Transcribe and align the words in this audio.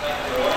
Thank 0.00 0.38
you. 0.38 0.47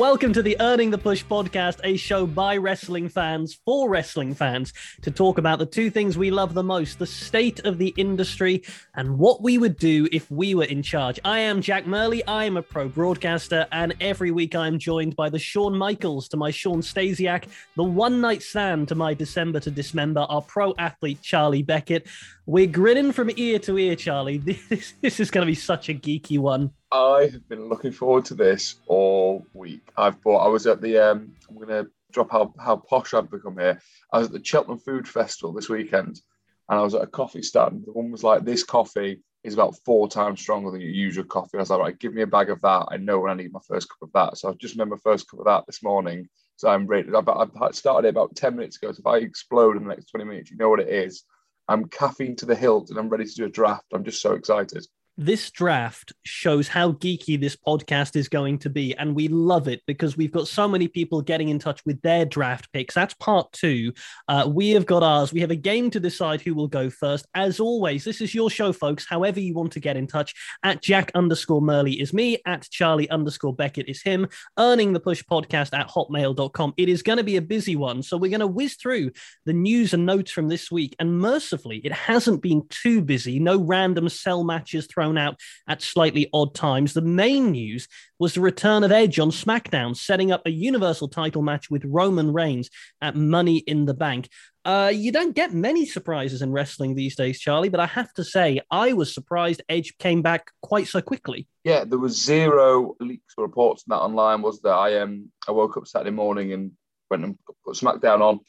Welcome 0.00 0.32
to 0.32 0.42
the 0.42 0.56
Earning 0.60 0.90
the 0.90 0.96
Push 0.96 1.26
podcast, 1.26 1.78
a 1.84 1.94
show 1.94 2.26
by 2.26 2.56
wrestling 2.56 3.10
fans 3.10 3.60
for 3.66 3.90
wrestling 3.90 4.32
fans 4.32 4.72
to 5.02 5.10
talk 5.10 5.36
about 5.36 5.58
the 5.58 5.66
two 5.66 5.90
things 5.90 6.16
we 6.16 6.30
love 6.30 6.54
the 6.54 6.62
most 6.62 6.98
the 6.98 7.06
state 7.06 7.66
of 7.66 7.76
the 7.76 7.92
industry 7.98 8.62
and 8.94 9.18
what 9.18 9.42
we 9.42 9.58
would 9.58 9.76
do 9.76 10.08
if 10.10 10.30
we 10.30 10.54
were 10.54 10.64
in 10.64 10.82
charge. 10.82 11.20
I 11.22 11.40
am 11.40 11.60
Jack 11.60 11.86
Murley, 11.86 12.26
I 12.26 12.46
am 12.46 12.56
a 12.56 12.62
pro 12.62 12.88
broadcaster, 12.88 13.66
and 13.72 13.94
every 14.00 14.30
week 14.30 14.54
I 14.54 14.68
am 14.68 14.78
joined 14.78 15.16
by 15.16 15.28
the 15.28 15.38
Shawn 15.38 15.76
Michaels 15.76 16.28
to 16.28 16.38
my 16.38 16.50
Shawn 16.50 16.80
Stasiak, 16.80 17.44
the 17.76 17.84
one 17.84 18.22
night 18.22 18.42
stand 18.42 18.88
to 18.88 18.94
my 18.94 19.12
December 19.12 19.60
to 19.60 19.70
Dismember, 19.70 20.20
our 20.30 20.40
pro 20.40 20.74
athlete 20.78 21.20
Charlie 21.20 21.62
Beckett. 21.62 22.06
We're 22.46 22.68
grinning 22.68 23.12
from 23.12 23.30
ear 23.36 23.58
to 23.58 23.76
ear, 23.76 23.96
Charlie. 23.96 24.38
This, 24.38 24.94
this 25.02 25.20
is 25.20 25.30
going 25.30 25.46
to 25.46 25.50
be 25.50 25.54
such 25.54 25.90
a 25.90 25.94
geeky 25.94 26.38
one. 26.38 26.70
I 26.92 27.28
have 27.32 27.48
been 27.48 27.68
looking 27.68 27.92
forward 27.92 28.24
to 28.26 28.34
this 28.34 28.80
all 28.88 29.46
week. 29.54 29.92
I've 29.96 30.20
bought. 30.22 30.44
I 30.44 30.48
was 30.48 30.66
at 30.66 30.80
the. 30.80 30.98
Um, 30.98 31.32
I'm 31.48 31.54
going 31.54 31.68
to 31.68 31.88
drop 32.10 32.32
how 32.32 32.52
how 32.58 32.76
posh 32.76 33.14
I've 33.14 33.30
become 33.30 33.58
here. 33.58 33.80
I 34.12 34.18
was 34.18 34.26
at 34.26 34.32
the 34.32 34.44
Cheltenham 34.44 34.80
Food 34.80 35.06
Festival 35.06 35.52
this 35.52 35.68
weekend, 35.68 36.20
and 36.68 36.80
I 36.80 36.82
was 36.82 36.94
at 36.94 37.02
a 37.02 37.06
coffee 37.06 37.42
stand. 37.42 37.84
The 37.86 37.92
one 37.92 38.10
was 38.10 38.24
like, 38.24 38.44
"This 38.44 38.64
coffee 38.64 39.22
is 39.44 39.54
about 39.54 39.76
four 39.84 40.08
times 40.08 40.40
stronger 40.40 40.72
than 40.72 40.80
your 40.80 40.90
usual 40.90 41.24
coffee." 41.24 41.58
I 41.58 41.60
was 41.60 41.70
like, 41.70 41.78
"Right, 41.78 41.98
give 41.98 42.12
me 42.12 42.22
a 42.22 42.26
bag 42.26 42.50
of 42.50 42.60
that. 42.62 42.88
I 42.90 42.96
know 42.96 43.20
when 43.20 43.30
I 43.30 43.34
need 43.34 43.52
my 43.52 43.60
first 43.68 43.88
cup 43.88 44.02
of 44.02 44.12
that." 44.14 44.38
So 44.38 44.50
I 44.50 44.54
just 44.54 44.76
made 44.76 44.88
my 44.88 44.96
first 44.96 45.30
cup 45.30 45.38
of 45.38 45.46
that 45.46 45.66
this 45.66 45.84
morning. 45.84 46.28
So 46.56 46.68
I'm 46.68 46.88
ready. 46.88 47.08
I've 47.14 47.74
started 47.76 48.08
it 48.08 48.10
about 48.10 48.34
ten 48.34 48.56
minutes 48.56 48.78
ago. 48.78 48.90
So 48.90 48.98
if 48.98 49.06
I 49.06 49.18
explode 49.18 49.76
in 49.76 49.84
the 49.84 49.90
next 49.90 50.06
twenty 50.06 50.24
minutes, 50.24 50.50
you 50.50 50.56
know 50.56 50.68
what 50.68 50.80
it 50.80 50.88
is. 50.88 51.22
I'm 51.68 51.84
caffeine 51.84 52.34
to 52.36 52.46
the 52.46 52.56
hilt, 52.56 52.90
and 52.90 52.98
I'm 52.98 53.08
ready 53.08 53.26
to 53.26 53.34
do 53.34 53.44
a 53.44 53.48
draft. 53.48 53.84
I'm 53.92 54.02
just 54.02 54.20
so 54.20 54.32
excited 54.32 54.84
this 55.20 55.50
draft 55.50 56.14
shows 56.24 56.66
how 56.66 56.92
geeky 56.92 57.38
this 57.38 57.54
podcast 57.54 58.16
is 58.16 58.26
going 58.26 58.58
to 58.58 58.70
be. 58.70 58.96
And 58.96 59.14
we 59.14 59.28
love 59.28 59.68
it 59.68 59.82
because 59.86 60.16
we've 60.16 60.32
got 60.32 60.48
so 60.48 60.66
many 60.66 60.88
people 60.88 61.20
getting 61.20 61.50
in 61.50 61.58
touch 61.58 61.84
with 61.84 62.00
their 62.00 62.24
draft 62.24 62.72
picks. 62.72 62.94
That's 62.94 63.12
part 63.14 63.52
two. 63.52 63.92
Uh, 64.28 64.48
we 64.50 64.70
have 64.70 64.86
got 64.86 65.02
ours. 65.02 65.30
We 65.30 65.42
have 65.42 65.50
a 65.50 65.56
game 65.56 65.90
to 65.90 66.00
decide 66.00 66.40
who 66.40 66.54
will 66.54 66.68
go 66.68 66.88
first. 66.88 67.26
As 67.34 67.60
always, 67.60 68.02
this 68.02 68.22
is 68.22 68.34
your 68.34 68.48
show, 68.48 68.72
folks. 68.72 69.06
However, 69.06 69.40
you 69.40 69.52
want 69.52 69.72
to 69.72 69.80
get 69.80 69.98
in 69.98 70.06
touch, 70.06 70.34
at 70.62 70.80
Jack 70.80 71.12
underscore 71.14 71.60
Murley 71.60 72.00
is 72.00 72.14
me, 72.14 72.38
at 72.46 72.62
Charlie 72.70 73.10
underscore 73.10 73.54
Beckett 73.54 73.90
is 73.90 74.02
him, 74.02 74.26
earning 74.58 74.94
the 74.94 75.00
push 75.00 75.22
podcast 75.22 75.78
at 75.78 75.90
hotmail.com. 75.90 76.72
It 76.78 76.88
is 76.88 77.02
going 77.02 77.18
to 77.18 77.24
be 77.24 77.36
a 77.36 77.42
busy 77.42 77.76
one. 77.76 78.02
So 78.02 78.16
we're 78.16 78.30
going 78.30 78.40
to 78.40 78.46
whiz 78.46 78.76
through 78.76 79.10
the 79.44 79.52
news 79.52 79.92
and 79.92 80.06
notes 80.06 80.30
from 80.30 80.48
this 80.48 80.70
week. 80.70 80.96
And 80.98 81.18
mercifully, 81.18 81.78
it 81.84 81.92
hasn't 81.92 82.40
been 82.40 82.62
too 82.70 83.02
busy. 83.02 83.38
No 83.38 83.58
random 83.58 84.08
cell 84.08 84.44
matches 84.44 84.86
thrown 84.86 85.09
thrown 85.10 85.18
out 85.18 85.36
at 85.68 85.82
slightly 85.82 86.28
odd 86.32 86.54
times. 86.54 86.94
The 86.94 87.02
main 87.02 87.50
news 87.50 87.88
was 88.18 88.34
the 88.34 88.40
return 88.40 88.84
of 88.84 88.92
Edge 88.92 89.18
on 89.18 89.30
SmackDown, 89.30 89.96
setting 89.96 90.32
up 90.32 90.42
a 90.46 90.50
Universal 90.50 91.08
title 91.08 91.42
match 91.42 91.70
with 91.70 91.84
Roman 91.84 92.32
Reigns 92.32 92.70
at 93.00 93.16
Money 93.16 93.58
in 93.58 93.86
the 93.86 93.94
Bank. 93.94 94.28
Uh, 94.64 94.92
you 94.94 95.10
don't 95.10 95.34
get 95.34 95.54
many 95.54 95.86
surprises 95.86 96.42
in 96.42 96.52
wrestling 96.52 96.94
these 96.94 97.16
days, 97.16 97.40
Charlie, 97.40 97.70
but 97.70 97.80
I 97.80 97.86
have 97.86 98.12
to 98.14 98.24
say, 98.24 98.60
I 98.70 98.92
was 98.92 99.14
surprised 99.14 99.62
Edge 99.70 99.96
came 99.98 100.20
back 100.20 100.50
quite 100.62 100.86
so 100.86 101.00
quickly. 101.00 101.48
Yeah, 101.64 101.84
there 101.84 101.98
was 101.98 102.22
zero 102.22 102.94
leaks 103.00 103.34
or 103.38 103.44
reports 103.44 103.84
on 103.88 103.96
that 103.96 104.04
online, 104.04 104.42
was 104.42 104.60
there? 104.60 104.74
I 104.74 104.98
um 104.98 105.30
I 105.48 105.52
woke 105.52 105.78
up 105.78 105.86
Saturday 105.86 106.10
morning 106.10 106.52
and 106.52 106.72
went 107.10 107.24
and 107.24 107.38
put 107.64 107.76
SmackDown 107.76 108.20
on 108.20 108.40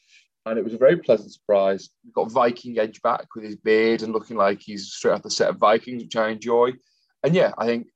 and 0.46 0.58
it 0.58 0.64
was 0.64 0.74
a 0.74 0.78
very 0.78 0.96
pleasant 0.96 1.32
surprise. 1.32 1.90
We've 2.04 2.14
got 2.14 2.32
Viking 2.32 2.78
Edge 2.78 3.00
back 3.02 3.26
with 3.34 3.44
his 3.44 3.56
beard 3.56 4.02
and 4.02 4.12
looking 4.12 4.36
like 4.36 4.60
he's 4.60 4.92
straight 4.92 5.12
off 5.12 5.22
the 5.22 5.30
set 5.30 5.50
of 5.50 5.58
Vikings, 5.58 6.02
which 6.02 6.16
I 6.16 6.30
enjoy. 6.30 6.72
And 7.22 7.34
yeah, 7.34 7.52
I 7.58 7.66
think 7.66 7.86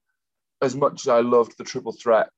as 0.62 0.76
much 0.76 1.02
as 1.02 1.08
I 1.08 1.20
loved 1.20 1.58
the 1.58 1.64
triple 1.64 1.92
threat 1.92 2.30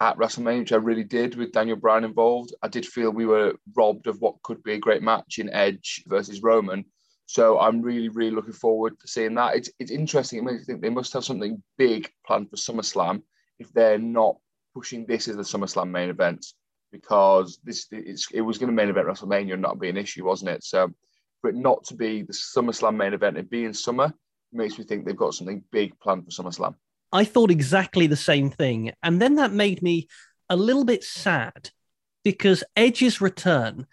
at 0.00 0.18
WrestleMania, 0.18 0.60
which 0.60 0.72
I 0.72 0.76
really 0.76 1.04
did 1.04 1.36
with 1.36 1.52
Daniel 1.52 1.76
Bryan 1.76 2.04
involved, 2.04 2.54
I 2.62 2.68
did 2.68 2.84
feel 2.84 3.10
we 3.10 3.26
were 3.26 3.54
robbed 3.74 4.06
of 4.06 4.20
what 4.20 4.42
could 4.42 4.62
be 4.62 4.74
a 4.74 4.78
great 4.78 5.02
match 5.02 5.38
in 5.38 5.50
Edge 5.50 6.02
versus 6.06 6.42
Roman. 6.42 6.84
So 7.26 7.58
I'm 7.58 7.80
really, 7.80 8.10
really 8.10 8.32
looking 8.32 8.52
forward 8.52 9.00
to 9.00 9.08
seeing 9.08 9.34
that. 9.36 9.56
It's 9.56 9.70
it's 9.78 9.90
interesting. 9.90 10.40
It 10.40 10.44
makes 10.44 10.58
me 10.58 10.64
think 10.64 10.82
they 10.82 10.90
must 10.90 11.14
have 11.14 11.24
something 11.24 11.62
big 11.78 12.10
planned 12.26 12.50
for 12.50 12.56
SummerSlam 12.56 13.22
if 13.58 13.72
they're 13.72 13.98
not 13.98 14.36
pushing 14.74 15.06
this 15.06 15.26
as 15.28 15.36
the 15.36 15.42
SummerSlam 15.42 15.88
main 15.88 16.10
event 16.10 16.44
because 16.94 17.58
this 17.64 17.88
it 17.90 18.40
was 18.40 18.56
going 18.56 18.68
to 18.68 18.72
main 18.72 18.88
event 18.88 19.08
WrestleMania 19.08 19.54
and 19.54 19.62
not 19.62 19.80
be 19.80 19.88
an 19.88 19.96
issue, 19.96 20.24
wasn't 20.24 20.50
it? 20.50 20.62
So 20.62 20.88
for 21.40 21.50
it 21.50 21.56
not 21.56 21.82
to 21.86 21.94
be 21.94 22.22
the 22.22 22.32
SummerSlam 22.32 22.94
main 22.94 23.14
event 23.14 23.36
and 23.36 23.50
be 23.50 23.64
in 23.64 23.74
summer 23.74 24.14
makes 24.52 24.78
me 24.78 24.84
think 24.84 25.04
they've 25.04 25.16
got 25.16 25.34
something 25.34 25.64
big 25.72 25.98
planned 25.98 26.24
for 26.24 26.30
SummerSlam. 26.30 26.76
I 27.12 27.24
thought 27.24 27.50
exactly 27.50 28.06
the 28.06 28.16
same 28.16 28.48
thing. 28.48 28.92
And 29.02 29.20
then 29.20 29.34
that 29.34 29.52
made 29.52 29.82
me 29.82 30.06
a 30.48 30.54
little 30.54 30.84
bit 30.84 31.02
sad 31.02 31.70
because 32.22 32.62
Edge's 32.76 33.20
return 33.20 33.86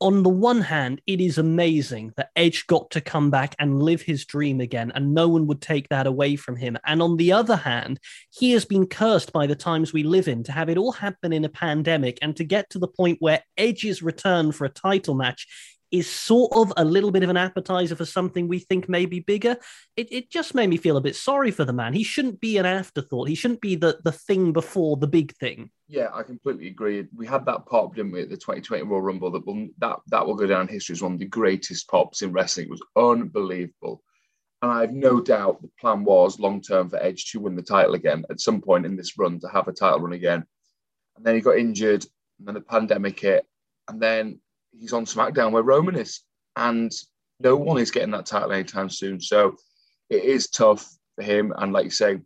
on 0.00 0.22
the 0.22 0.30
one 0.30 0.62
hand, 0.62 1.02
it 1.06 1.20
is 1.20 1.36
amazing 1.36 2.12
that 2.16 2.30
Edge 2.34 2.66
got 2.66 2.90
to 2.92 3.00
come 3.00 3.30
back 3.30 3.54
and 3.58 3.82
live 3.82 4.00
his 4.00 4.24
dream 4.24 4.60
again, 4.60 4.90
and 4.94 5.12
no 5.12 5.28
one 5.28 5.46
would 5.46 5.60
take 5.60 5.88
that 5.90 6.06
away 6.06 6.36
from 6.36 6.56
him. 6.56 6.78
And 6.86 7.02
on 7.02 7.16
the 7.18 7.32
other 7.32 7.56
hand, 7.56 8.00
he 8.30 8.52
has 8.52 8.64
been 8.64 8.86
cursed 8.86 9.32
by 9.32 9.46
the 9.46 9.54
times 9.54 9.92
we 9.92 10.02
live 10.02 10.26
in 10.26 10.42
to 10.44 10.52
have 10.52 10.70
it 10.70 10.78
all 10.78 10.92
happen 10.92 11.32
in 11.32 11.44
a 11.44 11.50
pandemic 11.50 12.18
and 12.22 12.34
to 12.36 12.44
get 12.44 12.70
to 12.70 12.78
the 12.78 12.88
point 12.88 13.18
where 13.20 13.42
Edge's 13.58 14.02
return 14.02 14.52
for 14.52 14.64
a 14.64 14.70
title 14.70 15.14
match 15.14 15.46
is 15.90 16.08
sort 16.08 16.52
of 16.54 16.72
a 16.76 16.84
little 16.84 17.10
bit 17.10 17.22
of 17.22 17.30
an 17.30 17.36
appetizer 17.36 17.96
for 17.96 18.04
something 18.04 18.46
we 18.46 18.58
think 18.58 18.88
may 18.88 19.06
be 19.06 19.20
bigger. 19.20 19.56
It, 19.96 20.12
it 20.12 20.30
just 20.30 20.54
made 20.54 20.68
me 20.68 20.76
feel 20.76 20.96
a 20.96 21.00
bit 21.00 21.16
sorry 21.16 21.50
for 21.50 21.64
the 21.64 21.72
man. 21.72 21.92
He 21.92 22.04
shouldn't 22.04 22.40
be 22.40 22.58
an 22.58 22.66
afterthought. 22.66 23.28
He 23.28 23.34
shouldn't 23.34 23.60
be 23.60 23.74
the, 23.74 23.98
the 24.04 24.12
thing 24.12 24.52
before 24.52 24.96
the 24.96 25.08
big 25.08 25.34
thing. 25.36 25.70
Yeah, 25.88 26.08
I 26.14 26.22
completely 26.22 26.68
agree. 26.68 27.06
We 27.14 27.26
had 27.26 27.44
that 27.46 27.66
pop, 27.66 27.96
didn't 27.96 28.12
we, 28.12 28.22
at 28.22 28.30
the 28.30 28.36
2020 28.36 28.84
Royal 28.84 29.02
Rumble 29.02 29.32
that 29.32 29.44
will 29.44 29.68
that 29.78 29.98
that 30.06 30.24
will 30.24 30.36
go 30.36 30.46
down 30.46 30.62
in 30.62 30.68
history 30.68 30.92
as 30.92 31.02
one 31.02 31.14
of 31.14 31.18
the 31.18 31.26
greatest 31.26 31.88
pops 31.88 32.22
in 32.22 32.32
wrestling. 32.32 32.66
It 32.66 32.70
was 32.70 32.82
unbelievable. 32.96 34.02
And 34.62 34.70
I 34.70 34.82
have 34.82 34.92
no 34.92 35.20
doubt 35.20 35.62
the 35.62 35.70
plan 35.80 36.04
was 36.04 36.38
long 36.38 36.60
term 36.60 36.90
for 36.90 37.02
Edge 37.02 37.30
to 37.32 37.40
win 37.40 37.56
the 37.56 37.62
title 37.62 37.94
again 37.94 38.24
at 38.30 38.40
some 38.40 38.60
point 38.60 38.86
in 38.86 38.94
this 38.94 39.18
run 39.18 39.40
to 39.40 39.48
have 39.48 39.68
a 39.68 39.72
title 39.72 40.00
run 40.00 40.12
again. 40.12 40.44
And 41.16 41.24
then 41.24 41.34
he 41.34 41.40
got 41.40 41.58
injured, 41.58 42.04
and 42.38 42.46
then 42.46 42.54
the 42.54 42.60
pandemic 42.60 43.18
hit, 43.18 43.46
and 43.88 44.00
then 44.00 44.40
he's 44.78 44.92
on 44.92 45.04
SmackDown 45.04 45.52
where 45.52 45.62
Roman 45.62 45.96
is, 45.96 46.20
and 46.56 46.92
no 47.40 47.56
one 47.56 47.78
is 47.78 47.90
getting 47.90 48.10
that 48.12 48.26
title 48.26 48.52
anytime 48.52 48.90
soon. 48.90 49.20
So 49.20 49.56
it 50.08 50.24
is 50.24 50.48
tough 50.48 50.88
for 51.16 51.22
him. 51.22 51.52
And 51.56 51.72
like 51.72 51.84
you 51.84 51.90
say, 51.90 52.18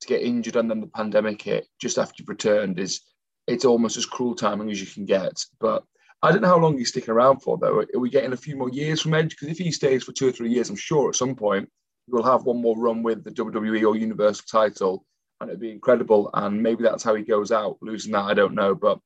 to 0.00 0.08
get 0.08 0.22
injured 0.22 0.56
and 0.56 0.68
then 0.68 0.80
the 0.80 0.86
pandemic 0.88 1.40
hit 1.40 1.66
just 1.80 1.98
after 1.98 2.14
you've 2.18 2.28
returned 2.28 2.78
is 2.78 3.00
it's 3.46 3.64
almost 3.64 3.96
as 3.96 4.06
cruel 4.06 4.34
timing 4.34 4.70
as 4.70 4.80
you 4.80 4.86
can 4.86 5.04
get. 5.04 5.44
But 5.60 5.84
I 6.22 6.30
don't 6.30 6.42
know 6.42 6.48
how 6.48 6.58
long 6.58 6.78
he's 6.78 6.88
sticking 6.88 7.12
around 7.12 7.40
for 7.40 7.58
though. 7.58 7.80
Are 7.80 8.00
we 8.00 8.10
getting 8.10 8.32
a 8.32 8.36
few 8.36 8.56
more 8.56 8.70
years 8.70 9.00
from 9.00 9.14
Edge? 9.14 9.30
Because 9.30 9.48
if 9.48 9.58
he 9.58 9.70
stays 9.72 10.04
for 10.04 10.12
two 10.12 10.28
or 10.28 10.32
three 10.32 10.50
years, 10.50 10.70
I'm 10.70 10.76
sure 10.76 11.08
at 11.08 11.16
some 11.16 11.34
point 11.34 11.68
he 12.06 12.12
will 12.12 12.22
have 12.22 12.44
one 12.44 12.60
more 12.60 12.78
run 12.78 13.02
with 13.02 13.24
the 13.24 13.30
WWE 13.30 13.86
or 13.86 13.96
Universal 13.96 14.44
title, 14.50 15.04
and 15.40 15.50
it'd 15.50 15.60
be 15.60 15.70
incredible. 15.70 16.30
And 16.34 16.62
maybe 16.62 16.82
that's 16.82 17.02
how 17.02 17.14
he 17.14 17.22
goes 17.22 17.52
out 17.52 17.78
losing 17.80 18.12
that. 18.12 18.24
I 18.24 18.34
don't 18.34 18.54
know, 18.54 18.74
but 18.74 18.98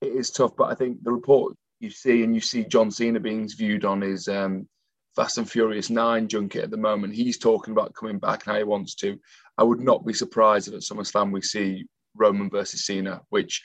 it 0.00 0.12
is 0.12 0.30
tough. 0.30 0.56
But 0.56 0.70
I 0.70 0.74
think 0.74 1.02
the 1.02 1.12
report 1.12 1.54
you 1.80 1.90
see, 1.90 2.22
and 2.22 2.34
you 2.34 2.40
see 2.40 2.64
John 2.64 2.90
Cena 2.90 3.20
being 3.20 3.48
viewed 3.48 3.84
on 3.84 4.00
his 4.00 4.28
um, 4.28 4.68
Fast 5.14 5.38
and 5.38 5.50
Furious 5.50 5.90
9 5.90 6.28
junket 6.28 6.64
at 6.64 6.70
the 6.70 6.76
moment. 6.76 7.14
He's 7.14 7.38
talking 7.38 7.72
about 7.72 7.94
coming 7.94 8.18
back 8.18 8.46
and 8.46 8.52
how 8.52 8.58
he 8.58 8.64
wants 8.64 8.94
to. 8.96 9.18
I 9.56 9.62
would 9.62 9.80
not 9.80 10.06
be 10.06 10.12
surprised 10.12 10.68
if 10.68 10.74
at 10.74 10.80
SummerSlam 10.80 11.32
we 11.32 11.42
see 11.42 11.86
Roman 12.14 12.50
versus 12.50 12.84
Cena, 12.84 13.22
which 13.30 13.62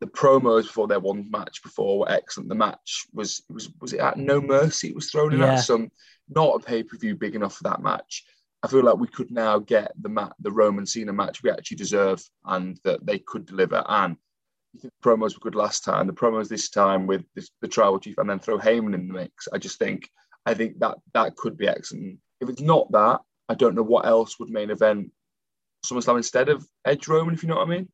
the 0.00 0.06
promos 0.06 0.62
before 0.64 0.88
their 0.88 1.00
one 1.00 1.30
match 1.30 1.62
before 1.62 2.00
were 2.00 2.10
excellent. 2.10 2.48
The 2.48 2.54
match 2.54 3.06
was 3.12 3.42
was 3.48 3.70
was 3.80 3.92
it 3.92 4.00
at 4.00 4.18
No 4.18 4.40
Mercy? 4.40 4.88
It 4.88 4.94
was 4.94 5.10
thrown 5.10 5.32
in 5.32 5.40
yeah. 5.40 5.54
at 5.54 5.60
some 5.60 5.90
not 6.28 6.56
a 6.56 6.58
pay 6.58 6.82
per 6.82 6.96
view 6.96 7.14
big 7.14 7.34
enough 7.34 7.54
for 7.54 7.64
that 7.64 7.82
match. 7.82 8.24
I 8.62 8.68
feel 8.68 8.82
like 8.82 8.96
we 8.96 9.06
could 9.06 9.30
now 9.30 9.58
get 9.58 9.92
the 10.00 10.08
mat 10.08 10.32
the 10.40 10.52
Roman 10.52 10.86
Cena 10.86 11.12
match 11.12 11.42
we 11.42 11.50
actually 11.50 11.76
deserve 11.76 12.22
and 12.44 12.78
that 12.84 13.04
they 13.06 13.18
could 13.20 13.46
deliver. 13.46 13.84
And 13.86 14.16
the 14.80 14.90
promos 15.04 15.34
were 15.34 15.40
good 15.40 15.54
last 15.54 15.84
time. 15.84 16.06
The 16.06 16.12
promos 16.12 16.48
this 16.48 16.70
time 16.70 17.06
with 17.06 17.24
this, 17.34 17.50
the 17.60 17.68
tribal 17.68 17.98
chief 17.98 18.18
and 18.18 18.28
then 18.28 18.38
throw 18.38 18.58
Heyman 18.58 18.94
in 18.94 19.08
the 19.08 19.14
mix. 19.14 19.48
I 19.52 19.58
just 19.58 19.78
think 19.78 20.08
I 20.46 20.54
think 20.54 20.78
that 20.80 20.98
that 21.14 21.36
could 21.36 21.56
be 21.56 21.68
excellent. 21.68 22.18
If 22.40 22.48
it's 22.48 22.60
not 22.60 22.90
that, 22.92 23.20
I 23.48 23.54
don't 23.54 23.74
know 23.74 23.82
what 23.82 24.06
else 24.06 24.38
would 24.38 24.50
main 24.50 24.70
event 24.70 25.12
SummerSlam 25.86 26.16
instead 26.16 26.48
of 26.48 26.66
Edge 26.84 27.08
Roman, 27.08 27.34
if 27.34 27.42
you 27.42 27.48
know 27.48 27.56
what 27.56 27.66
I 27.66 27.70
mean. 27.70 27.88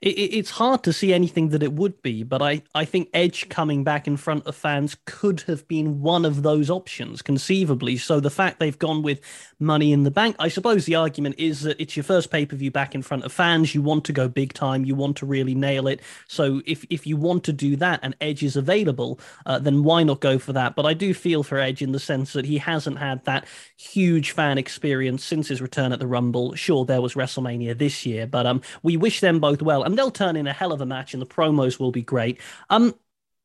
It, 0.00 0.10
it's 0.10 0.50
hard 0.50 0.84
to 0.84 0.92
see 0.92 1.12
anything 1.12 1.48
that 1.48 1.62
it 1.62 1.72
would 1.72 2.00
be, 2.02 2.22
but 2.22 2.40
I, 2.40 2.62
I 2.74 2.84
think 2.84 3.08
Edge 3.12 3.48
coming 3.48 3.82
back 3.82 4.06
in 4.06 4.16
front 4.16 4.46
of 4.46 4.54
fans 4.54 4.96
could 5.06 5.40
have 5.42 5.66
been 5.66 6.00
one 6.00 6.24
of 6.24 6.42
those 6.42 6.70
options, 6.70 7.20
conceivably. 7.20 7.96
So 7.96 8.20
the 8.20 8.30
fact 8.30 8.60
they've 8.60 8.78
gone 8.78 9.02
with 9.02 9.20
Money 9.58 9.92
in 9.92 10.04
the 10.04 10.10
Bank, 10.10 10.36
I 10.38 10.48
suppose 10.48 10.84
the 10.84 10.94
argument 10.94 11.34
is 11.38 11.62
that 11.62 11.80
it's 11.80 11.96
your 11.96 12.04
first 12.04 12.30
pay 12.30 12.46
per 12.46 12.54
view 12.54 12.70
back 12.70 12.94
in 12.94 13.02
front 13.02 13.24
of 13.24 13.32
fans. 13.32 13.74
You 13.74 13.82
want 13.82 14.04
to 14.04 14.12
go 14.12 14.28
big 14.28 14.52
time, 14.52 14.84
you 14.84 14.94
want 14.94 15.16
to 15.16 15.26
really 15.26 15.54
nail 15.54 15.88
it. 15.88 16.00
So 16.28 16.62
if, 16.64 16.84
if 16.90 17.06
you 17.06 17.16
want 17.16 17.42
to 17.44 17.52
do 17.52 17.74
that 17.76 18.00
and 18.02 18.14
Edge 18.20 18.44
is 18.44 18.56
available, 18.56 19.18
uh, 19.46 19.58
then 19.58 19.82
why 19.82 20.04
not 20.04 20.20
go 20.20 20.38
for 20.38 20.52
that? 20.52 20.76
But 20.76 20.86
I 20.86 20.94
do 20.94 21.12
feel 21.12 21.42
for 21.42 21.58
Edge 21.58 21.82
in 21.82 21.90
the 21.90 21.98
sense 21.98 22.34
that 22.34 22.44
he 22.44 22.58
hasn't 22.58 22.98
had 22.98 23.24
that 23.24 23.46
huge 23.76 24.30
fan 24.30 24.58
experience 24.58 25.24
since 25.24 25.48
his 25.48 25.60
return 25.60 25.92
at 25.92 25.98
the 25.98 26.06
Rumble. 26.06 26.54
Sure, 26.54 26.84
there 26.84 27.02
was 27.02 27.14
WrestleMania 27.14 27.76
this 27.76 28.06
year, 28.06 28.28
but 28.28 28.46
um, 28.46 28.60
we 28.84 28.96
wish 28.96 29.20
them 29.20 29.40
both 29.40 29.60
well 29.60 29.87
and 29.88 29.98
they'll 29.98 30.10
turn 30.10 30.36
in 30.36 30.46
a 30.46 30.52
hell 30.52 30.72
of 30.72 30.80
a 30.80 30.86
match, 30.86 31.14
and 31.14 31.22
the 31.22 31.26
promos 31.26 31.80
will 31.80 31.90
be 31.90 32.02
great. 32.02 32.40
Um, 32.68 32.94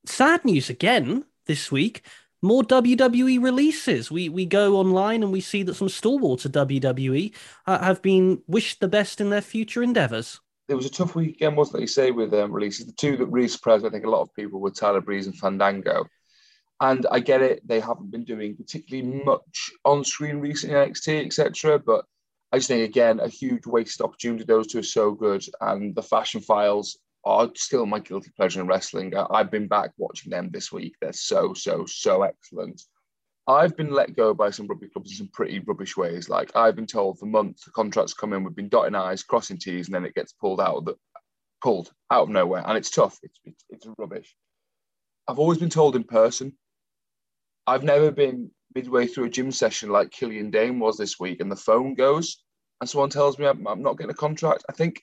sad 0.05 0.43
news 0.43 0.69
again 0.69 1.23
this 1.45 1.71
week. 1.71 2.03
More 2.41 2.63
WWE 2.63 3.41
releases. 3.41 4.11
We 4.11 4.27
we 4.27 4.45
go 4.45 4.75
online 4.75 5.23
and 5.23 5.31
we 5.31 5.39
see 5.39 5.63
that 5.63 5.75
some 5.75 5.87
stalwarts 5.87 6.43
of 6.43 6.51
WWE 6.51 7.33
uh, 7.65 7.79
have 7.79 8.01
been 8.01 8.41
wished 8.47 8.81
the 8.81 8.89
best 8.89 9.21
in 9.21 9.29
their 9.29 9.41
future 9.41 9.81
endeavors. 9.81 10.41
It 10.67 10.75
was 10.75 10.85
a 10.85 10.89
tough 10.89 11.15
weekend, 11.15 11.55
wasn't 11.55 11.77
it? 11.77 11.81
You 11.81 11.87
say 11.87 12.11
with 12.11 12.33
um, 12.33 12.51
releases. 12.51 12.85
The 12.85 12.91
two 12.91 13.15
that 13.15 13.27
really 13.27 13.47
surprised 13.47 13.85
I 13.85 13.89
think 13.89 14.05
a 14.05 14.09
lot 14.09 14.21
of 14.21 14.33
people 14.33 14.59
were 14.59 14.71
Tyler 14.71 14.99
Breeze 14.99 15.27
and 15.27 15.37
Fandango. 15.37 16.05
And 16.81 17.07
I 17.09 17.21
get 17.21 17.41
it; 17.41 17.65
they 17.65 17.79
haven't 17.79 18.11
been 18.11 18.25
doing 18.25 18.57
particularly 18.57 19.23
much 19.23 19.71
on 19.85 20.03
screen 20.03 20.39
recently, 20.39 20.75
NXT, 20.75 21.25
etc. 21.25 21.79
But 21.79 22.03
I 22.53 22.57
just 22.57 22.67
think 22.67 22.87
again 22.87 23.19
a 23.19 23.27
huge 23.27 23.65
wasted 23.65 24.05
opportunity. 24.05 24.43
Those 24.43 24.67
two 24.67 24.77
are 24.77 24.83
so 24.83 25.11
good, 25.11 25.43
and 25.59 25.95
the 25.95 26.03
Fashion 26.03 26.39
Files 26.39 26.99
are 27.25 27.49
still 27.55 27.87
my 27.87 27.97
guilty 27.97 28.29
pleasure 28.37 28.61
in 28.61 28.67
wrestling. 28.67 29.11
I've 29.31 29.49
been 29.49 29.67
back 29.67 29.89
watching 29.97 30.29
them 30.29 30.51
this 30.51 30.71
week. 30.71 30.93
They're 31.01 31.13
so 31.13 31.55
so 31.55 31.85
so 31.87 32.21
excellent. 32.21 32.83
I've 33.47 33.75
been 33.75 33.91
let 33.91 34.15
go 34.15 34.35
by 34.35 34.51
some 34.51 34.67
rugby 34.67 34.87
clubs 34.87 35.11
in 35.11 35.17
some 35.17 35.29
pretty 35.33 35.59
rubbish 35.65 35.97
ways. 35.97 36.29
Like 36.29 36.55
I've 36.55 36.75
been 36.75 36.85
told 36.85 37.17
for 37.17 37.25
months 37.25 37.65
the 37.65 37.71
contracts 37.71 38.13
come 38.13 38.33
in, 38.33 38.43
we've 38.43 38.55
been 38.55 38.69
dotting 38.69 38.93
I's, 38.93 39.23
crossing 39.23 39.57
T's, 39.57 39.87
and 39.87 39.95
then 39.95 40.05
it 40.05 40.13
gets 40.13 40.33
pulled 40.33 40.61
out 40.61 40.75
of 40.75 40.85
the 40.85 40.95
pulled 41.63 41.91
out 42.11 42.23
of 42.23 42.29
nowhere, 42.29 42.61
and 42.67 42.77
it's 42.77 42.91
tough. 42.91 43.17
It's 43.23 43.39
it's, 43.45 43.65
it's 43.69 43.87
rubbish. 43.97 44.35
I've 45.27 45.39
always 45.39 45.57
been 45.57 45.69
told 45.69 45.95
in 45.95 46.03
person. 46.03 46.55
I've 47.65 47.83
never 47.83 48.11
been 48.11 48.51
midway 48.75 49.07
through 49.07 49.25
a 49.25 49.29
gym 49.29 49.51
session 49.51 49.89
like 49.89 50.11
Killian 50.11 50.51
Dain 50.51 50.77
was 50.79 50.97
this 50.97 51.19
week, 51.19 51.39
and 51.41 51.51
the 51.51 51.55
phone 51.55 51.95
goes, 51.95 52.42
and 52.83 52.89
someone 52.89 53.09
tells 53.09 53.39
me 53.39 53.45
I'm, 53.45 53.65
I'm 53.65 53.81
not 53.81 53.97
getting 53.97 54.11
a 54.11 54.13
contract, 54.13 54.65
I 54.67 54.73
think 54.73 55.01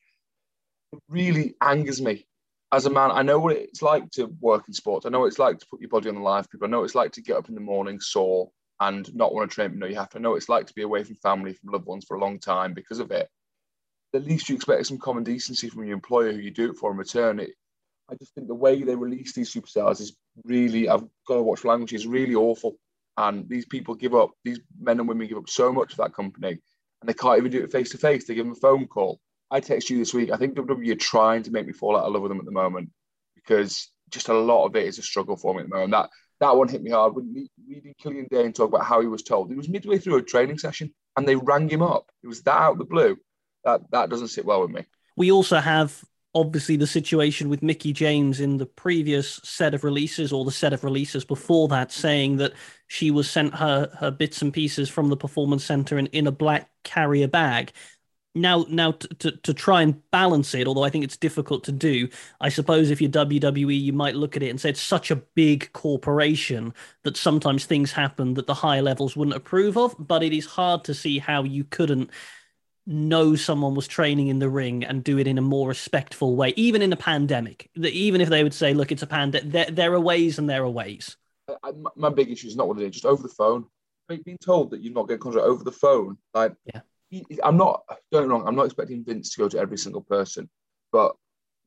it 0.92 0.98
really 1.08 1.54
angers 1.62 2.02
me. 2.02 2.26
As 2.72 2.84
a 2.84 2.90
man, 2.90 3.10
I 3.10 3.22
know 3.22 3.38
what 3.38 3.56
it's 3.56 3.80
like 3.80 4.10
to 4.10 4.26
work 4.38 4.64
in 4.68 4.74
sports. 4.74 5.06
I 5.06 5.08
know 5.08 5.20
what 5.20 5.28
it's 5.28 5.38
like 5.38 5.58
to 5.58 5.66
put 5.70 5.80
your 5.80 5.88
body 5.88 6.10
on 6.10 6.16
the 6.16 6.20
line 6.20 6.42
for 6.42 6.50
people. 6.50 6.66
I 6.66 6.70
know 6.70 6.80
what 6.80 6.84
it's 6.84 6.94
like 6.94 7.12
to 7.12 7.22
get 7.22 7.38
up 7.38 7.48
in 7.48 7.54
the 7.54 7.60
morning 7.62 7.98
sore 7.98 8.50
and 8.80 9.12
not 9.14 9.32
want 9.32 9.50
to 9.50 9.54
train, 9.54 9.70
but 9.70 9.78
know 9.78 9.86
you 9.86 9.94
have 9.94 10.10
to. 10.10 10.18
I 10.18 10.20
know 10.20 10.32
what 10.32 10.36
it's 10.36 10.50
like 10.50 10.66
to 10.66 10.74
be 10.74 10.82
away 10.82 11.02
from 11.04 11.14
family, 11.16 11.54
from 11.54 11.72
loved 11.72 11.86
ones 11.86 12.04
for 12.06 12.18
a 12.18 12.20
long 12.20 12.38
time 12.38 12.74
because 12.74 12.98
of 12.98 13.12
it. 13.12 13.30
The 14.12 14.20
least 14.20 14.50
you 14.50 14.56
expect 14.56 14.84
some 14.84 14.98
common 14.98 15.24
decency 15.24 15.70
from 15.70 15.84
your 15.84 15.94
employer 15.94 16.32
who 16.32 16.38
you 16.38 16.50
do 16.50 16.72
it 16.72 16.76
for 16.76 16.90
in 16.90 16.98
return. 16.98 17.40
It, 17.40 17.52
I 18.10 18.14
just 18.16 18.34
think 18.34 18.46
the 18.46 18.54
way 18.54 18.82
they 18.82 18.94
release 18.94 19.32
these 19.32 19.54
superstars 19.54 20.02
is 20.02 20.14
really, 20.44 20.86
I've 20.86 21.08
got 21.26 21.36
to 21.36 21.42
watch 21.42 21.64
language, 21.64 21.94
is 21.94 22.06
really 22.06 22.34
awful. 22.34 22.76
And 23.16 23.48
these 23.48 23.64
people 23.64 23.94
give 23.94 24.14
up, 24.14 24.32
these 24.44 24.60
men 24.78 24.98
and 24.98 25.08
women 25.08 25.28
give 25.28 25.38
up 25.38 25.48
so 25.48 25.72
much 25.72 25.94
for 25.94 26.02
that 26.02 26.14
company, 26.14 26.58
and 27.00 27.08
they 27.08 27.14
can't 27.14 27.38
even 27.38 27.50
do 27.50 27.62
it 27.62 27.72
face 27.72 27.90
to 27.90 27.98
face. 27.98 28.26
They 28.26 28.34
give 28.34 28.46
them 28.46 28.52
a 28.52 28.60
phone 28.60 28.86
call. 28.86 29.20
I 29.50 29.60
text 29.60 29.90
you 29.90 29.98
this 29.98 30.14
week. 30.14 30.30
I 30.30 30.36
think 30.36 30.54
WWE 30.54 30.92
are 30.92 30.96
trying 30.96 31.42
to 31.42 31.50
make 31.50 31.66
me 31.66 31.72
fall 31.72 31.96
out 31.96 32.04
of 32.04 32.12
love 32.12 32.22
with 32.22 32.30
them 32.30 32.38
at 32.38 32.44
the 32.44 32.52
moment 32.52 32.90
because 33.34 33.90
just 34.10 34.28
a 34.28 34.34
lot 34.34 34.66
of 34.66 34.76
it 34.76 34.86
is 34.86 34.98
a 34.98 35.02
struggle 35.02 35.36
for 35.36 35.54
me 35.54 35.60
at 35.60 35.68
the 35.68 35.74
moment. 35.74 35.92
That 35.92 36.10
that 36.40 36.56
one 36.56 36.68
hit 36.68 36.82
me 36.82 36.90
hard. 36.90 37.14
When 37.14 37.48
reading 37.68 37.94
Killian 38.00 38.26
Dain 38.30 38.52
talk 38.52 38.68
about 38.68 38.86
how 38.86 39.00
he 39.00 39.06
was 39.06 39.22
told, 39.22 39.50
he 39.50 39.56
was 39.56 39.68
midway 39.68 39.98
through 39.98 40.16
a 40.16 40.22
training 40.22 40.58
session 40.58 40.92
and 41.16 41.26
they 41.26 41.36
rang 41.36 41.68
him 41.68 41.82
up. 41.82 42.06
It 42.22 42.28
was 42.28 42.42
that 42.42 42.56
out 42.56 42.72
of 42.72 42.78
the 42.78 42.84
blue. 42.84 43.16
That 43.64 43.82
that 43.90 44.10
doesn't 44.10 44.28
sit 44.28 44.44
well 44.44 44.62
with 44.62 44.70
me. 44.70 44.84
We 45.16 45.32
also 45.32 45.58
have 45.58 46.02
obviously 46.34 46.76
the 46.76 46.86
situation 46.86 47.48
with 47.48 47.62
Mickie 47.62 47.92
James 47.92 48.40
in 48.40 48.56
the 48.56 48.66
previous 48.66 49.40
set 49.42 49.74
of 49.74 49.82
releases 49.84 50.32
or 50.32 50.44
the 50.44 50.52
set 50.52 50.72
of 50.72 50.84
releases 50.84 51.24
before 51.24 51.66
that 51.68 51.90
saying 51.90 52.36
that 52.36 52.52
she 52.86 53.10
was 53.10 53.28
sent 53.28 53.54
her 53.54 53.90
her 53.98 54.10
bits 54.10 54.42
and 54.42 54.52
pieces 54.52 54.88
from 54.88 55.08
the 55.08 55.16
performance 55.16 55.64
center 55.64 55.98
in, 55.98 56.06
in 56.08 56.26
a 56.26 56.32
black 56.32 56.70
carrier 56.84 57.26
bag. 57.28 57.72
Now 58.32 58.64
now 58.68 58.92
to, 58.92 59.08
to, 59.08 59.30
to 59.32 59.54
try 59.54 59.82
and 59.82 60.08
balance 60.12 60.54
it 60.54 60.68
although 60.68 60.84
i 60.84 60.88
think 60.88 61.02
it's 61.02 61.16
difficult 61.16 61.64
to 61.64 61.72
do 61.72 62.08
i 62.40 62.48
suppose 62.48 62.90
if 62.90 63.00
you're 63.00 63.10
wwe 63.10 63.80
you 63.80 63.92
might 63.92 64.14
look 64.14 64.36
at 64.36 64.42
it 64.44 64.50
and 64.50 64.60
say 64.60 64.70
it's 64.70 64.80
such 64.80 65.10
a 65.10 65.16
big 65.16 65.72
corporation 65.72 66.72
that 67.02 67.16
sometimes 67.16 67.64
things 67.66 67.90
happen 67.90 68.34
that 68.34 68.46
the 68.46 68.54
higher 68.54 68.82
levels 68.82 69.16
wouldn't 69.16 69.36
approve 69.36 69.76
of 69.76 69.96
but 69.98 70.22
it 70.22 70.32
is 70.32 70.46
hard 70.46 70.84
to 70.84 70.94
see 70.94 71.18
how 71.18 71.42
you 71.42 71.64
couldn't 71.64 72.08
know 72.90 73.36
someone 73.36 73.74
was 73.74 73.86
training 73.86 74.26
in 74.26 74.40
the 74.40 74.48
ring 74.48 74.84
and 74.84 75.04
do 75.04 75.18
it 75.18 75.26
in 75.26 75.38
a 75.38 75.42
more 75.42 75.68
respectful 75.68 76.36
way, 76.36 76.52
even 76.56 76.82
in 76.82 76.92
a 76.92 76.96
pandemic. 76.96 77.70
Even 77.76 78.20
if 78.20 78.28
they 78.28 78.42
would 78.42 78.52
say, 78.52 78.74
"Look, 78.74 78.92
it's 78.92 79.02
a 79.02 79.06
pandemic," 79.06 79.50
there, 79.52 79.70
there 79.70 79.94
are 79.94 80.00
ways 80.00 80.38
and 80.38 80.50
there 80.50 80.64
are 80.64 80.70
ways. 80.70 81.16
Uh, 81.48 81.54
I, 81.62 81.72
my 81.96 82.10
big 82.10 82.30
issue 82.30 82.48
is 82.48 82.56
not 82.56 82.68
what 82.68 82.78
it 82.78 82.84
is, 82.84 82.92
just 82.92 83.06
over 83.06 83.22
the 83.22 83.28
phone. 83.28 83.66
Being 84.08 84.38
told 84.42 84.72
that 84.72 84.82
you're 84.82 84.92
not 84.92 85.06
getting 85.06 85.20
contract 85.20 85.46
over 85.46 85.62
the 85.62 85.70
phone, 85.70 86.18
like, 86.34 86.52
yeah. 86.64 86.80
I'm 87.44 87.56
not. 87.56 87.84
Don't 88.10 88.28
wrong. 88.28 88.46
I'm 88.46 88.56
not 88.56 88.66
expecting 88.66 89.04
Vince 89.04 89.30
to 89.30 89.38
go 89.38 89.48
to 89.48 89.58
every 89.58 89.78
single 89.78 90.02
person, 90.02 90.50
but 90.90 91.14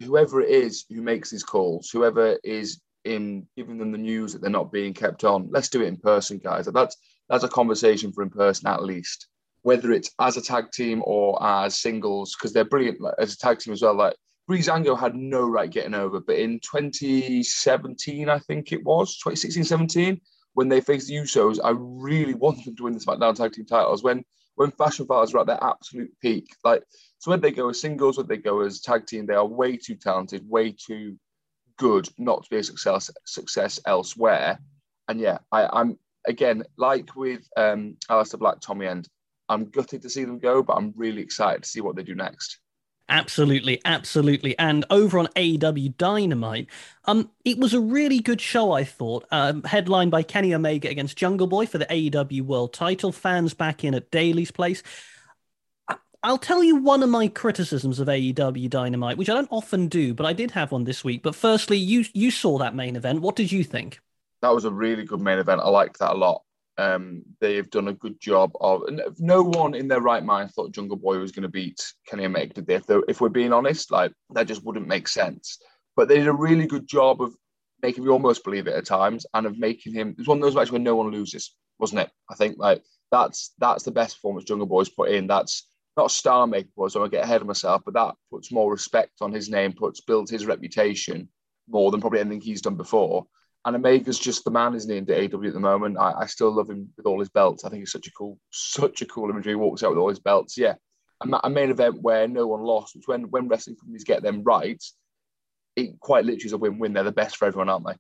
whoever 0.02 0.42
it 0.42 0.50
is 0.50 0.86
who 0.90 1.02
makes 1.02 1.30
these 1.30 1.44
calls, 1.44 1.90
whoever 1.90 2.38
is 2.44 2.82
in 3.06 3.48
giving 3.56 3.78
them 3.78 3.92
the 3.92 3.98
news 3.98 4.34
that 4.34 4.42
they're 4.42 4.50
not 4.50 4.72
being 4.72 4.94
kept 4.94 5.24
on, 5.24 5.50
let's 5.52 5.70
do 5.70 5.82
it 5.82 5.88
in 5.88 5.98
person, 5.98 6.38
guys. 6.38 6.66
That's 6.66 6.98
that's 7.30 7.44
a 7.44 7.50
conversation 7.50 8.12
for 8.12 8.24
in 8.24 8.30
person 8.30 8.68
at 8.68 8.84
least 8.84 9.28
whether 9.64 9.92
it's 9.92 10.12
as 10.20 10.38
a 10.38 10.42
tag 10.42 10.72
team 10.72 11.02
or 11.06 11.42
as 11.44 11.80
singles, 11.80 12.36
because 12.36 12.54
they're 12.54 12.64
brilliant 12.64 13.00
as 13.20 13.34
a 13.34 13.38
tag 13.38 13.60
team 13.60 13.74
as 13.74 13.82
well. 13.82 13.96
Like 13.96 14.16
Breezango 14.50 14.98
had 14.98 15.16
no 15.16 15.48
right 15.48 15.70
getting 15.70 15.94
over, 15.94 16.20
but 16.20 16.38
in 16.38 16.60
2017, 16.60 18.30
I 18.30 18.40
think 18.40 18.72
it 18.72 18.84
was 18.84 19.18
2016, 19.18 19.64
17, 19.64 20.22
when 20.54 20.70
they 20.70 20.82
faced 20.82 21.08
the 21.08 21.16
Usos, 21.16 21.60
I 21.64 21.72
really 21.76 22.34
wanted 22.34 22.66
them 22.66 22.76
to 22.76 22.84
win 22.84 22.94
the 22.94 23.00
SmackDown 23.00 23.36
tag 23.36 23.54
team 23.54 23.66
titles. 23.66 24.04
When 24.04 24.24
when 24.56 24.72
Fashion 24.72 25.08
Files 25.08 25.34
were 25.34 25.40
at 25.40 25.48
their 25.48 25.64
absolute 25.64 26.12
peak, 26.22 26.48
like 26.64 26.84
so, 27.18 27.32
when 27.32 27.42
they 27.42 27.52
go 27.52 27.70
as 27.70 27.82
singles, 27.82 28.18
when 28.18 28.28
they 28.28 28.38
go 28.38 28.62
as 28.62 28.82
tag 28.82 29.08
team, 29.08 29.26
they 29.26 29.34
are 29.34 29.46
way 29.46 29.78
too 29.78 29.96
talented, 29.96 30.48
way 30.48 30.72
too 30.72 31.18
good 31.78 32.08
not 32.18 32.44
to 32.44 32.50
be 32.50 32.58
a 32.58 32.64
success 32.64 33.10
success 33.26 33.80
elsewhere. 33.86 34.60
And 35.08 35.20
yeah, 35.20 35.40
I, 35.52 35.68
I'm 35.72 35.98
again 36.28 36.64
like 36.78 37.16
with 37.16 37.48
um, 37.58 37.98
Aleister 38.10 38.40
Black, 38.40 38.60
Tommy 38.62 38.86
End. 38.86 39.08
I'm 39.50 39.66
gutted 39.66 40.02
to 40.04 40.10
see 40.10 40.24
them 40.24 40.40
go, 40.40 40.64
but 40.64 40.74
I'm 40.74 40.94
really 40.96 41.22
excited 41.22 41.64
to 41.64 41.70
see 41.70 41.82
what 41.82 41.96
they 41.96 42.04
do 42.04 42.16
next. 42.16 42.60
Absolutely, 43.10 43.82
absolutely. 43.84 44.58
And 44.58 44.86
over 44.90 45.20
on 45.20 45.28
AEW 45.36 45.98
Dynamite, 45.98 46.68
um, 47.06 47.30
it 47.44 47.58
was 47.60 47.74
a 47.74 47.80
really 47.80 48.20
good 48.20 48.40
show, 48.40 48.72
I 48.72 48.86
thought. 48.86 49.26
Um, 49.30 49.64
headlined 49.64 50.12
by 50.12 50.24
Kenny 50.24 50.54
Omega 50.54 50.90
against 50.90 51.18
Jungle 51.18 51.48
Boy 51.48 51.66
for 51.66 51.78
the 51.78 51.86
AEW 51.86 52.44
World 52.44 52.74
Title. 52.74 53.12
Fans 53.12 53.54
back 53.54 53.84
in 53.84 53.94
at 53.94 54.10
Daily's 54.10 54.52
Place. 54.52 54.84
I'll 56.26 56.38
tell 56.38 56.64
you 56.64 56.78
one 56.78 57.04
of 57.04 57.10
my 57.10 57.28
criticisms 57.28 58.00
of 58.00 58.08
AEW 58.08 58.70
Dynamite, 58.70 59.18
which 59.18 59.30
I 59.30 59.34
don't 59.34 59.50
often 59.52 59.90
do, 59.90 60.14
but 60.14 60.26
I 60.26 60.32
did 60.32 60.52
have 60.52 60.72
one 60.72 60.86
this 60.86 61.04
week. 61.04 61.22
But 61.22 61.36
firstly, 61.36 61.78
you 61.78 62.06
you 62.14 62.32
saw 62.32 62.58
that 62.60 62.74
main 62.74 62.96
event. 62.96 63.20
What 63.20 63.36
did 63.36 63.52
you 63.52 63.66
think? 63.66 64.00
That 64.42 64.54
was 64.56 64.64
a 64.64 64.72
really 64.72 65.04
good 65.04 65.20
main 65.20 65.40
event. 65.40 65.60
I 65.62 65.70
liked 65.70 66.00
that 66.00 66.12
a 66.12 66.18
lot. 66.18 66.44
Um, 66.78 67.24
they've 67.40 67.70
done 67.70 67.88
a 67.88 67.94
good 67.94 68.20
job 68.20 68.52
of. 68.60 68.84
No 69.20 69.44
one 69.44 69.76
in 69.76 69.88
their 69.88 70.02
right 70.02 70.24
mind 70.24 70.52
thought 70.52 70.72
Jungle 70.72 70.98
Boy 70.98 71.18
was 71.20 71.32
going 71.32 71.44
to 71.44 71.50
beat 71.50 71.94
Kenny 72.08 72.26
Omega. 72.26 72.54
Did 72.56 72.68
they? 72.68 72.76
If, 72.76 72.86
if 73.08 73.22
we're 73.22 73.30
being 73.30 73.54
honest, 73.54 73.92
like 73.92 74.12
that 74.32 74.48
just 74.48 74.64
wouldn't 74.64 74.88
make 74.88 75.08
sense. 75.08 75.60
But 75.96 76.08
they 76.08 76.18
did 76.18 76.28
a 76.28 76.34
really 76.34 76.66
good 76.66 76.88
job 76.88 77.22
of 77.22 77.36
making 77.82 78.04
me 78.04 78.10
almost 78.10 78.44
believe 78.44 78.68
it 78.68 78.76
at 78.76 78.86
times, 78.86 79.26
and 79.34 79.46
of 79.46 79.60
making 79.60 79.94
him. 79.94 80.10
It 80.10 80.18
was 80.18 80.28
one 80.28 80.38
of 80.38 80.44
those 80.44 80.56
matches 80.56 80.72
where 80.72 80.82
no 80.82 80.96
one 80.96 81.12
loses, 81.12 81.56
wasn't 81.80 82.02
it? 82.02 82.10
I 82.32 82.36
think 82.36 82.58
like 82.58 82.82
that's 83.12 83.54
that's 83.60 83.84
the 83.84 83.92
best 83.92 84.16
performance 84.16 84.46
Jungle 84.46 84.68
Boy's 84.68 84.90
put 84.90 85.12
in. 85.12 85.28
That's 85.28 85.68
not 85.96 86.08
a 86.08 86.10
star 86.10 86.48
maker. 86.48 86.90
So 86.90 87.04
I 87.04 87.08
get 87.08 87.24
ahead 87.24 87.42
of 87.42 87.48
myself, 87.48 87.84
but 87.86 87.94
that 87.94 88.16
puts 88.32 88.52
more 88.52 88.72
respect 88.72 89.14
on 89.22 89.32
his 89.32 89.50
name, 89.50 89.74
puts 89.74 90.02
builds 90.02 90.32
his 90.32 90.46
reputation 90.46 91.30
more 91.70 91.92
than 91.92 92.02
probably 92.02 92.20
anything 92.20 92.42
he's 92.42 92.62
done 92.62 92.76
before. 92.76 93.26
And 93.66 93.76
Omega's 93.76 94.20
just 94.20 94.44
the 94.44 94.52
man, 94.52 94.76
isn't 94.76 94.92
he, 94.92 94.98
in 94.98 95.06
AEW 95.06 95.48
at 95.48 95.54
the 95.54 95.60
moment? 95.60 95.98
I, 95.98 96.14
I, 96.20 96.26
still 96.26 96.52
love 96.52 96.70
him 96.70 96.90
with 96.98 97.06
all 97.06 97.20
his 97.20 97.30
belts. 97.30 97.64
I 97.64 97.70
think 97.70 97.82
he's 97.82 97.92
such 97.92 98.08
a 98.08 98.12
cool, 98.12 98.38
such 98.52 99.02
a 99.02 99.06
cool 99.06 99.30
imagery. 99.30 99.54
He 99.54 99.56
walks 99.56 99.84
out 99.84 99.92
with 99.92 100.00
all 100.00 100.10
his 100.10 100.20
belts. 100.20 100.58
Yeah. 100.58 100.76
A, 101.22 101.40
a 101.46 101.50
main 101.50 101.70
event 101.70 102.02
where 102.02 102.28
no 102.28 102.46
one 102.46 102.62
lost, 102.62 102.96
which 102.96 103.08
when, 103.08 103.30
when 103.30 103.48
wrestling 103.48 103.78
companies 103.78 104.04
get 104.04 104.22
them 104.22 104.44
right, 104.44 104.84
it 105.78 105.98
quite 106.00 106.26
literally 106.26 106.46
is 106.46 106.54
a 106.54 106.58
win-win. 106.58 106.92
They're 106.92 107.04
the 107.04 107.14
best 107.14 107.38
for 107.38 107.46
everyone, 107.46 107.70
aren't 107.70 107.88
they? 107.88 107.96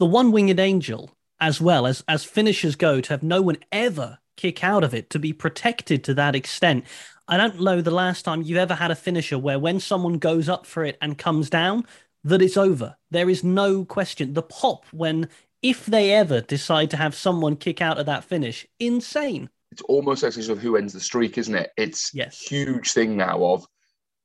The 0.00 0.06
one-winged 0.06 0.58
angel 0.58 1.10
as 1.40 1.60
well 1.60 1.86
as 1.86 2.04
as 2.06 2.22
finishers 2.22 2.76
go 2.76 3.00
to 3.00 3.12
have 3.12 3.22
no 3.22 3.40
one 3.40 3.56
ever 3.72 4.18
kick 4.36 4.62
out 4.62 4.84
of 4.84 4.94
it 4.94 5.10
to 5.10 5.18
be 5.18 5.32
protected 5.32 6.04
to 6.04 6.14
that 6.14 6.34
extent. 6.34 6.84
I 7.28 7.36
don't 7.36 7.60
know 7.60 7.80
the 7.80 7.90
last 7.90 8.24
time 8.24 8.42
you've 8.42 8.58
ever 8.58 8.74
had 8.74 8.90
a 8.90 8.96
finisher 8.96 9.38
where 9.38 9.58
when 9.58 9.80
someone 9.80 10.18
goes 10.18 10.48
up 10.48 10.66
for 10.66 10.84
it 10.84 10.98
and 11.00 11.16
comes 11.16 11.48
down, 11.48 11.86
that 12.24 12.42
it's 12.42 12.56
over. 12.56 12.96
There 13.10 13.30
is 13.30 13.44
no 13.44 13.84
question. 13.84 14.34
The 14.34 14.42
pop 14.42 14.84
when 14.92 15.28
if 15.62 15.86
they 15.86 16.12
ever 16.12 16.40
decide 16.40 16.90
to 16.90 16.96
have 16.96 17.14
someone 17.14 17.56
kick 17.56 17.82
out 17.82 17.98
of 17.98 18.06
that 18.06 18.24
finish, 18.24 18.66
insane. 18.78 19.50
It's 19.72 19.82
almost 19.82 20.22
like 20.22 20.36
of 20.36 20.58
who 20.58 20.76
ends 20.76 20.92
the 20.92 21.00
streak, 21.00 21.38
isn't 21.38 21.54
it? 21.54 21.70
It's 21.76 22.12
yes. 22.14 22.40
huge 22.40 22.92
thing 22.92 23.16
now 23.16 23.42
of 23.44 23.66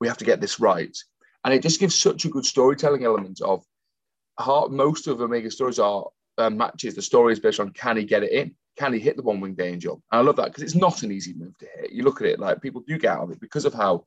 we 0.00 0.08
have 0.08 0.18
to 0.18 0.24
get 0.24 0.40
this 0.40 0.58
right. 0.58 0.96
And 1.44 1.54
it 1.54 1.62
just 1.62 1.78
gives 1.78 1.98
such 1.98 2.24
a 2.24 2.28
good 2.28 2.44
storytelling 2.44 3.04
element 3.04 3.40
of 3.40 3.62
how 4.38 4.66
most 4.66 5.06
of 5.06 5.20
Omega 5.20 5.50
stories 5.50 5.78
are 5.78 6.06
uh, 6.38 6.50
matches. 6.50 6.94
The 6.94 7.02
story 7.02 7.32
is 7.32 7.40
based 7.40 7.60
on 7.60 7.70
can 7.70 7.96
he 7.96 8.04
get 8.04 8.24
it 8.24 8.32
in? 8.32 8.54
Can 8.76 8.92
he 8.92 8.98
hit 8.98 9.16
the 9.16 9.22
one 9.22 9.40
winged 9.40 9.60
angel? 9.60 10.02
And 10.10 10.20
I 10.20 10.22
love 10.22 10.36
that 10.36 10.46
because 10.46 10.62
it's 10.62 10.74
not 10.74 11.02
an 11.02 11.12
easy 11.12 11.32
move 11.34 11.56
to 11.58 11.66
hit. 11.76 11.92
You 11.92 12.02
look 12.02 12.20
at 12.20 12.26
it 12.26 12.40
like 12.40 12.60
people 12.60 12.82
do 12.86 12.98
get 12.98 13.16
out 13.16 13.22
of 13.24 13.30
it 13.30 13.40
because 13.40 13.64
of 13.64 13.72
how 13.72 14.04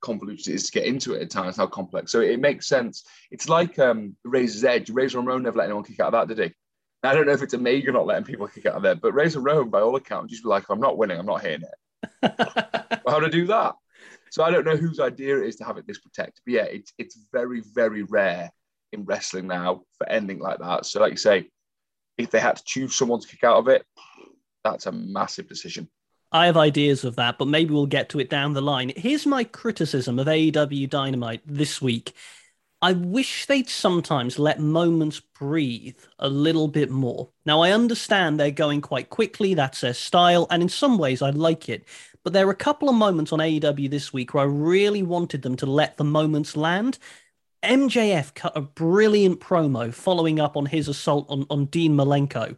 convoluted 0.00 0.48
it 0.48 0.54
is 0.54 0.66
to 0.66 0.72
get 0.72 0.86
into 0.86 1.14
it 1.14 1.22
at 1.22 1.30
times, 1.30 1.56
how 1.56 1.66
complex. 1.66 2.12
So 2.12 2.20
it 2.20 2.40
makes 2.40 2.66
sense. 2.66 3.04
It's 3.30 3.48
like 3.48 3.78
um, 3.78 4.16
Razor's 4.24 4.64
Edge. 4.64 4.90
Razor 4.90 5.18
Ramon 5.18 5.42
never 5.42 5.58
let 5.58 5.66
anyone 5.66 5.84
kick 5.84 6.00
out 6.00 6.14
of 6.14 6.28
that, 6.28 6.34
did 6.34 6.48
he? 6.48 6.54
I 7.02 7.14
don't 7.14 7.26
know 7.26 7.32
if 7.32 7.42
it's 7.42 7.54
a 7.54 7.58
Omega 7.58 7.92
not 7.92 8.06
letting 8.06 8.24
people 8.24 8.48
kick 8.48 8.66
out 8.66 8.74
of 8.74 8.82
there, 8.82 8.96
but 8.96 9.14
Razor 9.14 9.40
Ramon, 9.40 9.70
by 9.70 9.80
all 9.80 9.96
accounts, 9.96 10.32
just 10.32 10.42
be 10.42 10.48
like, 10.48 10.64
I'm 10.68 10.80
not 10.80 10.98
winning, 10.98 11.18
I'm 11.18 11.26
not 11.26 11.42
hitting 11.42 11.66
it. 11.66 13.00
how 13.06 13.20
to 13.20 13.30
do 13.30 13.46
that? 13.46 13.74
So 14.30 14.42
I 14.42 14.50
don't 14.50 14.64
know 14.64 14.76
whose 14.76 15.00
idea 15.00 15.38
it 15.38 15.46
is 15.46 15.56
to 15.56 15.64
have 15.64 15.78
it 15.78 15.86
this 15.86 15.98
protect. 15.98 16.40
But 16.44 16.54
yeah, 16.54 16.64
it's 16.64 16.92
it's 16.98 17.18
very, 17.32 17.62
very 17.74 18.02
rare 18.02 18.50
in 18.92 19.04
wrestling 19.04 19.46
now 19.46 19.82
for 19.96 20.08
ending 20.08 20.38
like 20.38 20.58
that. 20.58 20.86
So 20.86 21.00
like 21.00 21.12
you 21.12 21.18
say, 21.18 21.50
if 22.16 22.30
they 22.30 22.40
had 22.40 22.56
to 22.56 22.64
choose 22.64 22.94
someone 22.94 23.20
to 23.20 23.28
kick 23.28 23.44
out 23.44 23.58
of 23.58 23.68
it, 23.68 23.84
that's 24.64 24.86
a 24.86 24.92
massive 24.92 25.48
decision. 25.48 25.88
I 26.30 26.46
have 26.46 26.56
ideas 26.56 27.04
of 27.04 27.16
that, 27.16 27.38
but 27.38 27.48
maybe 27.48 27.72
we'll 27.72 27.86
get 27.86 28.10
to 28.10 28.20
it 28.20 28.28
down 28.28 28.52
the 28.52 28.60
line. 28.60 28.92
Here's 28.96 29.24
my 29.26 29.44
criticism 29.44 30.18
of 30.18 30.26
AEW 30.26 30.88
Dynamite 30.88 31.40
this 31.46 31.80
week. 31.80 32.12
I 32.80 32.92
wish 32.92 33.46
they'd 33.46 33.68
sometimes 33.68 34.38
let 34.38 34.60
moments 34.60 35.20
breathe 35.20 35.98
a 36.18 36.28
little 36.28 36.68
bit 36.68 36.90
more. 36.90 37.30
Now, 37.44 37.62
I 37.62 37.72
understand 37.72 38.38
they're 38.38 38.50
going 38.52 38.82
quite 38.82 39.10
quickly, 39.10 39.54
that's 39.54 39.80
their 39.80 39.94
style, 39.94 40.46
and 40.50 40.62
in 40.62 40.68
some 40.68 40.98
ways 40.98 41.22
I 41.22 41.30
like 41.30 41.68
it. 41.68 41.84
But 42.22 42.34
there 42.34 42.46
are 42.46 42.52
a 42.52 42.56
couple 42.56 42.88
of 42.88 42.94
moments 42.94 43.32
on 43.32 43.40
AEW 43.40 43.90
this 43.90 44.12
week 44.12 44.34
where 44.34 44.44
I 44.44 44.46
really 44.46 45.02
wanted 45.02 45.42
them 45.42 45.56
to 45.56 45.66
let 45.66 45.96
the 45.96 46.04
moments 46.04 46.56
land. 46.56 46.98
MJF 47.64 48.34
cut 48.34 48.56
a 48.56 48.60
brilliant 48.60 49.40
promo 49.40 49.92
following 49.92 50.38
up 50.38 50.56
on 50.56 50.66
his 50.66 50.88
assault 50.88 51.26
on, 51.30 51.46
on 51.50 51.66
Dean 51.66 51.94
Malenko, 51.96 52.56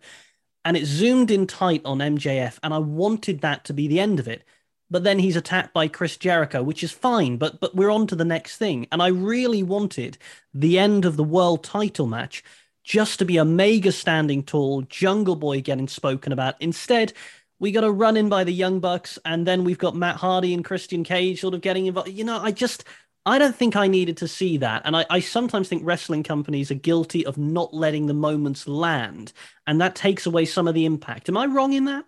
and 0.71 0.77
it 0.77 0.87
zoomed 0.87 1.33
in 1.33 1.49
tight 1.49 1.83
on 1.85 1.99
MJF, 1.99 2.61
and 2.63 2.73
I 2.73 2.79
wanted 2.79 3.41
that 3.41 3.65
to 3.65 3.73
be 3.73 3.89
the 3.89 3.99
end 3.99 4.21
of 4.21 4.29
it. 4.29 4.45
But 4.89 5.03
then 5.03 5.19
he's 5.19 5.35
attacked 5.35 5.75
by 5.75 5.89
Chris 5.89 6.17
Jericho, 6.17 6.63
which 6.63 6.85
is 6.85 6.93
fine, 6.93 7.39
but 7.39 7.59
but 7.59 7.75
we're 7.75 7.91
on 7.91 8.07
to 8.07 8.15
the 8.15 8.25
next 8.25 8.57
thing. 8.57 8.87
And 8.93 9.03
I 9.03 9.09
really 9.09 9.65
wanted 9.65 10.17
the 10.55 10.79
end 10.79 11.05
of 11.05 11.17
the 11.17 11.25
world 11.25 11.65
title 11.65 12.07
match 12.07 12.45
just 12.85 13.19
to 13.19 13.25
be 13.25 13.41
Omega 13.41 13.91
standing 13.91 14.45
tall, 14.45 14.83
Jungle 14.83 15.35
Boy 15.35 15.61
getting 15.61 15.89
spoken 15.89 16.31
about. 16.31 16.55
Instead, 16.61 17.15
we 17.59 17.73
got 17.73 17.83
a 17.83 17.91
run 17.91 18.17
in 18.17 18.29
by 18.29 18.45
the 18.45 18.53
Young 18.53 18.79
Bucks, 18.79 19.19
and 19.25 19.49
then 19.49 19.65
we've 19.65 19.77
got 19.77 19.97
Matt 19.97 20.19
Hardy 20.19 20.55
and 20.55 20.65
Christian 20.65 21.03
Cage 21.03 21.41
sort 21.41 21.55
of 21.55 21.63
getting 21.63 21.87
involved. 21.87 22.11
You 22.11 22.23
know, 22.23 22.39
I 22.39 22.53
just 22.53 22.85
I 23.27 23.39
don't 23.39 23.55
think 23.55 23.77
I 23.77 23.87
needed 23.87 24.17
to 24.19 24.29
see 24.29 24.57
that. 24.59 24.83
And 24.85 24.97
I, 24.97 25.05
I, 25.11 25.21
sometimes 25.21 25.69
think 25.69 25.83
wrestling 25.85 26.23
companies 26.23 26.71
are 26.71 26.75
guilty 26.75 27.27
of 27.27 27.37
not 27.37 27.75
letting 27.75 28.07
the 28.07 28.15
moments 28.15 28.67
land. 28.67 29.33
And 29.67 29.81
that 29.81 29.95
takes 29.95 30.25
away 30.25 30.47
some 30.47 30.67
of 30.67 30.75
the 30.75 30.87
impact. 30.87 31.29
Am 31.29 31.37
I 31.37 31.47
wrong 31.47 31.75
in 31.75 31.85
that? 31.85 32.07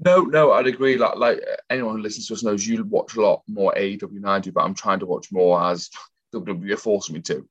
No, 0.00 0.22
no, 0.22 0.52
I'd 0.52 0.66
agree. 0.66 0.98
Like, 0.98 1.16
like 1.16 1.40
anyone 1.70 1.96
who 1.96 2.02
listens 2.02 2.28
to 2.28 2.34
us 2.34 2.42
knows 2.42 2.66
you 2.66 2.84
watch 2.84 3.16
a 3.16 3.22
lot 3.22 3.42
more 3.48 3.72
AEW 3.74 4.26
I 4.26 4.40
do, 4.40 4.52
but 4.52 4.64
I'm 4.64 4.74
trying 4.74 5.00
to 5.00 5.06
watch 5.06 5.32
more 5.32 5.62
as 5.62 5.88
WWE 6.34 6.72
are 6.72 6.76
forcing 6.76 7.14
me 7.14 7.22
to. 7.22 7.48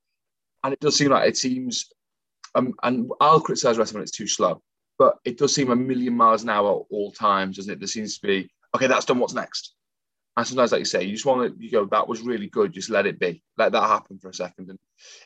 And 0.64 0.74
it 0.74 0.80
does 0.80 0.96
seem 0.96 1.10
like 1.10 1.28
it 1.28 1.38
seems, 1.38 1.90
um, 2.54 2.74
and 2.84 3.10
I'll 3.20 3.42
criticize 3.42 3.78
wrestling 3.78 4.00
when 4.00 4.04
it's 4.04 4.12
too 4.12 4.28
slow, 4.28 4.62
but 5.00 5.18
it 5.26 5.38
does 5.38 5.56
seem 5.56 5.72
a 5.72 5.76
million 5.76 6.16
miles 6.16 6.44
an 6.44 6.50
hour 6.50 6.86
all 6.90 7.12
times, 7.12 7.58
doesn't 7.58 7.74
it? 7.74 7.80
There 7.80 7.88
seems 7.88 8.20
to 8.20 8.28
be, 8.28 8.50
okay, 8.76 8.88
that's 8.88 9.06
done, 9.06 9.20
what's 9.20 9.34
next? 9.34 9.74
And 10.36 10.48
sometimes, 10.48 10.72
like 10.72 10.80
you 10.80 10.86
say, 10.86 11.04
you 11.04 11.14
just 11.14 11.28
want 11.28 11.56
to, 11.56 11.64
you 11.64 11.70
go, 11.70 11.86
that 11.86 12.08
was 12.08 12.22
really 12.22 12.48
good, 12.48 12.74
just 12.74 12.90
let 12.90 13.06
it 13.06 13.20
be. 13.20 13.44
Let 13.58 13.72
that 13.74 13.84
happen 13.84 14.18
for 14.18 14.30
a 14.30 14.34
second. 14.34 14.70
And 14.70 14.80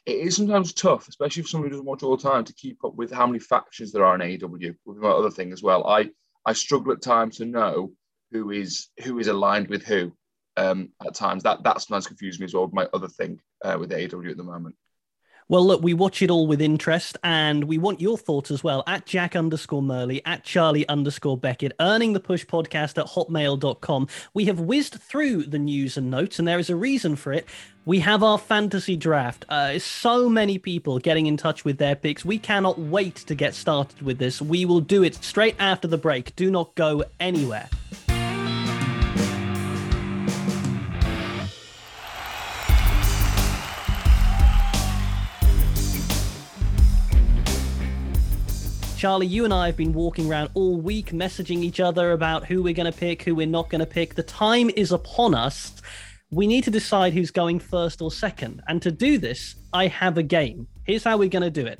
it 0.05 0.17
is 0.17 0.35
sometimes 0.35 0.73
tough, 0.73 1.07
especially 1.07 1.43
for 1.43 1.49
somebody 1.49 1.69
who 1.69 1.77
doesn't 1.77 1.85
watch 1.85 2.03
all 2.03 2.17
the 2.17 2.29
time, 2.29 2.43
to 2.43 2.53
keep 2.53 2.83
up 2.83 2.95
with 2.95 3.11
how 3.11 3.25
many 3.25 3.39
factions 3.39 3.91
there 3.91 4.03
are 4.03 4.15
in 4.15 4.21
AEW, 4.21 4.75
with 4.85 4.97
my 4.97 5.09
other 5.09 5.31
thing 5.31 5.53
as 5.53 5.63
well. 5.63 5.87
I, 5.87 6.09
I 6.45 6.53
struggle 6.53 6.91
at 6.91 7.01
times 7.01 7.37
to 7.37 7.45
know 7.45 7.93
who 8.31 8.51
is 8.51 8.89
who 9.03 9.19
is 9.19 9.27
aligned 9.27 9.69
with 9.69 9.85
who 9.85 10.11
um, 10.57 10.89
at 11.05 11.15
times. 11.15 11.43
That 11.43 11.63
that 11.63 11.81
sometimes 11.81 12.07
confuses 12.07 12.39
me 12.39 12.45
as 12.45 12.53
well. 12.53 12.65
with 12.65 12.73
My 12.73 12.87
other 12.93 13.07
thing 13.07 13.39
uh, 13.63 13.77
with 13.79 13.91
AEW 13.91 14.31
at 14.31 14.37
the 14.37 14.43
moment. 14.43 14.75
Well, 15.49 15.65
look, 15.65 15.81
we 15.81 15.93
watch 15.93 16.21
it 16.21 16.29
all 16.29 16.45
with 16.45 16.59
interest 16.59 17.17
and 17.23 17.63
we 17.63 17.77
want 17.77 18.01
your 18.01 18.17
thoughts 18.17 18.51
as 18.51 18.65
well 18.65 18.83
at 18.85 19.05
Jack 19.05 19.33
underscore 19.33 19.81
Murley, 19.81 20.21
at 20.25 20.43
Charlie 20.43 20.85
underscore 20.89 21.37
Beckett, 21.37 21.71
earning 21.79 22.11
the 22.11 22.19
push 22.19 22.45
podcast 22.45 22.97
at 22.97 23.07
hotmail.com. 23.07 24.09
We 24.33 24.43
have 24.45 24.59
whizzed 24.59 24.95
through 24.95 25.43
the 25.43 25.57
news 25.57 25.95
and 25.95 26.11
notes, 26.11 26.37
and 26.37 26.45
there 26.45 26.59
is 26.59 26.69
a 26.69 26.75
reason 26.75 27.15
for 27.15 27.31
it. 27.31 27.47
We 27.85 27.99
have 27.99 28.23
our 28.23 28.37
fantasy 28.37 28.97
draft. 28.97 29.45
Uh, 29.47 29.79
so 29.79 30.27
many 30.27 30.57
people 30.57 30.99
getting 30.99 31.27
in 31.27 31.37
touch 31.37 31.63
with 31.63 31.77
their 31.77 31.95
picks. 31.95 32.25
We 32.25 32.39
cannot 32.39 32.77
wait 32.77 33.15
to 33.15 33.33
get 33.33 33.55
started 33.55 34.01
with 34.01 34.17
this. 34.17 34.41
We 34.41 34.65
will 34.65 34.81
do 34.81 35.01
it 35.01 35.15
straight 35.15 35.55
after 35.59 35.87
the 35.87 35.97
break. 35.97 36.35
Do 36.35 36.51
not 36.51 36.75
go 36.75 37.05
anywhere. 37.21 37.69
Charlie, 48.97 49.27
you 49.27 49.45
and 49.45 49.53
I 49.53 49.67
have 49.67 49.77
been 49.77 49.93
walking 49.93 50.27
around 50.27 50.49
all 50.55 50.81
week 50.81 51.11
messaging 51.11 51.59
each 51.59 51.79
other 51.79 52.13
about 52.13 52.47
who 52.47 52.63
we're 52.63 52.73
going 52.73 52.91
to 52.91 52.97
pick, 52.97 53.21
who 53.21 53.35
we're 53.35 53.45
not 53.45 53.69
going 53.69 53.79
to 53.79 53.85
pick. 53.85 54.15
The 54.15 54.23
time 54.23 54.71
is 54.75 54.91
upon 54.91 55.35
us. 55.35 55.83
We 56.31 56.47
need 56.47 56.63
to 56.63 56.71
decide 56.71 57.13
who's 57.13 57.29
going 57.29 57.59
first 57.59 58.01
or 58.01 58.09
second. 58.09 58.63
And 58.67 58.81
to 58.81 58.89
do 58.89 59.19
this, 59.19 59.53
I 59.71 59.85
have 59.85 60.17
a 60.17 60.23
game. 60.23 60.65
Here's 60.83 61.03
how 61.03 61.15
we're 61.15 61.29
going 61.29 61.43
to 61.43 61.51
do 61.51 61.67
it. 61.67 61.79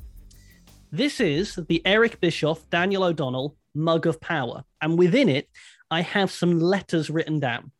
This 0.92 1.18
is 1.18 1.58
the 1.68 1.82
Eric 1.84 2.20
Bischoff, 2.20 2.70
Daniel 2.70 3.02
O'Donnell 3.02 3.56
mug 3.74 4.06
of 4.06 4.20
power. 4.20 4.62
And 4.80 4.96
within 4.96 5.28
it, 5.28 5.48
I 5.90 6.02
have 6.02 6.30
some 6.30 6.60
letters 6.60 7.10
written 7.10 7.40
down. 7.40 7.72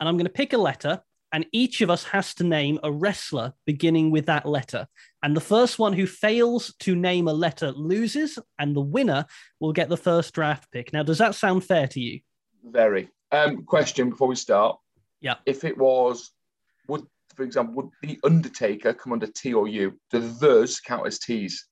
And 0.00 0.08
I'm 0.08 0.16
going 0.16 0.24
to 0.24 0.32
pick 0.32 0.54
a 0.54 0.58
letter 0.58 1.02
and 1.32 1.46
each 1.52 1.80
of 1.80 1.90
us 1.90 2.04
has 2.04 2.34
to 2.34 2.44
name 2.44 2.78
a 2.82 2.90
wrestler 2.90 3.52
beginning 3.66 4.10
with 4.10 4.26
that 4.26 4.46
letter. 4.46 4.86
And 5.22 5.36
the 5.36 5.40
first 5.40 5.78
one 5.78 5.92
who 5.92 6.06
fails 6.06 6.74
to 6.80 6.94
name 6.94 7.28
a 7.28 7.32
letter 7.32 7.72
loses, 7.72 8.38
and 8.58 8.74
the 8.74 8.80
winner 8.80 9.26
will 9.60 9.72
get 9.72 9.88
the 9.88 9.96
first 9.96 10.34
draft 10.34 10.70
pick. 10.72 10.92
Now, 10.92 11.02
does 11.02 11.18
that 11.18 11.34
sound 11.34 11.64
fair 11.64 11.86
to 11.88 12.00
you? 12.00 12.20
Very. 12.64 13.08
Um, 13.30 13.64
question 13.64 14.10
before 14.10 14.28
we 14.28 14.36
start. 14.36 14.78
Yeah. 15.20 15.34
If 15.44 15.64
it 15.64 15.76
was, 15.76 16.30
would, 16.86 17.04
for 17.34 17.42
example, 17.42 17.74
would 17.74 17.90
the 18.02 18.18
Undertaker 18.24 18.94
come 18.94 19.12
under 19.12 19.26
T 19.26 19.52
or 19.52 19.68
U? 19.68 19.98
Do 20.10 20.20
those 20.20 20.80
count 20.80 21.06
as 21.06 21.18
T's? 21.18 21.66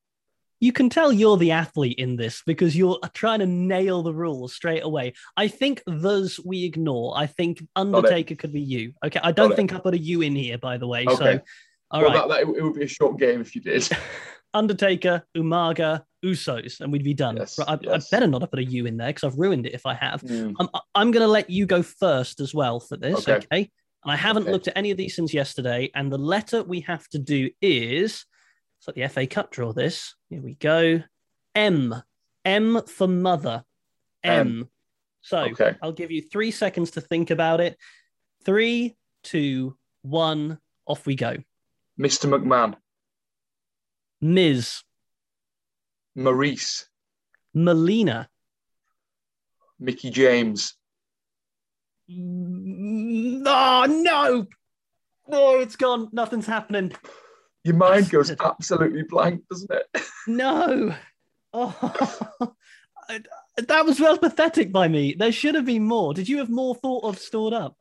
You 0.61 0.73
can 0.73 0.89
tell 0.89 1.13
you're 1.13 1.37
the 1.37 1.53
athlete 1.53 1.99
in 1.99 2.17
this 2.17 2.43
because 2.47 2.77
you're 2.77 2.99
trying 3.15 3.41
to 3.41 3.47
nail 3.47 4.03
the 4.03 4.15
rules 4.15 4.55
straight 4.55 4.85
away. 4.85 5.15
I 5.37 5.49
think 5.49 5.83
those 5.87 6.41
we 6.45 6.65
ignore. 6.65 7.17
I 7.17 7.27
think 7.27 7.67
Undertaker 7.77 8.35
could 8.35 8.53
be 8.53 8.61
you. 8.61 8.93
Okay, 9.05 9.21
I 9.23 9.33
don't 9.33 9.55
think 9.55 9.75
I 9.75 9.79
put 9.79 9.95
a 9.95 9.99
U 9.99 10.23
in 10.23 10.35
here, 10.35 10.59
by 10.59 10.79
the 10.79 10.87
way. 10.87 11.05
Okay. 11.07 11.17
So, 11.17 11.41
all 11.91 12.03
well, 12.03 12.11
right. 12.11 12.29
that, 12.29 12.47
that, 12.47 12.57
it 12.57 12.63
would 12.63 12.75
be 12.75 12.85
a 12.85 12.89
short 12.89 13.19
game 13.19 13.41
if 13.41 13.55
you 13.55 13.61
did. 13.61 13.89
Undertaker, 14.55 15.23
Umaga, 15.37 16.03
Usos, 16.25 16.81
and 16.81 16.91
we'd 16.91 17.05
be 17.05 17.13
done. 17.13 17.37
Yes, 17.37 17.59
I, 17.59 17.79
yes. 17.83 18.09
I, 18.13 18.17
better 18.17 18.27
not 18.27 18.41
have 18.41 18.51
put 18.51 18.61
a 18.61 18.65
U 18.65 18.87
in 18.87 18.97
there 18.97 19.09
because 19.09 19.25
I've 19.25 19.39
ruined 19.39 19.67
it 19.67 19.75
if 19.75 19.85
I 19.85 19.95
have. 19.95 20.23
Mm. 20.23 20.55
I'm, 20.59 20.69
I'm 20.95 21.11
going 21.11 21.23
to 21.23 21.31
let 21.31 21.51
you 21.51 21.67
go 21.67 21.83
first 21.83 22.41
as 22.41 22.55
well 22.55 22.81
for 22.81 22.97
this. 22.97 23.29
Okay. 23.29 23.35
okay? 23.35 23.71
And 24.05 24.13
I 24.13 24.17
haven't 24.17 24.45
okay. 24.45 24.53
looked 24.53 24.69
at 24.69 24.77
any 24.77 24.91
of 24.91 24.97
these 24.97 25.15
since 25.15 25.35
yesterday. 25.35 25.91
And 25.95 26.11
the 26.11 26.19
letter 26.19 26.63
we 26.63 26.81
have 26.81 27.07
to 27.09 27.19
do 27.19 27.51
is 27.61 28.25
so 28.81 28.93
the 28.93 29.07
FA 29.09 29.27
Cup 29.27 29.51
draw 29.51 29.73
this. 29.73 30.15
Here 30.29 30.43
we 30.43 30.55
go. 30.55 31.03
M. 31.55 31.95
M 32.45 32.83
for 32.87 33.07
mother. 33.07 33.65
M. 34.23 34.41
M. 34.41 34.69
So 35.23 35.39
okay. 35.39 35.77
I'll 35.83 35.93
give 35.93 36.11
you 36.11 36.23
three 36.23 36.51
seconds 36.51 36.93
to 36.93 37.01
think 37.01 37.31
about 37.31 37.61
it. 37.61 37.77
Three, 38.45 38.97
two, 39.23 39.77
one, 40.03 40.59
off 40.87 41.07
we 41.07 41.17
go. 41.17 41.37
Mr. 41.99 42.29
McMahon. 42.29 42.77
Ms. 44.21 44.83
Maryse. 46.17 46.85
Melina. 47.55 48.29
Mickie 49.79 50.11
James. 50.11 50.75
Mm, 52.11 53.43
ah, 53.47 53.85
oh, 53.85 53.87
no. 53.87 54.47
No, 55.29 55.59
it's 55.59 55.77
gone. 55.77 56.09
Nothing's 56.13 56.47
happening. 56.47 56.93
Your 57.67 57.75
mind 57.75 58.11
goes 58.11 58.31
absolutely 58.41 59.03
blank, 59.03 59.43
doesn't 59.51 59.73
it? 59.73 60.03
No. 60.27 60.95
Oh, 61.59 61.73
that 63.57 63.87
was 63.87 63.99
well 63.99 64.19
pathetic 64.19 64.71
by 64.71 64.89
me. 64.89 65.15
There 65.15 65.33
should 65.33 65.55
have 65.55 65.65
been 65.65 65.85
more. 65.85 66.13
Did 66.13 66.29
you 66.29 66.37
have 66.37 66.51
more 66.51 66.75
thought 66.75 67.05
of 67.05 67.19
stored 67.19 67.55
up? 67.55 67.79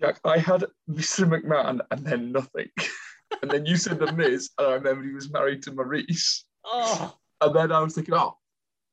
Jack, 0.00 0.18
I 0.24 0.38
had 0.38 0.64
Mr. 0.88 1.28
McMahon 1.28 1.80
and 1.90 2.06
then 2.06 2.32
nothing. 2.32 2.68
and 3.42 3.50
then 3.50 3.66
you 3.66 3.76
said 3.76 3.98
the 3.98 4.12
Miz, 4.12 4.48
and 4.56 4.66
I 4.66 4.72
remember 4.74 5.04
he 5.04 5.12
was 5.12 5.30
married 5.30 5.62
to 5.64 5.72
Maryse. 5.72 6.44
Oh, 6.64 7.14
And 7.42 7.54
then 7.54 7.70
I 7.70 7.80
was 7.80 7.94
thinking, 7.94 8.14
oh, 8.14 8.38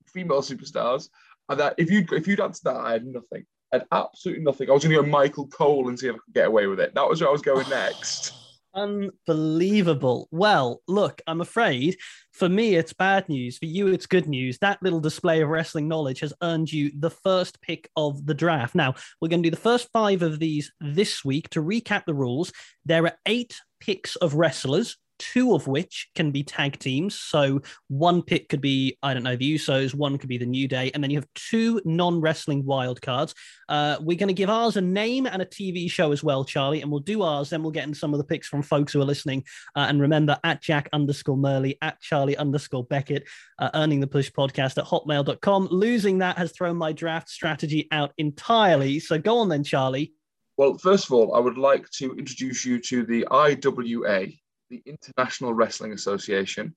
female 0.08 0.42
superstars. 0.42 1.08
And 1.48 1.60
that 1.62 1.76
if 1.78 1.90
you'd 1.90 2.12
if 2.12 2.28
you'd 2.28 2.42
answered 2.42 2.66
that, 2.66 2.82
I 2.82 2.92
had 2.94 3.06
nothing. 3.06 3.46
I 3.72 3.78
had 3.78 3.86
absolutely 3.94 4.44
nothing. 4.44 4.70
I 4.70 4.74
was 4.74 4.84
going 4.84 4.98
to 4.98 5.04
go 5.04 5.08
Michael 5.08 5.48
Cole 5.48 5.88
and 5.88 5.98
see 5.98 6.08
if 6.08 6.16
I 6.16 6.18
could 6.18 6.34
get 6.34 6.48
away 6.48 6.68
with 6.68 6.82
it. 6.82 6.94
That 6.96 7.08
was 7.08 7.22
where 7.22 7.30
I 7.30 7.32
was 7.32 7.42
going 7.42 7.70
next. 7.70 8.34
Unbelievable. 8.74 10.28
Well, 10.32 10.82
look, 10.88 11.22
I'm 11.28 11.42
afraid 11.42 11.98
for 12.32 12.48
me 12.48 12.76
it's 12.76 12.94
bad 12.94 13.28
news. 13.30 13.58
For 13.58 13.66
you, 13.66 13.88
it's 13.88 14.06
good 14.06 14.28
news. 14.28 14.58
That 14.60 14.82
little 14.82 15.00
display 15.00 15.42
of 15.42 15.50
wrestling 15.50 15.88
knowledge 15.88 16.20
has 16.22 16.34
earned 16.42 16.72
you 16.72 16.92
the 16.98 17.10
first 17.10 17.62
pick 17.62 17.90
of 17.96 18.26
the 18.26 18.34
draft. 18.34 18.76
Now, 18.76 18.96
we're 19.20 19.30
going 19.30 19.44
to 19.44 19.50
do 19.50 19.56
the 19.56 19.62
first 19.62 19.90
five 19.92 20.22
of 20.22 20.40
these 20.40 20.72
this 20.80 21.26
week. 21.26 21.50
To 21.52 21.62
recap 21.62 22.06
the 22.06 22.14
rules, 22.14 22.52
there 22.86 23.06
are 23.06 23.18
eight 23.26 23.60
picks 23.80 24.16
of 24.18 24.36
wrestlers. 24.36 24.98
Two 25.20 25.54
of 25.54 25.68
which 25.68 26.10
can 26.16 26.32
be 26.32 26.44
tag 26.44 26.80
teams. 26.80 27.16
So 27.16 27.62
one 27.88 28.22
pick 28.22 28.50
could 28.50 28.62
be, 28.62 28.98
I 29.04 29.14
don't 29.14 29.24
know, 29.24 29.36
the 29.36 29.56
Usos, 29.56 29.94
one 29.94 30.18
could 30.18 30.30
be 30.30 30.38
the 30.38 30.46
New 30.46 30.68
Day, 30.68 30.90
and 30.94 31.04
then 31.04 31.12
you 31.12 31.18
have 31.18 31.28
two 31.36 31.82
non 31.86 32.20
wrestling 32.22 32.66
wild 32.66 33.02
cards. 33.02 33.36
Uh, 33.68 33.98
we're 34.02 34.18
going 34.18 34.30
to 34.30 34.34
give 34.34 34.50
ours 34.50 34.78
a 34.78 34.82
name 34.82 35.26
and 35.28 35.42
a 35.42 35.46
TV 35.46 35.90
show 35.90 36.12
as 36.12 36.24
well, 36.24 36.44
Charlie, 36.44 36.82
and 36.82 36.90
we'll 36.90 37.00
do 37.00 37.22
ours. 37.22 37.50
Then 37.50 37.62
we'll 37.62 37.72
get 37.72 37.88
in 37.88 37.94
some 37.94 38.14
of 38.14 38.18
the 38.18 38.24
picks 38.24 38.48
from 38.48 38.62
folks 38.62 38.94
who 38.94 39.02
are 39.02 39.06
listening. 39.06 39.44
Uh, 39.76 39.86
and 39.90 40.02
remember, 40.02 40.38
at 40.44 40.62
Jack 40.62 40.90
underscore 40.94 41.38
Murley, 41.38 41.78
at 41.82 42.00
Charlie 42.02 42.38
underscore 42.38 42.86
Beckett, 42.86 43.28
uh, 43.60 43.70
earning 43.74 44.00
the 44.00 44.08
push 44.08 44.32
podcast 44.32 44.78
at 44.78 44.86
hotmail.com. 44.86 45.68
Losing 45.72 46.20
that 46.20 46.38
has 46.38 46.52
thrown 46.52 46.78
my 46.78 46.94
draft 46.94 47.30
strategy 47.30 47.88
out 47.92 48.14
entirely. 48.18 49.00
So 49.00 49.20
go 49.20 49.38
on 49.38 49.50
then, 49.50 49.64
Charlie. 49.64 50.14
Well, 50.58 50.78
first 50.78 51.06
of 51.06 51.14
all, 51.14 51.36
I 51.36 51.40
would 51.40 51.58
like 51.58 51.90
to 51.92 52.14
introduce 52.16 52.66
you 52.66 52.80
to 52.80 53.06
the 53.06 53.26
IWA, 53.32 54.28
the 54.70 54.82
International 54.86 55.54
Wrestling 55.54 55.94
Association. 55.94 56.76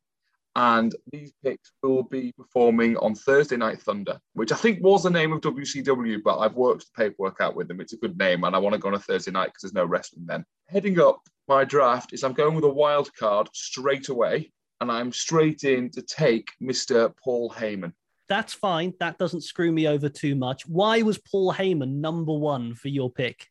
And 0.54 0.94
these 1.10 1.32
picks 1.42 1.72
will 1.82 2.02
be 2.02 2.32
performing 2.32 2.96
on 2.98 3.14
Thursday 3.14 3.56
Night 3.56 3.80
Thunder, 3.80 4.18
which 4.34 4.52
I 4.52 4.56
think 4.56 4.82
was 4.82 5.02
the 5.02 5.10
name 5.10 5.32
of 5.32 5.40
WCW, 5.40 6.18
but 6.22 6.38
I've 6.38 6.56
worked 6.56 6.84
the 6.86 7.02
paperwork 7.02 7.40
out 7.40 7.56
with 7.56 7.68
them. 7.68 7.80
It's 7.80 7.94
a 7.94 7.98
good 7.98 8.18
name, 8.18 8.44
and 8.44 8.54
I 8.54 8.58
want 8.58 8.74
to 8.74 8.78
go 8.78 8.88
on 8.88 8.94
a 8.94 8.98
Thursday 8.98 9.30
night 9.30 9.46
because 9.46 9.62
there's 9.62 9.72
no 9.72 9.86
wrestling 9.86 10.26
then. 10.26 10.44
Heading 10.68 11.00
up 11.00 11.20
my 11.48 11.64
draft 11.64 12.12
is 12.12 12.22
I'm 12.22 12.34
going 12.34 12.54
with 12.54 12.64
a 12.64 12.68
wild 12.68 13.14
card 13.14 13.48
straight 13.54 14.10
away, 14.10 14.52
and 14.82 14.92
I'm 14.92 15.10
straight 15.10 15.64
in 15.64 15.90
to 15.92 16.02
take 16.02 16.48
Mr. 16.62 17.14
Paul 17.24 17.48
Heyman. 17.48 17.94
That's 18.28 18.52
fine. 18.52 18.92
That 19.00 19.16
doesn't 19.16 19.44
screw 19.44 19.72
me 19.72 19.88
over 19.88 20.10
too 20.10 20.34
much. 20.34 20.66
Why 20.66 21.00
was 21.00 21.18
Paul 21.18 21.54
Heyman 21.54 21.94
number 21.94 22.34
one 22.34 22.74
for 22.74 22.88
your 22.88 23.10
pick? 23.10 23.48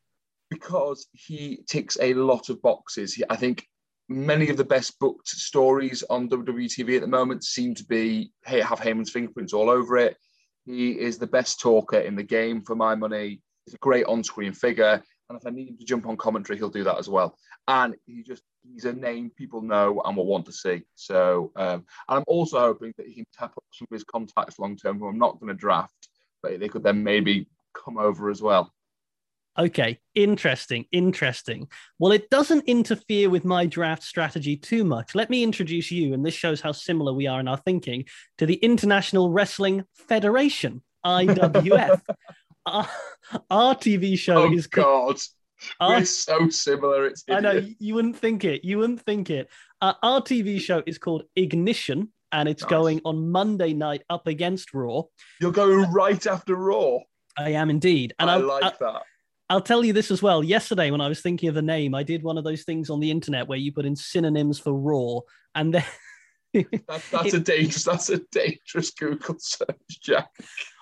because 0.52 1.08
he 1.14 1.64
ticks 1.66 1.98
a 2.00 2.14
lot 2.14 2.50
of 2.50 2.62
boxes. 2.62 3.20
I 3.30 3.38
think 3.38 3.66
many 4.12 4.50
of 4.50 4.58
the 4.58 4.64
best 4.64 5.00
booked 5.00 5.30
stories 5.30 6.04
on 6.10 6.30
WWE 6.30 6.66
TV 6.66 6.96
at 6.96 7.02
the 7.02 7.08
moment 7.08 7.44
seem 7.44 7.74
to 7.76 7.86
be 7.86 8.32
have 8.44 8.80
Heyman's 8.80 9.10
fingerprints 9.10 9.54
all 9.54 9.70
over 9.70 9.98
it. 9.98 10.18
He 10.66 10.92
is 10.92 11.18
the 11.18 11.28
best 11.28 11.60
talker 11.60 12.00
in 12.00 12.16
the 12.16 12.24
game 12.24 12.62
for 12.62 12.76
my 12.76 12.94
money. 12.94 13.42
He's 13.66 13.74
a 13.74 13.80
great 13.80 14.06
on-screen 14.06 14.54
figure, 14.54 15.02
and 15.30 15.40
if 15.40 15.48
I 15.48 15.50
need 15.50 15.70
him 15.70 15.78
to 15.78 15.86
jump 15.86 16.08
on 16.08 16.18
commentary, 16.18 16.58
he'll 16.58 16.70
do 16.70 16.84
that 16.84 16.98
as 16.98 17.10
well. 17.10 17.38
And 17.68 17.96
he 18.06 18.22
just 18.22 18.44
he's 18.64 18.86
a 18.86 18.94
name 18.94 19.32
people 19.36 19.62
know 19.62 20.02
and 20.04 20.18
will 20.18 20.26
want 20.26 20.46
to 20.48 20.52
see. 20.52 20.84
So 20.96 21.52
um, 21.56 21.86
and 22.10 22.20
I'm 22.20 22.24
also 22.28 22.60
hoping 22.60 22.94
that 22.98 23.08
he 23.08 23.16
can 23.16 23.26
tap 23.34 23.52
up 23.58 23.64
some 23.72 23.88
of 23.90 23.96
his 23.96 24.04
contacts 24.04 24.60
long 24.60 24.76
term, 24.76 25.00
who 25.00 25.08
I'm 25.08 25.18
not 25.18 25.40
going 25.40 25.54
to 25.54 25.60
draft, 25.60 26.10
but 26.44 26.60
they 26.60 26.68
could 26.68 26.84
then 26.84 27.04
maybe 27.04 27.48
come 27.74 27.98
over 27.98 28.30
as 28.30 28.42
well. 28.42 28.72
Okay, 29.60 30.00
interesting, 30.16 30.86
interesting. 30.94 31.68
Well, 32.00 32.14
it 32.14 32.30
doesn't 32.30 32.64
interfere 32.68 33.30
with 33.30 33.44
my 33.44 33.66
draft 33.66 34.02
strategy 34.04 34.56
too 34.56 34.86
much. 34.86 35.14
Let 35.14 35.30
me 35.30 35.44
introduce 35.44 35.92
you, 35.92 36.14
and 36.14 36.26
this 36.26 36.34
shows 36.34 36.62
how 36.62 36.72
similar 36.72 37.14
we 37.14 37.28
are 37.28 37.40
in 37.42 37.48
our 37.50 37.58
thinking, 37.58 38.06
to 38.38 38.46
the 38.46 38.56
International 38.56 39.30
Wrestling 39.30 39.84
Federation, 40.08 40.82
IWF. 41.06 42.02
our, 42.66 42.88
our 43.50 43.76
TV 43.76 44.18
show 44.18 44.44
Oh 44.44 44.54
is 44.54 44.68
called. 44.68 45.16
God, 45.16 45.22
our- 45.82 45.98
we're 46.00 46.06
so 46.06 46.48
similar. 46.50 47.08
It's 47.08 47.26
I 47.30 47.42
know 47.42 47.68
you 47.78 47.96
wouldn't 47.96 48.18
think 48.18 48.46
it. 48.46 48.64
You 48.64 48.78
wouldn't 48.78 49.02
think 49.02 49.30
it. 49.30 49.50
Uh, 49.82 49.94
our 50.02 50.22
TV 50.22 50.62
show 50.62 50.82
is 50.86 50.98
called 50.98 51.24
Ignition, 51.36 52.14
and 52.32 52.48
it's 52.48 52.64
Nice. 52.64 52.70
going 52.70 53.02
on 53.04 53.30
Monday 53.32 53.74
night 53.74 54.04
up 54.10 54.28
against 54.28 54.74
Raw. 54.74 55.04
You're 55.42 55.52
going 55.52 55.92
right 55.92 56.26
after 56.26 56.56
Raw. 56.56 57.00
I 57.38 57.52
am 57.52 57.70
indeed, 57.70 58.14
and 58.18 58.30
I 58.30 58.36
I'll, 58.36 58.46
like 58.46 58.64
I'll, 58.64 58.74
that. 58.80 59.02
I'll 59.52 59.60
tell 59.60 59.84
you 59.84 59.92
this 59.92 60.12
as 60.12 60.24
well. 60.24 60.46
Yesterday, 60.46 60.92
when 60.92 61.02
I 61.02 61.10
was 61.10 61.20
thinking 61.20 61.50
of 61.50 61.56
the 61.56 61.62
name, 61.62 61.94
I 61.94 62.04
did 62.04 62.24
one 62.24 62.38
of 62.38 62.46
those 62.46 62.64
things 62.64 62.90
on 62.90 63.02
the 63.02 63.12
internet 63.12 63.50
where 63.50 63.58
you 63.58 63.74
put 63.74 63.86
in 63.86 63.98
synonyms 63.98 64.60
for 64.60 64.74
Raw, 64.74 65.20
and 65.54 65.74
then. 65.74 65.84
That's, 66.86 67.10
that's 67.10 67.34
a 67.34 67.40
dangerous. 67.40 67.86
That's 67.86 68.10
a 68.10 68.20
dangerous 68.30 68.92
Google 68.92 69.36
search, 69.40 70.02
Jack. 70.02 70.28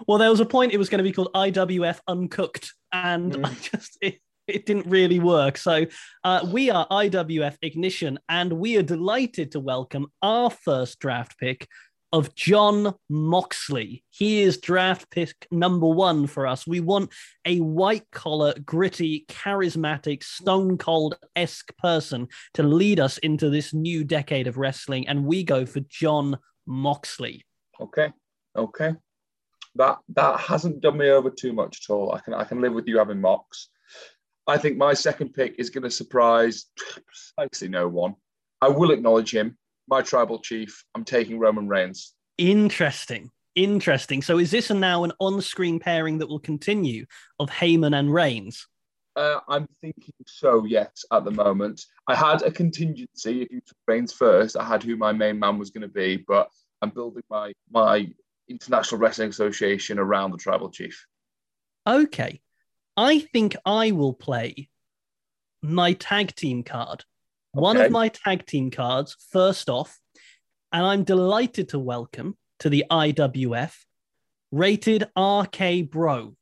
Well, 0.08 0.18
there 0.18 0.32
was 0.32 0.40
a 0.40 0.46
point 0.46 0.72
it 0.74 0.78
was 0.78 0.90
going 0.90 0.98
to 0.98 1.04
be 1.04 1.12
called 1.12 1.30
IWF 1.36 2.00
Uncooked, 2.08 2.74
and 2.92 3.34
Mm. 3.34 3.46
I 3.46 3.54
just 3.54 3.96
it, 4.02 4.20
it 4.48 4.66
didn't 4.66 4.88
really 4.88 5.20
work. 5.20 5.58
So 5.58 5.86
uh, 6.24 6.48
we 6.52 6.72
are 6.72 6.88
IWF 6.88 7.58
Ignition, 7.62 8.18
and 8.30 8.54
we 8.54 8.78
are 8.78 8.84
delighted 8.84 9.52
to 9.52 9.60
welcome 9.60 10.08
our 10.24 10.50
first 10.50 11.00
draft 11.00 11.38
pick 11.38 11.68
of 12.12 12.34
Jon 12.36 12.94
Moxley. 13.10 14.04
He 14.10 14.42
is 14.42 14.58
draft 14.58 15.10
pick 15.12 15.48
number 15.52 15.88
one 15.88 16.28
for 16.28 16.48
us. 16.48 16.66
We 16.66 16.80
want 16.80 17.12
a 17.46 17.60
white 17.60 18.10
collar, 18.12 18.54
gritty, 18.66 19.26
charismatic, 19.28 20.24
stone 20.24 20.78
cold 20.78 21.16
esque 21.36 21.76
person 21.78 22.28
to 22.56 22.64
lead 22.64 23.00
us 23.00 23.18
into 23.20 23.50
this 23.50 23.74
new 23.74 24.04
decade 24.04 24.48
of 24.48 24.58
wrestling, 24.58 25.08
and 25.08 25.26
we 25.26 25.44
go 25.44 25.66
for 25.66 25.82
Jon 25.82 26.38
Moxley. 26.66 27.46
Okay, 27.80 28.12
okay. 28.56 28.96
That 29.76 30.00
that 30.16 30.40
hasn't 30.40 30.82
done 30.82 30.98
me 30.98 31.10
over 31.10 31.30
too 31.30 31.54
much 31.54 31.82
at 31.84 31.94
all. 31.94 32.14
I 32.14 32.20
can 32.20 32.34
I 32.34 32.44
can 32.44 32.62
live 32.62 32.74
with 32.74 32.88
you 32.88 32.98
having 32.98 33.22
Mox. 33.22 33.70
I 34.48 34.58
think 34.58 34.78
my 34.78 34.96
second 34.96 35.34
pick 35.34 35.56
is 35.60 35.70
going 35.70 35.84
to 35.84 35.92
surprise 35.92 36.66
precisely 37.38 37.68
no 37.68 37.88
one. 37.88 38.16
I 38.62 38.70
will 38.70 38.92
acknowledge 38.92 39.34
him, 39.34 39.58
my 39.90 40.02
tribal 40.02 40.40
chief. 40.40 40.84
I'm 40.96 41.04
taking 41.04 41.40
Roman 41.40 41.68
Reigns. 41.68 42.14
Interesting. 42.38 43.32
Interesting. 43.56 44.22
So 44.22 44.38
is 44.38 44.52
this 44.52 44.70
now 44.70 45.04
an 45.04 45.12
on-screen 45.20 45.80
pairing 45.80 46.20
that 46.20 46.30
will 46.30 46.40
continue 46.40 47.06
of 47.40 47.50
Heyman 47.50 47.98
and 47.98 48.14
Reigns? 48.14 48.68
Uh, 49.16 49.40
I'm 49.50 49.68
thinking 49.82 50.14
so, 50.26 50.64
yes, 50.64 51.04
at 51.12 51.26
the 51.26 51.32
moment. 51.32 51.84
I 52.08 52.16
had 52.16 52.42
a 52.44 52.52
contingency. 52.52 53.42
If 53.42 53.52
you 53.52 53.60
took 53.66 53.78
Reigns 53.88 54.14
first, 54.14 54.56
I 54.56 54.64
had 54.64 54.84
who 54.84 54.96
my 54.96 55.12
main 55.12 55.40
man 55.40 55.58
was 55.58 55.72
going 55.72 55.82
to 55.82 55.88
be, 55.90 56.24
but 56.26 56.50
I'm 56.82 56.92
building 56.92 57.24
my 57.30 57.52
my 57.70 58.08
International 58.48 59.02
Wrestling 59.02 59.30
Association 59.30 60.00
around 60.00 60.32
the 60.32 60.38
tribal 60.38 60.70
chief. 60.70 61.06
Okay. 61.86 62.42
I 62.96 63.20
think 63.20 63.56
I 63.66 63.92
will 63.92 64.14
play 64.14 64.70
my 65.62 65.94
tag 65.94 66.36
team 66.36 66.64
card. 66.64 67.04
One 67.52 67.78
of 67.78 67.92
my 67.92 68.10
tag 68.10 68.46
team 68.46 68.70
cards, 68.70 69.16
first 69.32 69.70
off, 69.70 70.00
and 70.72 70.86
I'm 70.86 71.04
delighted 71.04 71.70
to 71.70 71.80
welcome 71.80 72.38
to 72.60 72.70
the 72.70 72.86
IWF 72.92 73.74
rated 74.52 75.10
RK 75.18 75.90
Bro. 75.90 76.36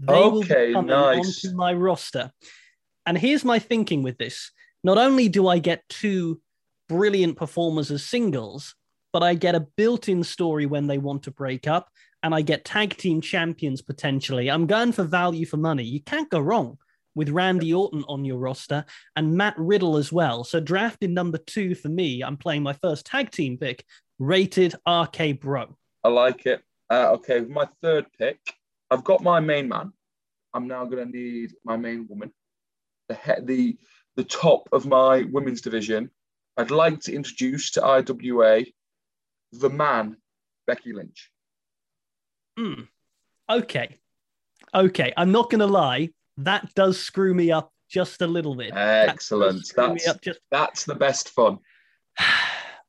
They 0.00 0.12
will 0.12 0.38
Okay, 0.38 0.68
be 0.68 0.72
coming 0.72 0.90
nice. 0.90 1.44
onto 1.44 1.56
my 1.56 1.72
roster. 1.72 2.32
And 3.06 3.16
here's 3.16 3.44
my 3.44 3.58
thinking 3.58 4.02
with 4.02 4.18
this. 4.18 4.50
Not 4.82 4.98
only 4.98 5.28
do 5.28 5.46
I 5.48 5.58
get 5.58 5.88
two 5.88 6.40
brilliant 6.88 7.36
performers 7.36 7.90
as 7.90 8.04
singles, 8.04 8.74
but 9.12 9.22
I 9.22 9.34
get 9.34 9.54
a 9.54 9.66
built-in 9.76 10.24
story 10.24 10.66
when 10.66 10.86
they 10.86 10.98
want 10.98 11.24
to 11.24 11.30
break 11.30 11.66
up, 11.66 11.88
and 12.22 12.34
I 12.34 12.42
get 12.42 12.64
tag 12.64 12.96
team 12.96 13.20
champions 13.20 13.80
potentially. 13.80 14.50
I'm 14.50 14.66
going 14.66 14.92
for 14.92 15.04
value 15.04 15.46
for 15.46 15.56
money. 15.56 15.84
You 15.84 16.00
can't 16.00 16.30
go 16.30 16.40
wrong 16.40 16.78
with 17.18 17.30
Randy 17.30 17.74
Orton 17.74 18.04
on 18.06 18.24
your 18.24 18.38
roster 18.38 18.84
and 19.16 19.36
Matt 19.36 19.54
Riddle 19.58 19.96
as 19.96 20.12
well. 20.12 20.44
So 20.44 20.60
drafted 20.60 21.10
number 21.10 21.36
two 21.36 21.74
for 21.74 21.88
me. 21.88 22.22
I'm 22.22 22.36
playing 22.36 22.62
my 22.62 22.74
first 22.74 23.06
tag 23.06 23.32
team 23.32 23.58
pick, 23.58 23.84
rated 24.20 24.76
RK 24.88 25.40
Bro. 25.40 25.76
I 26.04 26.10
like 26.10 26.46
it. 26.46 26.62
Uh, 26.88 27.10
okay, 27.14 27.40
with 27.40 27.50
my 27.50 27.68
third 27.82 28.06
pick, 28.16 28.38
I've 28.88 29.02
got 29.02 29.20
my 29.20 29.40
main 29.40 29.68
man. 29.68 29.92
I'm 30.54 30.68
now 30.68 30.84
going 30.84 31.04
to 31.10 31.18
need 31.18 31.54
my 31.64 31.76
main 31.76 32.06
woman, 32.08 32.32
the 33.08 33.16
he- 33.16 33.42
the 33.42 33.78
the 34.14 34.24
top 34.24 34.68
of 34.70 34.86
my 34.86 35.24
women's 35.32 35.60
division. 35.60 36.12
I'd 36.56 36.70
like 36.70 37.00
to 37.00 37.12
introduce 37.12 37.72
to 37.72 37.84
IWA 37.84 38.64
the 39.52 39.70
man, 39.70 40.16
Becky 40.68 40.92
Lynch. 40.92 41.32
Hmm. 42.56 42.82
Okay. 43.50 43.96
Okay. 44.72 45.12
I'm 45.16 45.32
not 45.32 45.50
going 45.50 45.60
to 45.60 45.66
lie. 45.66 46.10
That 46.38 46.72
does 46.74 46.98
screw 47.00 47.34
me 47.34 47.50
up 47.52 47.72
just 47.90 48.22
a 48.22 48.26
little 48.26 48.54
bit. 48.54 48.72
Excellent. 48.74 49.56
me 49.76 49.98
That's 50.04 50.18
just 50.20 50.40
that's 50.50 50.84
the 50.84 50.94
best 50.94 51.30
fun. 51.30 51.58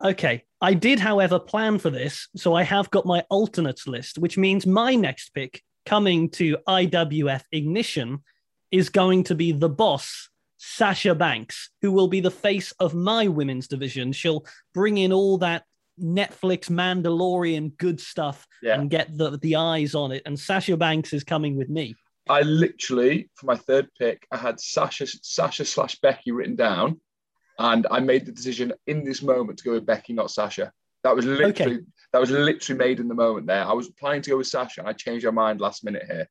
Okay. 0.02 0.46
I 0.62 0.74
did, 0.76 0.98
however, 0.98 1.40
plan 1.40 1.78
for 1.78 1.90
this. 1.90 2.30
So 2.38 2.54
I 2.54 2.64
have 2.64 2.90
got 2.90 3.06
my 3.06 3.22
alternates 3.30 3.86
list, 3.86 4.18
which 4.18 4.38
means 4.38 4.66
my 4.66 4.96
next 4.96 5.34
pick 5.34 5.62
coming 5.86 6.30
to 6.32 6.58
IWF 6.70 7.44
Ignition 7.52 8.24
is 8.72 8.88
going 8.88 9.26
to 9.26 9.36
be 9.36 9.52
the 9.52 9.68
boss, 9.68 10.30
Sasha 10.58 11.16
Banks, 11.16 11.70
who 11.82 11.92
will 11.92 12.08
be 12.08 12.22
the 12.22 12.32
face 12.32 12.72
of 12.80 12.94
my 12.94 13.28
women's 13.28 13.68
division. 13.68 14.14
She'll 14.14 14.46
bring 14.74 14.98
in 14.98 15.12
all 15.12 15.38
that 15.40 15.64
Netflix 16.02 16.70
Mandalorian 16.70 17.76
good 17.78 18.00
stuff 18.00 18.48
Yeah. 18.64 18.80
and 18.80 18.90
get 18.90 19.18
the, 19.18 19.38
the 19.38 19.58
eyes 19.58 19.96
on 19.96 20.14
it. 20.14 20.22
And 20.26 20.40
Sasha 20.40 20.78
Banks 20.78 21.12
is 21.12 21.26
coming 21.26 21.58
with 21.58 21.68
me. 21.70 21.96
I 22.28 22.42
literally, 22.42 23.30
for 23.36 23.46
my 23.46 23.56
third 23.56 23.88
pick, 23.98 24.28
I 24.32 24.38
had 24.38 24.60
Sasha, 24.60 25.08
Sasha 25.08 25.66
slash 25.66 26.00
Becky 26.00 26.32
written 26.32 26.56
down, 26.56 27.00
and 27.58 27.88
I 27.90 28.00
made 28.00 28.26
the 28.26 28.32
decision 28.32 28.74
in 28.88 29.04
this 29.04 29.22
moment 29.22 29.60
to 29.60 29.64
go 29.64 29.72
with 29.72 29.86
Becky, 29.86 30.14
not 30.14 30.32
Sasha. 30.32 30.72
That 31.04 31.16
was 31.16 31.26
literally 31.26 31.80
that 32.12 32.20
was 32.20 32.32
literally 32.32 32.78
made 32.78 33.00
in 33.00 33.08
the 33.08 33.16
moment. 33.16 33.48
There, 33.48 33.64
I 33.64 33.74
was 33.74 33.90
planning 33.92 34.22
to 34.24 34.32
go 34.32 34.38
with 34.38 34.48
Sasha, 34.48 34.82
and 34.82 34.90
I 34.90 34.94
changed 34.94 35.26
my 35.26 35.32
mind 35.32 35.62
last 35.62 35.84
minute 35.84 36.04
here 36.08 36.28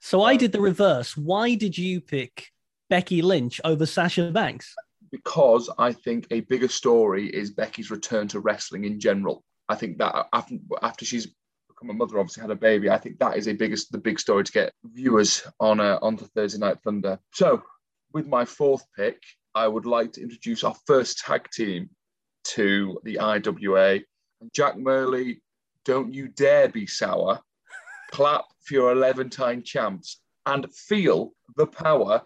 So 0.00 0.22
I 0.22 0.32
um, 0.32 0.38
did 0.38 0.52
the 0.52 0.60
reverse. 0.60 1.16
Why 1.16 1.54
did 1.54 1.78
you 1.78 2.00
pick 2.00 2.48
Becky 2.88 3.22
Lynch 3.22 3.60
over 3.64 3.86
Sasha 3.86 4.30
Banks? 4.30 4.74
because 5.10 5.70
I 5.78 5.92
think 5.92 6.26
a 6.30 6.40
bigger 6.40 6.68
story 6.68 7.28
is 7.28 7.50
Becky's 7.50 7.90
return 7.90 8.28
to 8.28 8.40
wrestling 8.40 8.84
in 8.84 9.00
general. 9.00 9.44
I 9.68 9.74
think 9.74 9.98
that 9.98 10.26
after, 10.32 10.56
after 10.82 11.04
she's 11.04 11.28
become 11.80 11.94
a 11.94 11.98
mother, 11.98 12.18
obviously 12.18 12.42
had 12.42 12.50
a 12.50 12.56
baby, 12.56 12.90
I 12.90 12.98
think 12.98 13.18
that 13.18 13.36
is 13.36 13.48
a 13.48 13.52
biggest 13.52 13.92
the 13.92 13.98
big 13.98 14.20
story 14.20 14.44
to 14.44 14.52
get 14.52 14.72
viewers 14.84 15.42
on 15.58 15.80
uh, 15.80 15.98
onto 16.02 16.26
Thursday 16.26 16.58
Night 16.58 16.78
Thunder. 16.84 17.18
So, 17.32 17.62
with 18.12 18.26
my 18.26 18.44
fourth 18.44 18.84
pick, 18.96 19.22
I 19.54 19.66
would 19.66 19.86
like 19.86 20.12
to 20.12 20.22
introduce 20.22 20.64
our 20.64 20.74
first 20.86 21.18
tag 21.18 21.48
team 21.52 21.90
to 22.44 22.98
the 23.04 23.18
IWA. 23.20 24.00
Jack 24.54 24.78
Murley, 24.78 25.42
don't 25.84 26.14
you 26.14 26.28
dare 26.28 26.68
be 26.68 26.86
sour. 26.86 27.40
Clap 28.10 28.44
for 28.64 28.74
your 28.74 28.92
11 28.92 29.30
time 29.30 29.62
champs 29.62 30.20
and 30.46 30.72
feel 30.74 31.32
the 31.56 31.66
power 31.66 32.22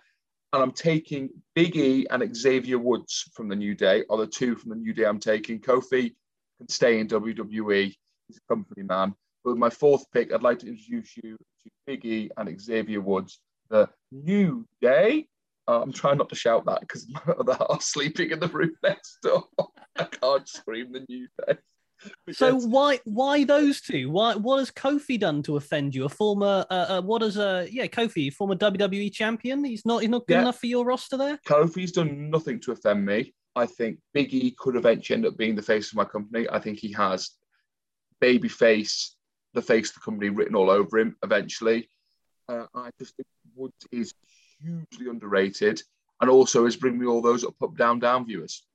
and 0.54 0.62
I'm 0.62 0.72
taking 0.72 1.30
Big 1.56 1.76
E 1.76 2.06
and 2.10 2.34
Xavier 2.34 2.78
Woods 2.78 3.28
from 3.34 3.48
the 3.48 3.56
New 3.56 3.74
Day, 3.74 4.04
or 4.08 4.18
the 4.18 4.26
two 4.26 4.54
from 4.54 4.70
the 4.70 4.76
New 4.76 4.92
Day 4.92 5.04
I'm 5.04 5.18
taking. 5.18 5.60
Kofi 5.60 6.14
can 6.58 6.68
stay 6.68 7.00
in 7.00 7.08
WWE, 7.08 7.92
he's 8.28 8.36
a 8.36 8.54
company 8.54 8.84
man. 8.84 9.14
With 9.44 9.56
my 9.58 9.70
fourth 9.70 10.04
pick, 10.12 10.32
I'd 10.32 10.42
like 10.42 10.58
to 10.60 10.68
introduce 10.68 11.16
you 11.22 11.36
to 11.36 11.70
Big 11.86 12.04
E 12.06 12.30
and 12.36 12.60
Xavier 12.60 13.00
Woods, 13.00 13.40
the 13.68 13.88
New 14.10 14.66
Day. 14.80 15.28
Uh, 15.68 15.80
I'm 15.82 15.92
trying 15.92 16.18
not 16.18 16.28
to 16.30 16.34
shout 16.34 16.64
that 16.66 16.80
because 16.80 17.08
my 17.08 17.20
other 17.38 17.54
half 17.54 17.82
sleeping 17.82 18.30
in 18.30 18.40
the 18.40 18.48
room 18.48 18.72
next 18.82 19.18
door. 19.22 19.44
I 19.96 20.04
can't 20.04 20.48
scream 20.48 20.92
the 20.92 21.04
New 21.08 21.28
Day. 21.46 21.54
So 22.32 22.56
why 22.58 23.00
why 23.04 23.44
those 23.44 23.80
two? 23.80 24.10
Why 24.10 24.34
what 24.34 24.58
has 24.58 24.70
Kofi 24.70 25.18
done 25.18 25.42
to 25.44 25.56
offend 25.56 25.94
you? 25.94 26.04
A 26.04 26.08
former 26.08 26.66
uh, 26.70 26.86
uh, 26.88 27.02
what 27.02 27.22
is 27.22 27.38
a 27.38 27.66
yeah 27.70 27.86
Kofi 27.86 28.32
former 28.32 28.56
WWE 28.56 29.12
champion? 29.12 29.64
He's 29.64 29.86
not 29.86 30.00
he's 30.02 30.10
not 30.10 30.26
good 30.26 30.34
Yeah. 30.34 30.40
enough 30.42 30.58
for 30.58 30.66
your 30.66 30.84
roster 30.84 31.16
there. 31.16 31.38
Kofi's 31.46 31.92
done 31.92 32.28
nothing 32.30 32.60
to 32.60 32.72
offend 32.72 33.06
me. 33.06 33.32
I 33.56 33.66
think 33.66 33.98
Big 34.12 34.34
E 34.34 34.54
could 34.58 34.76
eventually 34.76 35.16
end 35.16 35.26
up 35.26 35.36
being 35.38 35.54
the 35.54 35.62
face 35.62 35.92
of 35.92 35.96
my 35.96 36.04
company. 36.04 36.46
I 36.50 36.58
think 36.58 36.78
he 36.78 36.92
has 36.92 37.30
baby 38.20 38.48
face, 38.48 39.16
the 39.54 39.62
face 39.62 39.88
of 39.90 39.94
the 39.94 40.00
company 40.00 40.28
written 40.30 40.54
all 40.54 40.70
over 40.70 40.98
him 40.98 41.16
eventually. 41.22 41.88
Uh, 42.48 42.66
I 42.74 42.90
just 42.98 43.16
think 43.16 43.26
Woods 43.54 43.86
is 43.90 44.12
hugely 44.60 45.08
underrated 45.08 45.80
and 46.20 46.28
also 46.30 46.66
is 46.66 46.76
bringing 46.76 47.00
me 47.00 47.06
all 47.06 47.22
those 47.22 47.44
up, 47.44 47.54
up, 47.62 47.76
down, 47.76 47.98
down 47.98 48.26
viewers. 48.26 48.66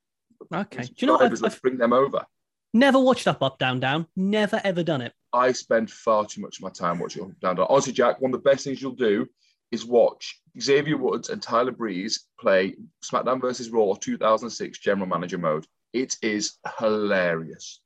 Okay. 0.54 0.84
Do 0.84 0.90
you 0.98 1.08
know 1.08 1.14
what? 1.18 1.44
I've, 1.44 1.62
bring 1.62 1.78
them 1.78 1.94
over. 1.94 2.26
never 2.74 3.00
watched 3.00 3.28
Up 3.28 3.44
Up 3.44 3.60
Down 3.60 3.80
Down. 3.80 4.08
Never 4.16 4.60
ever 4.64 4.84
done 4.84 5.02
it. 5.02 5.14
I 5.34 5.52
spend 5.52 5.92
far 5.92 6.26
too 6.26 6.42
much 6.42 6.58
of 6.58 6.64
my 6.64 6.70
time 6.70 6.98
watching 7.00 7.24
Up, 7.24 7.40
Down, 7.42 7.56
Down. 7.58 7.68
Honestly, 7.70 7.94
Jack, 7.94 8.20
one 8.22 8.34
of 8.34 8.42
the 8.44 8.50
best 8.50 8.64
things 8.64 8.82
you'll 8.82 8.92
do 8.94 9.28
is 9.72 9.86
watch 9.86 10.40
Xavier 10.60 10.98
Woods 10.98 11.30
and 11.30 11.42
Tyler 11.42 11.72
Breeze 11.72 12.26
play 12.40 12.76
SmackDown 13.06 13.40
versus 13.40 13.70
Raw 13.70 13.94
2006 14.00 14.80
General 14.80 15.08
Manager 15.08 15.38
mode. 15.38 15.68
It 15.94 16.16
is 16.24 16.58
hilarious. 16.80 17.82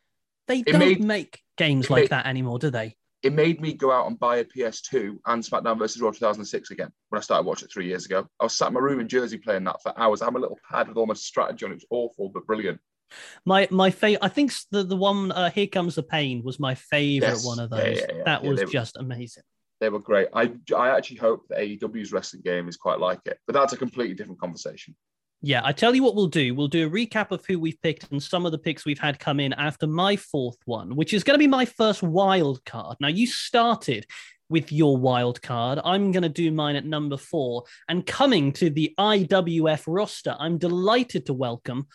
They 0.48 0.60
It 0.60 0.66
don't 0.68 0.80
made- 0.80 1.04
make 1.04 1.43
games 1.58 1.86
it 1.86 1.92
like 1.92 2.02
made- 2.04 2.10
that 2.12 2.26
anymore, 2.26 2.60
do 2.60 2.70
they? 2.70 2.96
It 3.22 3.32
made 3.32 3.62
me 3.62 3.74
go 3.74 3.90
out 3.90 4.08
and 4.08 4.20
buy 4.20 4.38
a 4.38 4.44
PS2 4.44 5.18
and 5.28 5.42
SmackDown 5.42 5.80
versus 5.80 6.02
Raw 6.02 6.12
2006 6.12 6.72
again 6.72 6.90
when 7.08 7.20
I 7.20 7.22
started 7.22 7.46
watching 7.48 7.68
it 7.68 7.72
three 7.72 7.88
years 7.88 8.06
ago. 8.06 8.28
I 8.38 8.44
was 8.44 8.58
sat 8.58 8.68
in 8.68 8.74
my 8.74 8.82
room 8.82 9.00
in 9.00 9.08
Jersey 9.08 9.38
playing 9.38 9.64
that 9.64 9.82
for 9.82 9.98
hours. 9.98 10.22
I 10.22 10.26
had 10.26 10.36
a 10.36 10.40
little 10.40 10.60
pad 10.70 10.90
with 10.90 10.98
all 10.98 11.06
my 11.06 11.14
strategy 11.14 11.64
on 11.66 11.72
it. 11.72 11.76
It 11.76 11.78
was 11.78 11.86
awful, 11.90 12.30
but 12.34 12.46
brilliant. 12.46 12.82
My 13.46 13.66
my 13.72 13.92
favorite. 13.92 14.26
I 14.26 14.28
think 14.28 14.52
the 14.72 14.84
the 14.84 14.98
one 14.98 15.32
uh, 15.32 15.50
Here 15.52 15.68
Comes 15.68 15.96
the 15.96 16.04
Pain 16.04 16.44
was 16.44 16.60
my 16.60 16.76
favorite 16.76 17.30
Yes. 17.30 17.46
one 17.46 17.60
of 17.60 17.70
those. 17.70 17.98
yeah, 18.00 18.06
yeah. 18.14 18.24
That 18.26 18.44
Yeah, 18.44 18.50
was 18.50 18.60
were- 18.60 18.66
just 18.66 18.98
amazing. 18.98 19.44
They 19.80 19.88
were 19.90 20.00
great. 20.00 20.28
I, 20.34 20.52
I 20.76 20.90
actually 20.96 21.18
hope 21.18 21.44
that 21.50 21.60
AEW's 21.60 22.12
wrestling 22.12 22.42
game 22.44 22.68
is 22.68 22.76
quite 22.76 23.00
like 23.00 23.20
it, 23.26 23.38
but 23.48 23.54
that's 23.54 23.72
a 23.74 23.78
completely 23.78 24.16
different 24.16 24.40
conversation. 24.40 24.96
Yeah, 25.46 25.60
I 25.66 25.74
tell 25.74 25.94
you 25.94 26.02
what 26.02 26.16
we'll 26.16 26.28
do. 26.28 26.56
We'll 26.56 26.70
do 26.70 26.88
a 26.88 26.90
recap 26.90 27.32
of 27.32 27.46
who 27.46 27.60
we've 27.60 27.82
picked 27.82 28.10
and 28.14 28.24
some 28.24 28.46
of 28.46 28.54
the 28.54 28.58
picks 28.58 28.86
we've 28.86 28.98
had 28.98 29.20
come 29.20 29.42
in 29.42 29.52
after 29.52 29.86
my 29.86 30.16
fourth 30.16 30.56
one, 30.64 30.96
which 30.96 31.14
is 31.14 31.26
going 31.26 31.34
to 31.34 31.44
be 31.44 31.48
my 31.48 31.66
first 31.66 32.02
wild 32.02 32.64
card. 32.64 32.96
Now, 33.02 33.10
you 33.10 33.28
started 33.28 34.06
with 34.48 34.72
your 34.72 34.96
wild 34.96 35.42
card. 35.42 35.82
I'm 35.84 36.14
going 36.14 36.24
to 36.24 36.30
do 36.30 36.50
mine 36.50 36.78
at 36.78 36.86
number 36.86 37.18
four. 37.18 37.66
And 37.90 38.06
coming 38.06 38.54
to 38.54 38.70
the 38.70 38.94
IWF 38.98 39.84
roster, 39.86 40.34
I'm 40.40 40.58
delighted 40.58 41.26
to 41.26 41.34
welcome 41.34 41.88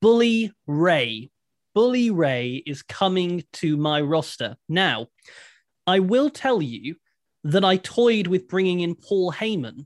Bully 0.00 0.52
Ray. 0.66 1.30
Bully 1.74 2.10
Ray 2.10 2.62
is 2.64 2.80
coming 2.80 3.44
to 3.54 3.76
my 3.76 4.00
roster. 4.00 4.56
Now, 4.66 5.08
I 5.86 5.98
will 5.98 6.30
tell 6.30 6.62
you 6.62 6.96
that 7.42 7.66
I 7.66 7.76
toyed 7.76 8.28
with 8.28 8.48
bringing 8.48 8.80
in 8.80 8.94
Paul 8.94 9.30
Heyman 9.30 9.84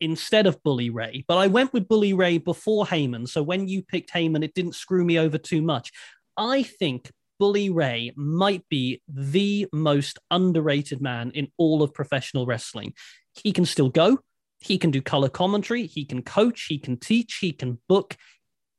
instead 0.00 0.46
of 0.46 0.62
Bully 0.62 0.90
Ray, 0.90 1.24
but 1.28 1.36
I 1.36 1.46
went 1.46 1.72
with 1.72 1.88
Bully 1.88 2.12
Ray 2.12 2.38
before 2.38 2.86
Heyman. 2.86 3.28
So 3.28 3.42
when 3.42 3.68
you 3.68 3.82
picked 3.82 4.12
Heyman, 4.12 4.44
it 4.44 4.54
didn't 4.54 4.74
screw 4.74 5.04
me 5.04 5.18
over 5.18 5.38
too 5.38 5.62
much. 5.62 5.92
I 6.36 6.62
think 6.62 7.10
Bully 7.38 7.70
Ray 7.70 8.12
might 8.16 8.68
be 8.68 9.02
the 9.08 9.66
most 9.72 10.18
underrated 10.30 11.00
man 11.00 11.30
in 11.34 11.48
all 11.56 11.82
of 11.82 11.94
professional 11.94 12.46
wrestling. 12.46 12.94
He 13.42 13.52
can 13.52 13.64
still 13.64 13.88
go, 13.88 14.18
he 14.60 14.78
can 14.78 14.90
do 14.90 15.00
color 15.00 15.28
commentary, 15.28 15.86
he 15.86 16.04
can 16.04 16.22
coach, 16.22 16.66
he 16.68 16.78
can 16.78 16.98
teach, 16.98 17.38
he 17.40 17.52
can 17.52 17.78
book. 17.88 18.16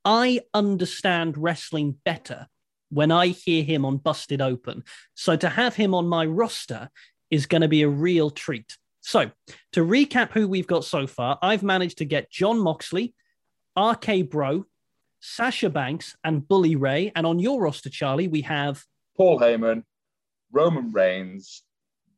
I 0.05 0.41
understand 0.53 1.37
wrestling 1.37 1.97
better 2.05 2.47
when 2.89 3.11
I 3.11 3.27
hear 3.27 3.63
him 3.63 3.85
on 3.85 3.97
Busted 3.97 4.41
Open. 4.41 4.83
So 5.15 5.35
to 5.35 5.49
have 5.49 5.75
him 5.75 5.93
on 5.93 6.07
my 6.07 6.25
roster 6.25 6.89
is 7.29 7.45
going 7.45 7.61
to 7.61 7.67
be 7.67 7.81
a 7.81 7.89
real 7.89 8.29
treat. 8.29 8.77
So, 9.01 9.31
to 9.73 9.85
recap 9.85 10.31
who 10.31 10.47
we've 10.47 10.67
got 10.67 10.85
so 10.85 11.07
far, 11.07 11.37
I've 11.41 11.63
managed 11.63 11.97
to 11.97 12.05
get 12.05 12.29
Jon 12.29 12.59
Moxley, 12.59 13.15
RK 13.77 14.29
Bro, 14.29 14.65
Sasha 15.19 15.69
Banks, 15.69 16.15
and 16.23 16.47
Bully 16.47 16.75
Ray. 16.75 17.11
And 17.15 17.25
on 17.25 17.39
your 17.39 17.61
roster, 17.61 17.89
Charlie, 17.89 18.27
we 18.27 18.41
have 18.41 18.83
Paul 19.17 19.39
Heyman, 19.39 19.83
Roman 20.51 20.91
Reigns, 20.91 21.63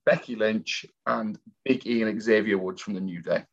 Becky 0.05 0.35
Lynch, 0.35 0.85
and 1.05 1.39
Big 1.63 1.87
E 1.87 2.01
and 2.03 2.21
Xavier 2.21 2.57
Woods 2.57 2.81
from 2.81 2.93
the 2.93 3.01
New 3.01 3.21
Day. 3.21 3.43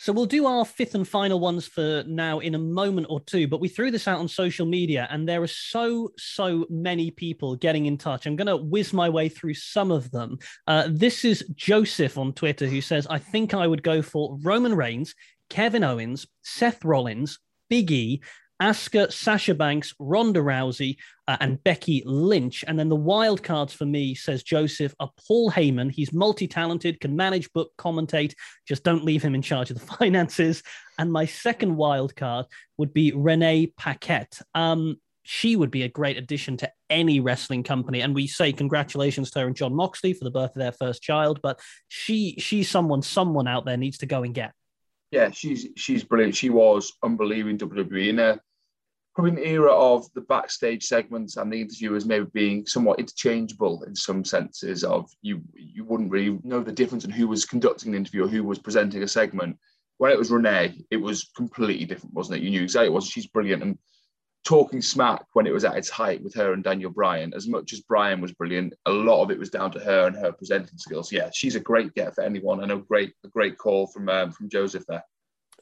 So 0.00 0.14
we'll 0.14 0.24
do 0.24 0.46
our 0.46 0.64
fifth 0.64 0.94
and 0.94 1.06
final 1.06 1.38
ones 1.40 1.66
for 1.66 2.02
now 2.06 2.38
in 2.38 2.54
a 2.54 2.58
moment 2.58 3.08
or 3.10 3.20
two, 3.20 3.46
but 3.46 3.60
we 3.60 3.68
threw 3.68 3.90
this 3.90 4.08
out 4.08 4.18
on 4.18 4.28
social 4.28 4.64
media 4.64 5.06
and 5.10 5.28
there 5.28 5.42
are 5.42 5.46
so, 5.46 6.10
so 6.16 6.64
many 6.70 7.10
people 7.10 7.54
getting 7.54 7.84
in 7.84 7.98
touch. 7.98 8.24
I'm 8.24 8.34
going 8.34 8.46
to 8.46 8.56
whiz 8.56 8.94
my 8.94 9.10
way 9.10 9.28
through 9.28 9.52
some 9.52 9.90
of 9.90 10.10
them. 10.10 10.38
Uh, 10.66 10.88
this 10.88 11.22
is 11.22 11.44
Joseph 11.54 12.16
on 12.16 12.32
Twitter 12.32 12.66
who 12.66 12.80
says, 12.80 13.06
I 13.08 13.18
think 13.18 13.52
I 13.52 13.66
would 13.66 13.82
go 13.82 14.00
for 14.00 14.38
Roman 14.40 14.74
Reigns, 14.74 15.14
Kevin 15.50 15.84
Owens, 15.84 16.26
Seth 16.40 16.82
Rollins, 16.82 17.38
Big 17.68 17.92
E, 17.92 18.22
Asuka, 18.60 19.10
Sasha 19.10 19.54
Banks, 19.54 19.94
Ronda 19.98 20.40
Rousey, 20.40 20.96
uh, 21.26 21.36
and 21.40 21.62
Becky 21.64 22.02
Lynch. 22.04 22.64
And 22.66 22.78
then 22.78 22.88
the 22.88 22.96
wild 22.96 23.42
cards 23.42 23.72
for 23.72 23.86
me, 23.86 24.14
says 24.14 24.42
Joseph, 24.42 24.94
are 25.00 25.10
Paul 25.26 25.50
Heyman. 25.50 25.90
He's 25.90 26.12
multi 26.12 26.46
talented, 26.46 27.00
can 27.00 27.16
manage, 27.16 27.52
book, 27.52 27.72
commentate. 27.78 28.34
Just 28.66 28.84
don't 28.84 29.04
leave 29.04 29.22
him 29.22 29.34
in 29.34 29.42
charge 29.42 29.70
of 29.70 29.78
the 29.78 29.86
finances. 29.96 30.62
And 30.98 31.12
my 31.12 31.24
second 31.24 31.76
wild 31.76 32.14
card 32.14 32.46
would 32.76 32.92
be 32.92 33.12
Renee 33.12 33.72
Paquette. 33.78 34.40
Um, 34.54 35.00
she 35.22 35.54
would 35.56 35.70
be 35.70 35.82
a 35.82 35.88
great 35.88 36.16
addition 36.16 36.56
to 36.58 36.72
any 36.88 37.20
wrestling 37.20 37.62
company. 37.62 38.00
And 38.00 38.14
we 38.14 38.26
say 38.26 38.52
congratulations 38.52 39.30
to 39.30 39.40
her 39.40 39.46
and 39.46 39.56
Jon 39.56 39.74
Moxley 39.74 40.12
for 40.12 40.24
the 40.24 40.30
birth 40.30 40.50
of 40.50 40.60
their 40.60 40.72
first 40.72 41.02
child. 41.02 41.40
But 41.42 41.60
she 41.88 42.34
she's 42.38 42.68
someone 42.68 43.02
someone 43.02 43.46
out 43.46 43.64
there 43.64 43.76
needs 43.76 43.98
to 43.98 44.06
go 44.06 44.22
and 44.22 44.34
get. 44.34 44.52
Yeah, 45.10 45.30
she's 45.30 45.68
she's 45.76 46.04
brilliant. 46.04 46.34
She 46.34 46.50
was 46.50 46.92
unbelievable 47.02 47.68
WWE 47.68 48.08
in 48.08 48.18
a 48.18 48.40
probably 49.14 49.32
an 49.32 49.46
era 49.46 49.72
of 49.72 50.06
the 50.14 50.20
backstage 50.22 50.84
segments 50.84 51.36
and 51.36 51.52
the 51.52 51.60
interviewers 51.60 52.06
maybe 52.06 52.26
being 52.32 52.66
somewhat 52.66 52.98
interchangeable 52.98 53.82
in 53.84 53.94
some 53.94 54.24
senses 54.24 54.84
of 54.84 55.10
you 55.20 55.42
you 55.54 55.84
wouldn't 55.84 56.10
really 56.10 56.38
know 56.44 56.62
the 56.62 56.72
difference 56.72 57.04
in 57.04 57.10
who 57.10 57.26
was 57.26 57.44
conducting 57.44 57.92
the 57.92 57.98
interview 57.98 58.24
or 58.24 58.28
who 58.28 58.44
was 58.44 58.58
presenting 58.58 59.02
a 59.02 59.08
segment. 59.08 59.58
When 59.98 60.12
it 60.12 60.18
was 60.18 60.30
Renee, 60.30 60.84
it 60.90 60.96
was 60.96 61.30
completely 61.36 61.84
different, 61.84 62.14
wasn't 62.14 62.38
it? 62.38 62.42
You 62.42 62.50
knew 62.50 62.62
exactly 62.62 62.88
what 62.88 63.02
she's 63.02 63.26
brilliant 63.26 63.62
and 63.62 63.78
talking 64.44 64.80
smack 64.80 65.26
when 65.34 65.46
it 65.46 65.52
was 65.52 65.64
at 65.64 65.76
its 65.76 65.90
height 65.90 66.22
with 66.22 66.34
her 66.34 66.52
and 66.54 66.64
Daniel 66.64 66.90
Bryan. 66.90 67.34
As 67.34 67.46
much 67.46 67.72
as 67.72 67.80
Bryan 67.80 68.20
was 68.20 68.32
brilliant, 68.32 68.72
a 68.86 68.90
lot 68.90 69.22
of 69.22 69.30
it 69.30 69.38
was 69.38 69.50
down 69.50 69.70
to 69.72 69.80
her 69.80 70.06
and 70.06 70.16
her 70.16 70.32
presenting 70.32 70.78
skills. 70.78 71.12
Yeah, 71.12 71.30
she's 71.34 71.56
a 71.56 71.60
great 71.60 71.94
get 71.94 72.14
for 72.14 72.22
anyone, 72.22 72.62
and 72.62 72.72
a 72.72 72.76
great 72.76 73.12
a 73.24 73.28
great 73.28 73.58
call 73.58 73.86
from 73.88 74.08
um, 74.08 74.32
from 74.32 74.48
Joseph 74.48 74.86
there. 74.86 75.04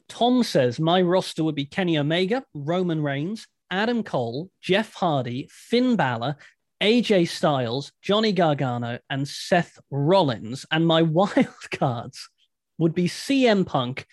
Tom 0.09 0.43
says 0.43 0.79
my 0.79 1.01
roster 1.01 1.43
would 1.43 1.55
be 1.55 1.65
Kenny 1.65 1.97
Omega, 1.97 2.43
Roman 2.53 3.01
Reigns, 3.01 3.47
Adam 3.71 4.03
Cole, 4.03 4.49
Jeff 4.61 4.93
Hardy, 4.93 5.47
Finn 5.51 5.95
Balor, 5.95 6.35
AJ 6.81 7.29
Styles, 7.29 7.91
Johnny 8.01 8.31
Gargano, 8.33 8.99
and 9.09 9.27
Seth 9.27 9.79
Rollins. 9.91 10.65
And 10.71 10.85
my 10.85 11.01
wild 11.03 11.47
cards 11.71 12.29
would 12.77 12.95
be 12.95 13.07
CM 13.07 13.65
Punk 13.65 14.05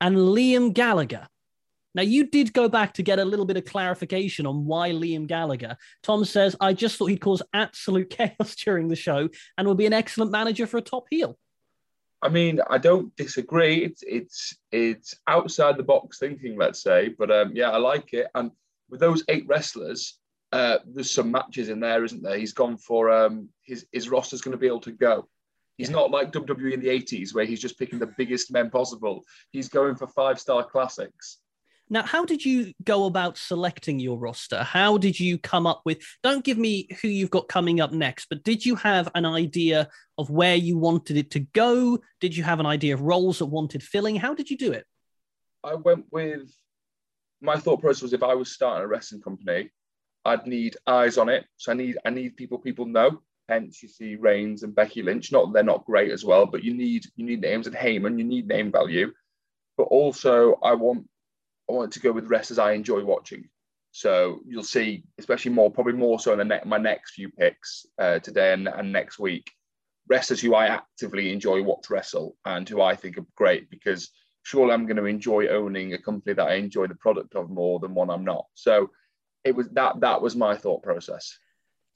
and 0.00 0.16
Liam 0.16 0.72
Gallagher. 0.72 1.26
Now, 1.92 2.02
you 2.02 2.26
did 2.26 2.52
go 2.52 2.68
back 2.68 2.94
to 2.94 3.02
get 3.02 3.18
a 3.18 3.24
little 3.24 3.44
bit 3.44 3.56
of 3.56 3.64
clarification 3.64 4.46
on 4.46 4.64
why 4.64 4.90
Liam 4.90 5.26
Gallagher. 5.26 5.76
Tom 6.04 6.24
says, 6.24 6.54
I 6.60 6.72
just 6.72 6.96
thought 6.96 7.06
he'd 7.06 7.20
cause 7.20 7.42
absolute 7.52 8.10
chaos 8.16 8.54
during 8.54 8.88
the 8.88 8.96
show 8.96 9.28
and 9.58 9.66
would 9.66 9.76
be 9.76 9.86
an 9.86 9.92
excellent 9.92 10.30
manager 10.30 10.66
for 10.66 10.78
a 10.78 10.82
top 10.82 11.06
heel. 11.10 11.36
I 12.22 12.28
mean, 12.28 12.60
I 12.68 12.78
don't 12.78 13.14
disagree. 13.16 13.84
It's 13.84 14.02
it's 14.06 14.56
it's 14.72 15.14
outside 15.26 15.76
the 15.76 15.82
box 15.82 16.18
thinking, 16.18 16.58
let's 16.58 16.82
say. 16.82 17.14
But 17.18 17.30
um, 17.30 17.52
yeah, 17.54 17.70
I 17.70 17.78
like 17.78 18.12
it. 18.12 18.28
And 18.34 18.50
with 18.90 19.00
those 19.00 19.24
eight 19.28 19.46
wrestlers, 19.46 20.18
uh, 20.52 20.78
there's 20.86 21.10
some 21.10 21.30
matches 21.30 21.68
in 21.68 21.80
there, 21.80 22.04
isn't 22.04 22.22
there? 22.22 22.36
He's 22.36 22.52
gone 22.52 22.76
for 22.76 23.10
um, 23.10 23.48
his 23.62 23.86
his 23.92 24.08
roster's 24.08 24.42
going 24.42 24.52
to 24.52 24.58
be 24.58 24.66
able 24.66 24.80
to 24.80 24.92
go. 24.92 25.28
He's 25.78 25.88
yeah. 25.88 25.96
not 25.96 26.10
like 26.10 26.32
WWE 26.32 26.72
in 26.72 26.80
the 26.80 26.88
80s 26.88 27.34
where 27.34 27.46
he's 27.46 27.60
just 27.60 27.78
picking 27.78 27.98
the 27.98 28.12
biggest 28.18 28.52
men 28.52 28.68
possible. 28.68 29.24
He's 29.50 29.70
going 29.70 29.94
for 29.94 30.06
five 30.08 30.38
star 30.38 30.62
classics. 30.62 31.38
Now, 31.92 32.04
how 32.04 32.24
did 32.24 32.44
you 32.44 32.72
go 32.84 33.06
about 33.06 33.36
selecting 33.36 33.98
your 33.98 34.16
roster? 34.16 34.62
How 34.62 34.96
did 34.96 35.18
you 35.18 35.38
come 35.38 35.66
up 35.66 35.82
with? 35.84 35.98
Don't 36.22 36.44
give 36.44 36.56
me 36.56 36.88
who 37.02 37.08
you've 37.08 37.30
got 37.30 37.48
coming 37.48 37.80
up 37.80 37.90
next, 37.90 38.26
but 38.30 38.44
did 38.44 38.64
you 38.64 38.76
have 38.76 39.08
an 39.16 39.26
idea 39.26 39.88
of 40.16 40.30
where 40.30 40.54
you 40.54 40.78
wanted 40.78 41.16
it 41.16 41.32
to 41.32 41.40
go? 41.40 41.98
Did 42.20 42.36
you 42.36 42.44
have 42.44 42.60
an 42.60 42.66
idea 42.66 42.94
of 42.94 43.00
roles 43.00 43.40
that 43.40 43.46
wanted 43.46 43.82
filling? 43.82 44.14
How 44.14 44.34
did 44.34 44.50
you 44.50 44.56
do 44.56 44.70
it? 44.70 44.86
I 45.64 45.74
went 45.74 46.06
with 46.12 46.48
my 47.40 47.56
thought 47.56 47.80
process 47.80 48.02
was 48.02 48.12
if 48.12 48.22
I 48.22 48.34
was 48.34 48.52
starting 48.52 48.84
a 48.84 48.86
wrestling 48.86 49.22
company, 49.22 49.70
I'd 50.24 50.46
need 50.46 50.76
eyes 50.86 51.18
on 51.18 51.28
it. 51.28 51.44
So 51.56 51.72
I 51.72 51.74
need 51.74 51.98
I 52.04 52.10
need 52.10 52.36
people 52.36 52.58
people 52.58 52.86
know. 52.86 53.20
Hence, 53.48 53.82
you 53.82 53.88
see 53.88 54.14
Reigns 54.14 54.62
and 54.62 54.74
Becky 54.74 55.02
Lynch. 55.02 55.32
Not 55.32 55.52
they're 55.52 55.64
not 55.64 55.84
great 55.84 56.12
as 56.12 56.24
well, 56.24 56.46
but 56.46 56.62
you 56.62 56.72
need 56.72 57.06
you 57.16 57.26
need 57.26 57.40
names 57.40 57.66
and 57.66 57.74
Heyman. 57.74 58.16
You 58.16 58.24
need 58.24 58.46
name 58.46 58.70
value, 58.70 59.12
but 59.76 59.84
also 59.84 60.58
I 60.62 60.74
want 60.74 61.09
I 61.70 61.74
want 61.74 61.92
to 61.92 62.00
go 62.00 62.12
with 62.12 62.28
wrestlers 62.28 62.58
I 62.58 62.72
enjoy 62.72 63.04
watching. 63.04 63.48
So 63.92 64.40
you'll 64.46 64.62
see, 64.62 65.04
especially 65.18 65.52
more, 65.52 65.70
probably 65.70 65.94
more 65.94 66.20
so 66.20 66.32
in 66.32 66.38
the 66.38 66.44
ne- 66.44 66.60
my 66.64 66.78
next 66.78 67.12
few 67.12 67.28
picks 67.30 67.86
uh, 67.98 68.18
today 68.20 68.52
and, 68.52 68.68
and 68.68 68.92
next 68.92 69.18
week, 69.18 69.50
wrestlers 70.08 70.40
who 70.40 70.54
I 70.54 70.66
actively 70.66 71.32
enjoy 71.32 71.62
watch 71.62 71.90
wrestle 71.90 72.36
and 72.44 72.68
who 72.68 72.80
I 72.82 72.96
think 72.96 73.18
are 73.18 73.26
great 73.36 73.70
because 73.70 74.10
surely 74.42 74.72
I'm 74.72 74.86
going 74.86 74.96
to 74.96 75.04
enjoy 75.04 75.48
owning 75.48 75.94
a 75.94 75.98
company 75.98 76.34
that 76.34 76.48
I 76.48 76.54
enjoy 76.54 76.86
the 76.86 76.94
product 76.96 77.34
of 77.34 77.50
more 77.50 77.78
than 77.78 77.94
one 77.94 78.10
I'm 78.10 78.24
not. 78.24 78.46
So 78.54 78.90
it 79.44 79.54
was 79.54 79.68
that 79.70 80.00
that 80.00 80.20
was 80.20 80.36
my 80.36 80.56
thought 80.56 80.82
process. 80.82 81.38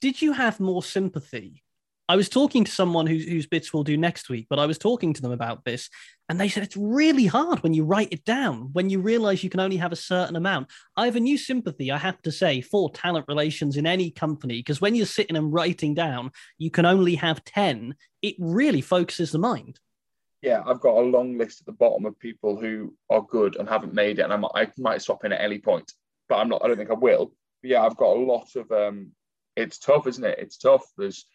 Did 0.01 0.21
you 0.21 0.33
have 0.33 0.59
more 0.59 0.83
sympathy 0.83 1.63
I 2.07 2.15
was 2.15 2.29
talking 2.29 2.63
to 2.63 2.71
someone 2.71 3.07
whose, 3.07 3.25
whose 3.25 3.47
bits 3.47 3.73
we'll 3.73 3.83
do 3.83 3.97
next 3.97 4.29
week, 4.29 4.45
but 4.47 4.59
I 4.59 4.67
was 4.67 4.77
talking 4.77 5.13
to 5.13 5.21
them 5.21 5.31
about 5.31 5.65
this, 5.65 5.89
and 6.29 6.39
they 6.39 6.49
said 6.49 6.61
it's 6.61 6.77
really 6.77 7.25
hard 7.25 7.63
when 7.63 7.73
you 7.73 7.83
write 7.83 8.09
it 8.11 8.23
down, 8.25 8.69
when 8.73 8.91
you 8.91 8.99
realize 8.99 9.43
you 9.43 9.49
can 9.49 9.59
only 9.59 9.77
have 9.77 9.91
a 9.91 9.97
certain 9.97 10.35
amount. 10.35 10.69
I 10.95 11.05
have 11.05 11.15
a 11.15 11.19
new 11.19 11.37
sympathy, 11.37 11.91
I 11.91 11.97
have 11.97 12.21
to 12.21 12.31
say, 12.31 12.61
for 12.61 12.91
talent 12.91 13.25
relations 13.27 13.75
in 13.75 13.87
any 13.87 14.11
company, 14.11 14.59
because 14.59 14.79
when 14.79 14.93
you're 14.93 15.07
sitting 15.07 15.35
and 15.35 15.51
writing 15.51 15.95
down, 15.95 16.31
you 16.59 16.69
can 16.69 16.85
only 16.85 17.15
have 17.15 17.43
10. 17.43 17.95
It 18.21 18.35
really 18.37 18.81
focuses 18.81 19.31
the 19.31 19.39
mind. 19.39 19.79
Yeah, 20.43 20.61
I've 20.63 20.81
got 20.81 20.97
a 20.97 21.01
long 21.01 21.39
list 21.39 21.61
at 21.61 21.65
the 21.65 21.71
bottom 21.71 22.05
of 22.05 22.19
people 22.19 22.55
who 22.59 22.93
are 23.09 23.23
good 23.23 23.55
and 23.55 23.67
haven't 23.67 23.95
made 23.95 24.19
it, 24.19 24.23
and 24.23 24.33
I'm, 24.33 24.45
i 24.45 24.67
might 24.77 25.01
swap 25.01 25.25
in 25.25 25.33
at 25.33 25.41
any 25.41 25.57
point, 25.57 25.91
but 26.29 26.35
I'm 26.35 26.49
not. 26.49 26.63
I 26.63 26.67
don't 26.67 26.77
think 26.77 26.91
I 26.91 26.95
will. 26.95 27.31
But 27.63 27.71
yeah, 27.71 27.81
I've 27.81 27.97
got 27.97 28.15
a 28.15 28.19
lot 28.19 28.55
of. 28.55 28.71
Um, 28.71 29.11
it's 29.55 29.79
tough, 29.79 30.05
isn't 30.05 30.23
it? 30.23 30.37
It's 30.37 30.57
tough. 30.57 30.83
There's 30.97 31.25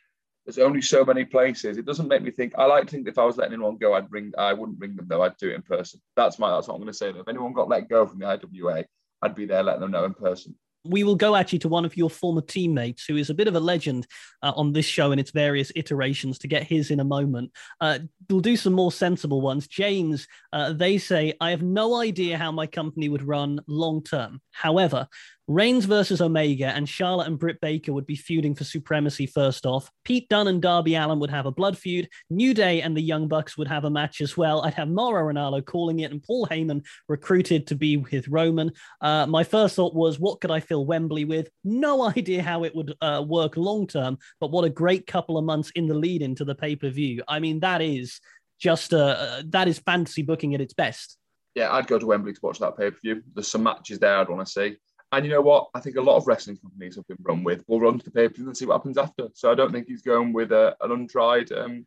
there's 0.56 0.66
only 0.66 0.82
so 0.82 1.04
many 1.04 1.24
places. 1.24 1.76
It 1.76 1.86
doesn't 1.86 2.08
make 2.08 2.22
me 2.22 2.30
think. 2.30 2.54
I 2.58 2.64
like 2.64 2.84
to 2.86 2.90
think 2.90 3.08
if 3.08 3.18
I 3.18 3.24
was 3.24 3.36
letting 3.36 3.54
anyone 3.54 3.76
go, 3.76 3.94
I'd 3.94 4.10
ring. 4.10 4.32
I 4.36 4.52
wouldn't 4.52 4.80
ring 4.80 4.96
them 4.96 5.06
though. 5.08 5.22
I'd 5.22 5.36
do 5.36 5.50
it 5.50 5.54
in 5.54 5.62
person. 5.62 6.00
That's 6.16 6.38
my. 6.38 6.50
That's 6.50 6.68
what 6.68 6.74
I'm 6.74 6.80
going 6.80 6.92
to 6.92 6.96
say. 6.96 7.10
If 7.10 7.28
anyone 7.28 7.52
got 7.52 7.68
let 7.68 7.88
go 7.88 8.06
from 8.06 8.18
the 8.18 8.26
IWA, 8.26 8.84
I'd 9.22 9.34
be 9.34 9.46
there 9.46 9.62
letting 9.62 9.82
them 9.82 9.92
know 9.92 10.04
in 10.04 10.14
person 10.14 10.56
we 10.84 11.04
will 11.04 11.16
go 11.16 11.36
actually 11.36 11.58
to 11.58 11.68
one 11.68 11.84
of 11.84 11.96
your 11.96 12.10
former 12.10 12.40
teammates 12.40 13.04
who 13.04 13.16
is 13.16 13.30
a 13.30 13.34
bit 13.34 13.48
of 13.48 13.54
a 13.54 13.60
legend 13.60 14.06
uh, 14.42 14.52
on 14.56 14.72
this 14.72 14.86
show 14.86 15.10
and 15.12 15.20
its 15.20 15.30
various 15.30 15.70
iterations 15.76 16.38
to 16.38 16.48
get 16.48 16.62
his 16.62 16.90
in 16.90 17.00
a 17.00 17.04
moment. 17.04 17.50
Uh, 17.80 17.98
we'll 18.28 18.40
do 18.40 18.56
some 18.56 18.72
more 18.72 18.92
sensible 18.92 19.40
ones. 19.40 19.68
James, 19.68 20.26
uh, 20.52 20.72
they 20.72 20.98
say, 20.98 21.34
I 21.40 21.50
have 21.50 21.62
no 21.62 21.96
idea 21.96 22.38
how 22.38 22.50
my 22.50 22.66
company 22.66 23.08
would 23.08 23.22
run 23.22 23.60
long 23.66 24.02
term. 24.02 24.40
However, 24.52 25.06
Reigns 25.50 25.84
versus 25.84 26.20
Omega 26.20 26.66
and 26.66 26.88
Charlotte 26.88 27.26
and 27.26 27.36
Britt 27.36 27.60
Baker 27.60 27.92
would 27.92 28.06
be 28.06 28.14
feuding 28.14 28.54
for 28.54 28.62
supremacy 28.62 29.26
first 29.26 29.66
off. 29.66 29.90
Pete 30.04 30.28
Dunne 30.28 30.46
and 30.46 30.62
Darby 30.62 30.94
Allin 30.94 31.18
would 31.18 31.30
have 31.30 31.46
a 31.46 31.50
blood 31.50 31.76
feud. 31.76 32.08
New 32.30 32.54
Day 32.54 32.82
and 32.82 32.96
the 32.96 33.00
Young 33.00 33.26
Bucks 33.26 33.58
would 33.58 33.66
have 33.66 33.84
a 33.84 33.90
match 33.90 34.20
as 34.20 34.36
well. 34.36 34.62
I'd 34.62 34.74
have 34.74 34.88
Mauro 34.88 35.24
Ranallo 35.24 35.66
calling 35.66 35.98
it 35.98 36.12
and 36.12 36.22
Paul 36.22 36.46
Heyman 36.46 36.86
recruited 37.08 37.66
to 37.66 37.74
be 37.74 37.96
with 37.96 38.28
Roman. 38.28 38.70
Uh, 39.00 39.26
my 39.26 39.42
first 39.42 39.74
thought 39.74 39.92
was, 39.92 40.20
what 40.20 40.40
could 40.40 40.52
I 40.52 40.60
fill 40.60 40.86
Wembley 40.86 41.24
with? 41.24 41.50
No 41.64 42.04
idea 42.16 42.44
how 42.44 42.62
it 42.62 42.72
would 42.76 42.94
uh, 43.00 43.24
work 43.26 43.56
long 43.56 43.88
term, 43.88 44.18
but 44.38 44.52
what 44.52 44.64
a 44.64 44.70
great 44.70 45.08
couple 45.08 45.36
of 45.36 45.44
months 45.44 45.72
in 45.74 45.88
the 45.88 45.94
lead 45.94 46.22
into 46.22 46.44
the 46.44 46.54
pay 46.54 46.76
per 46.76 46.90
view. 46.90 47.24
I 47.26 47.40
mean, 47.40 47.58
that 47.58 47.82
is 47.82 48.20
just 48.60 48.94
uh, 48.94 49.42
that 49.46 49.66
is 49.66 49.80
fantasy 49.80 50.22
booking 50.22 50.54
at 50.54 50.60
its 50.60 50.74
best. 50.74 51.16
Yeah, 51.56 51.72
I'd 51.72 51.88
go 51.88 51.98
to 51.98 52.06
Wembley 52.06 52.34
to 52.34 52.40
watch 52.40 52.60
that 52.60 52.78
pay 52.78 52.92
per 52.92 52.98
view. 53.02 53.22
There's 53.34 53.48
some 53.48 53.64
matches 53.64 53.98
there 53.98 54.16
I'd 54.16 54.28
want 54.28 54.46
to 54.46 54.52
see. 54.52 54.76
And 55.12 55.24
you 55.24 55.32
know 55.32 55.40
what? 55.40 55.68
I 55.74 55.80
think 55.80 55.96
a 55.96 56.02
lot 56.02 56.16
of 56.16 56.26
wrestling 56.26 56.56
companies 56.56 56.96
have 56.96 57.06
been 57.08 57.16
run 57.22 57.42
with 57.42 57.64
We'll 57.66 57.80
run 57.80 57.98
to 57.98 58.04
the 58.04 58.10
papers 58.10 58.46
and 58.46 58.56
see 58.56 58.66
what 58.66 58.74
happens 58.74 58.98
after. 58.98 59.28
So 59.34 59.50
I 59.50 59.54
don't 59.54 59.72
think 59.72 59.88
he's 59.88 60.02
going 60.02 60.32
with 60.32 60.52
a, 60.52 60.76
an 60.80 60.92
untried 60.92 61.50
um, 61.52 61.86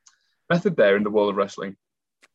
method 0.49 0.75
there 0.75 0.97
in 0.97 1.03
the 1.03 1.09
world 1.09 1.29
of 1.29 1.37
wrestling. 1.37 1.77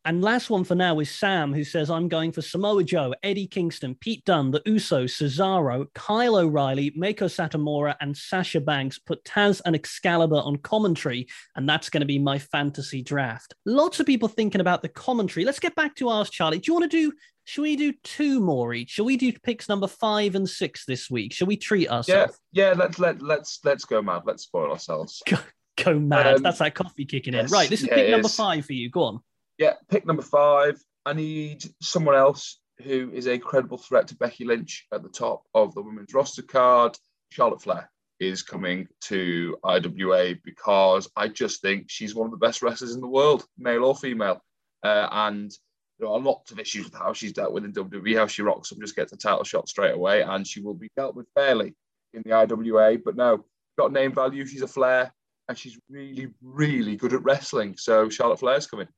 And 0.04 0.22
last 0.22 0.48
one 0.48 0.64
for 0.64 0.74
now 0.74 1.00
is 1.00 1.10
Sam, 1.10 1.52
who 1.52 1.64
says, 1.64 1.90
I'm 1.90 2.08
going 2.08 2.32
for 2.32 2.40
Samoa 2.40 2.82
Joe, 2.82 3.14
Eddie 3.22 3.46
Kingston, 3.46 3.94
Pete 4.00 4.24
Dunne, 4.24 4.50
The 4.50 4.60
Usos, 4.60 5.10
Cesaro, 5.10 5.86
Kyle 5.94 6.36
O'Reilly, 6.36 6.92
Meiko 6.92 7.24
Satomura, 7.24 7.94
and 8.00 8.16
Sasha 8.16 8.60
Banks. 8.60 8.98
Put 8.98 9.22
Taz 9.24 9.60
and 9.66 9.74
Excalibur 9.74 10.36
on 10.36 10.56
commentary, 10.58 11.26
and 11.56 11.68
that's 11.68 11.90
going 11.90 12.00
to 12.00 12.06
be 12.06 12.18
my 12.18 12.38
fantasy 12.38 13.02
draft. 13.02 13.54
Lots 13.66 14.00
of 14.00 14.06
people 14.06 14.28
thinking 14.28 14.62
about 14.62 14.80
the 14.80 14.88
commentary. 14.88 15.44
Let's 15.44 15.60
get 15.60 15.74
back 15.74 15.94
to 15.96 16.08
ours, 16.08 16.30
Charlie. 16.30 16.58
Do 16.58 16.70
you 16.70 16.78
want 16.78 16.90
to 16.90 16.96
do 17.10 17.12
should 17.48 17.62
we 17.62 17.76
do 17.76 17.94
two 18.04 18.40
more 18.40 18.74
each? 18.74 18.90
Shall 18.90 19.06
we 19.06 19.16
do 19.16 19.32
picks 19.32 19.70
number 19.70 19.86
five 19.86 20.34
and 20.34 20.46
six 20.46 20.84
this 20.84 21.10
week? 21.10 21.32
Shall 21.32 21.46
we 21.46 21.56
treat 21.56 21.88
ourselves? 21.88 22.38
Yeah, 22.52 22.68
yeah. 22.68 22.74
Let's 22.74 22.98
let 22.98 23.22
let's 23.22 23.60
let's 23.64 23.86
go 23.86 24.02
mad. 24.02 24.22
Let's 24.26 24.42
spoil 24.42 24.70
ourselves. 24.70 25.22
Go, 25.26 25.38
go 25.82 25.98
mad. 25.98 26.26
Um, 26.26 26.42
That's 26.42 26.58
that 26.58 26.74
coffee 26.74 27.06
kicking 27.06 27.32
yes, 27.32 27.50
in. 27.50 27.52
Right. 27.54 27.70
This 27.70 27.80
is 27.80 27.88
yeah, 27.88 27.94
pick 27.94 28.10
number 28.10 28.26
is. 28.26 28.36
five 28.36 28.66
for 28.66 28.74
you. 28.74 28.90
Go 28.90 29.04
on. 29.04 29.20
Yeah, 29.56 29.74
pick 29.88 30.04
number 30.04 30.22
five. 30.22 30.78
I 31.06 31.14
need 31.14 31.64
someone 31.80 32.16
else 32.16 32.60
who 32.82 33.10
is 33.14 33.26
a 33.26 33.38
credible 33.38 33.78
threat 33.78 34.08
to 34.08 34.16
Becky 34.16 34.44
Lynch 34.44 34.86
at 34.92 35.02
the 35.02 35.08
top 35.08 35.44
of 35.54 35.74
the 35.74 35.80
women's 35.80 36.12
roster 36.12 36.42
card. 36.42 36.98
Charlotte 37.30 37.62
Flair 37.62 37.90
is 38.20 38.42
coming 38.42 38.88
to 39.02 39.56
IWA 39.64 40.34
because 40.44 41.08
I 41.16 41.28
just 41.28 41.62
think 41.62 41.86
she's 41.88 42.14
one 42.14 42.26
of 42.26 42.32
the 42.32 42.46
best 42.46 42.60
wrestlers 42.60 42.94
in 42.94 43.00
the 43.00 43.08
world, 43.08 43.46
male 43.56 43.84
or 43.84 43.96
female. 43.96 44.42
Uh, 44.84 45.08
and 45.10 45.50
there 45.98 46.08
are 46.08 46.18
lots 46.18 46.52
of 46.52 46.58
issues 46.58 46.84
with 46.84 46.94
how 46.94 47.12
she's 47.12 47.32
dealt 47.32 47.52
with 47.52 47.64
in 47.64 47.72
WWE, 47.72 48.16
how 48.16 48.26
she 48.26 48.42
rocks 48.42 48.70
them, 48.70 48.80
just 48.80 48.96
gets 48.96 49.12
a 49.12 49.16
title 49.16 49.44
shot 49.44 49.68
straight 49.68 49.94
away, 49.94 50.22
and 50.22 50.46
she 50.46 50.60
will 50.60 50.74
be 50.74 50.90
dealt 50.96 51.14
with 51.14 51.26
fairly 51.34 51.74
in 52.14 52.22
the 52.24 52.32
IWA. 52.32 52.98
But 53.04 53.16
no, 53.16 53.44
got 53.76 53.92
name 53.92 54.12
value. 54.12 54.46
She's 54.46 54.62
a 54.62 54.68
Flair, 54.68 55.12
and 55.48 55.58
she's 55.58 55.78
really, 55.90 56.28
really 56.42 56.96
good 56.96 57.12
at 57.12 57.24
wrestling. 57.24 57.76
So 57.76 58.08
Charlotte 58.08 58.40
Flair's 58.40 58.66
coming. 58.66 58.88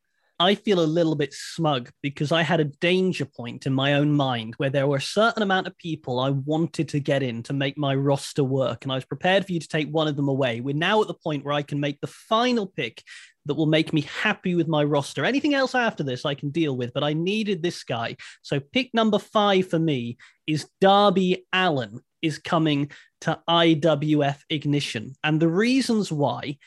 I 0.40 0.54
feel 0.54 0.80
a 0.80 0.86
little 0.86 1.16
bit 1.16 1.34
smug 1.34 1.90
because 2.02 2.32
I 2.32 2.40
had 2.40 2.60
a 2.60 2.64
danger 2.64 3.26
point 3.26 3.66
in 3.66 3.74
my 3.74 3.92
own 3.92 4.10
mind 4.10 4.54
where 4.56 4.70
there 4.70 4.86
were 4.86 4.96
a 4.96 5.02
certain 5.02 5.42
amount 5.42 5.66
of 5.66 5.76
people 5.76 6.18
I 6.18 6.30
wanted 6.30 6.88
to 6.88 6.98
get 6.98 7.22
in 7.22 7.42
to 7.42 7.52
make 7.52 7.76
my 7.76 7.94
roster 7.94 8.42
work. 8.42 8.82
And 8.82 8.90
I 8.90 8.94
was 8.94 9.04
prepared 9.04 9.44
for 9.44 9.52
you 9.52 9.60
to 9.60 9.68
take 9.68 9.90
one 9.90 10.08
of 10.08 10.16
them 10.16 10.28
away. 10.28 10.62
We're 10.62 10.74
now 10.74 11.02
at 11.02 11.08
the 11.08 11.14
point 11.14 11.44
where 11.44 11.52
I 11.52 11.60
can 11.60 11.78
make 11.78 12.00
the 12.00 12.06
final 12.06 12.66
pick 12.66 13.02
that 13.46 13.54
will 13.54 13.66
make 13.66 13.92
me 13.92 14.02
happy 14.02 14.54
with 14.54 14.68
my 14.68 14.84
roster. 14.84 15.24
Anything 15.24 15.54
else 15.54 15.74
after 15.74 16.02
this 16.02 16.24
I 16.24 16.34
can 16.34 16.50
deal 16.50 16.76
with, 16.76 16.92
but 16.92 17.04
I 17.04 17.12
needed 17.12 17.62
this 17.62 17.82
guy. 17.84 18.16
So 18.42 18.60
pick 18.60 18.90
number 18.92 19.18
five 19.18 19.68
for 19.68 19.78
me 19.78 20.18
is 20.46 20.68
Darby 20.80 21.46
Allin 21.52 22.00
is 22.22 22.38
coming 22.38 22.90
to 23.22 23.40
IWF 23.48 24.38
Ignition. 24.50 25.14
And 25.24 25.40
the 25.40 25.48
reasons 25.48 26.12
why 26.12 26.58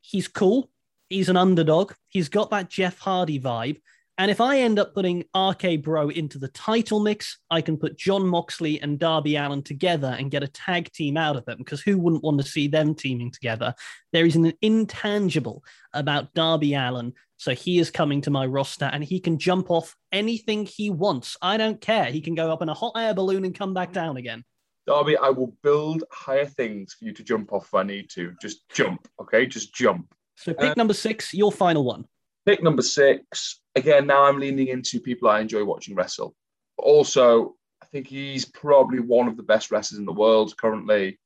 he's 0.00 0.28
cool. 0.28 0.70
He's 1.08 1.28
an 1.28 1.36
underdog. 1.36 1.92
He's 2.08 2.28
got 2.28 2.50
that 2.50 2.70
Jeff 2.70 2.98
Hardy 2.98 3.38
vibe. 3.38 3.80
And 4.18 4.30
if 4.30 4.40
I 4.40 4.58
end 4.58 4.78
up 4.78 4.94
putting 4.94 5.24
RK 5.34 5.82
Bro 5.82 6.10
into 6.10 6.38
the 6.38 6.48
title 6.48 7.00
mix, 7.00 7.38
I 7.50 7.62
can 7.62 7.78
put 7.78 7.96
Jon 7.96 8.26
Moxley 8.26 8.80
and 8.80 8.98
Darby 8.98 9.36
Allin 9.36 9.62
together 9.62 10.14
and 10.18 10.30
get 10.30 10.42
a 10.42 10.48
tag 10.48 10.92
team 10.92 11.16
out 11.16 11.36
of 11.36 11.44
them 11.46 11.58
because 11.58 11.80
who 11.80 11.98
wouldn't 11.98 12.22
want 12.22 12.40
to 12.40 12.46
see 12.46 12.68
them 12.68 12.94
teaming 12.94 13.30
together? 13.30 13.74
There 14.12 14.26
is 14.26 14.36
an 14.36 14.52
intangible 14.60 15.64
about 15.94 16.34
Darby 16.34 16.74
Allin. 16.74 17.14
So 17.38 17.54
he 17.54 17.78
is 17.78 17.90
coming 17.90 18.20
to 18.20 18.30
my 18.30 18.46
roster 18.46 18.84
and 18.84 19.02
he 19.02 19.18
can 19.18 19.38
jump 19.38 19.70
off 19.70 19.96
anything 20.12 20.66
he 20.66 20.90
wants. 20.90 21.36
I 21.40 21.56
don't 21.56 21.80
care. 21.80 22.04
He 22.04 22.20
can 22.20 22.34
go 22.34 22.52
up 22.52 22.62
in 22.62 22.68
a 22.68 22.74
hot 22.74 22.92
air 22.96 23.14
balloon 23.14 23.44
and 23.44 23.58
come 23.58 23.74
back 23.74 23.92
down 23.92 24.18
again. 24.18 24.44
Darby, 24.86 25.16
I 25.16 25.30
will 25.30 25.56
build 25.62 26.04
higher 26.10 26.46
things 26.46 26.94
for 26.94 27.06
you 27.06 27.12
to 27.12 27.22
jump 27.22 27.52
off 27.52 27.66
if 27.66 27.74
I 27.74 27.82
need 27.82 28.10
to. 28.10 28.34
Just 28.42 28.68
jump, 28.68 29.08
okay? 29.20 29.46
Just 29.46 29.74
jump. 29.74 30.14
So 30.36 30.52
pick 30.52 30.70
uh, 30.70 30.74
number 30.76 30.94
six, 30.94 31.32
your 31.32 31.50
final 31.50 31.84
one. 31.84 32.04
Pick 32.44 32.62
number 32.62 32.82
six. 32.82 33.60
Again, 33.74 34.06
now 34.06 34.24
I'm 34.24 34.40
leaning 34.40 34.68
into 34.68 35.00
people 35.00 35.28
I 35.28 35.40
enjoy 35.40 35.64
watching 35.64 35.94
wrestle. 35.94 36.34
Also, 36.76 37.54
I 37.82 37.86
think 37.86 38.08
he's 38.08 38.44
probably 38.44 39.00
one 39.00 39.28
of 39.28 39.36
the 39.36 39.42
best 39.42 39.70
wrestlers 39.70 39.98
in 39.98 40.06
the 40.06 40.12
world 40.12 40.56
currently. 40.56 41.18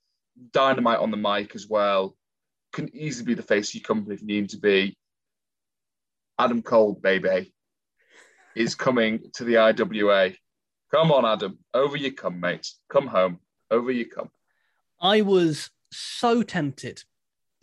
Dynamite 0.52 0.98
on 0.98 1.10
the 1.10 1.16
mic 1.16 1.54
as 1.54 1.66
well. 1.68 2.16
Can 2.72 2.94
easily 2.94 3.26
be 3.26 3.34
the 3.34 3.42
face 3.42 3.70
of 3.70 3.76
your 3.76 3.84
company 3.84 4.14
if 4.14 4.20
you 4.20 4.26
need 4.26 4.50
to 4.50 4.58
be. 4.58 4.96
Adam 6.38 6.60
Cole, 6.60 6.92
baby, 6.92 7.54
is 8.54 8.74
coming 8.74 9.30
to 9.34 9.44
the 9.44 9.56
IWA. 9.56 10.32
Come 10.92 11.10
on, 11.10 11.24
Adam. 11.24 11.58
Over 11.72 11.96
you 11.96 12.12
come, 12.12 12.40
mate. 12.40 12.68
Come 12.90 13.06
home. 13.06 13.40
Over 13.70 13.90
you 13.90 14.06
come. 14.06 14.30
I 15.00 15.22
was 15.22 15.70
so 15.90 16.42
tempted 16.42 17.02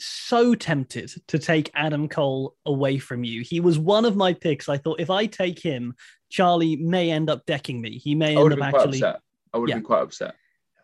so 0.03 0.53
tempted 0.55 1.11
to 1.27 1.39
take 1.39 1.71
Adam 1.73 2.07
Cole 2.09 2.55
away 2.65 2.97
from 2.97 3.23
you. 3.23 3.41
He 3.41 3.59
was 3.59 3.79
one 3.79 4.05
of 4.05 4.15
my 4.15 4.33
picks. 4.33 4.67
I 4.67 4.77
thought 4.77 4.99
if 4.99 5.09
I 5.09 5.25
take 5.25 5.59
him, 5.59 5.95
Charlie 6.29 6.75
may 6.75 7.11
end 7.11 7.29
up 7.29 7.45
decking 7.45 7.81
me. 7.81 7.97
He 7.97 8.15
may 8.15 8.37
end 8.37 8.53
up 8.53 8.61
actually. 8.61 9.01
Upset. 9.01 9.21
I 9.53 9.57
would 9.57 9.69
have 9.69 9.77
yeah. 9.77 9.79
been 9.79 9.85
quite 9.85 10.01
upset. 10.01 10.35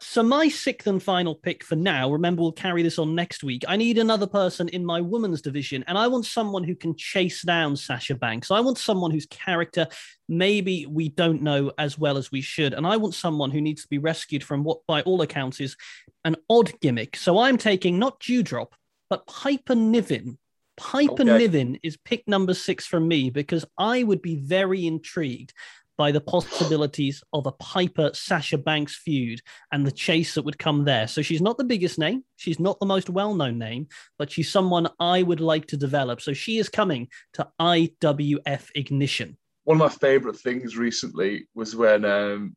So 0.01 0.23
my 0.23 0.47
sixth 0.47 0.87
and 0.87 1.03
final 1.03 1.35
pick 1.35 1.61
for 1.61 1.75
now, 1.75 2.09
remember 2.09 2.41
we'll 2.41 2.53
carry 2.53 2.83
this 2.83 2.97
on 2.97 3.15
next 3.15 3.43
week. 3.43 3.65
I 3.67 3.75
need 3.75 3.97
another 3.97 4.27
person 4.27 4.69
in 4.69 4.85
my 4.85 5.01
women's 5.01 5.41
division, 5.41 5.83
and 5.87 5.97
I 5.97 6.07
want 6.07 6.25
someone 6.25 6.63
who 6.63 6.73
can 6.73 6.95
chase 6.95 7.41
down 7.41 7.75
Sasha 7.75 8.15
Banks. 8.15 8.49
I 8.49 8.61
want 8.61 8.77
someone 8.77 9.11
whose 9.11 9.25
character 9.25 9.87
maybe 10.29 10.85
we 10.85 11.09
don't 11.09 11.41
know 11.41 11.73
as 11.77 11.97
well 11.97 12.15
as 12.15 12.31
we 12.31 12.39
should, 12.39 12.73
and 12.73 12.87
I 12.87 12.95
want 12.95 13.13
someone 13.13 13.51
who 13.51 13.59
needs 13.59 13.81
to 13.81 13.89
be 13.89 13.97
rescued 13.97 14.41
from 14.41 14.63
what, 14.63 14.79
by 14.87 15.01
all 15.01 15.21
accounts, 15.21 15.59
is 15.59 15.75
an 16.23 16.37
odd 16.49 16.71
gimmick. 16.79 17.17
So 17.17 17.39
I'm 17.39 17.57
taking 17.57 17.99
not 17.99 18.21
Doudrop, 18.21 18.69
but 19.09 19.27
Piper 19.27 19.75
Niven. 19.75 20.37
Piper 20.77 21.23
okay. 21.23 21.37
Niven 21.37 21.79
is 21.83 21.97
pick 21.97 22.25
number 22.27 22.53
six 22.53 22.85
for 22.85 22.99
me 22.99 23.29
because 23.29 23.65
I 23.77 24.03
would 24.03 24.21
be 24.21 24.35
very 24.35 24.87
intrigued 24.87 25.53
by 25.99 26.13
the 26.13 26.21
possibilities 26.21 27.21
of 27.33 27.45
a 27.45 27.51
Piper 27.51 28.11
Sasha 28.13 28.57
Banks 28.57 28.95
feud 28.95 29.41
and 29.73 29.85
the 29.85 29.91
chase 29.91 30.33
that 30.35 30.45
would 30.45 30.57
come 30.57 30.85
there. 30.85 31.09
So 31.09 31.21
she's 31.21 31.41
not 31.41 31.57
the 31.57 31.65
biggest 31.65 31.99
name, 31.99 32.23
she's 32.37 32.57
not 32.57 32.79
the 32.79 32.85
most 32.85 33.09
well 33.09 33.35
known 33.35 33.59
name, 33.59 33.87
but 34.17 34.31
she's 34.31 34.49
someone 34.49 34.87
I 35.01 35.23
would 35.23 35.41
like 35.41 35.67
to 35.67 35.77
develop. 35.77 36.21
So 36.21 36.31
she 36.31 36.57
is 36.57 36.69
coming 36.69 37.09
to 37.33 37.49
IWF 37.59 38.69
Ignition. 38.75 39.37
One 39.65 39.75
of 39.75 39.79
my 39.79 39.89
favorite 39.89 40.37
things 40.37 40.77
recently 40.77 41.47
was 41.53 41.75
when 41.75 42.05
um, 42.05 42.55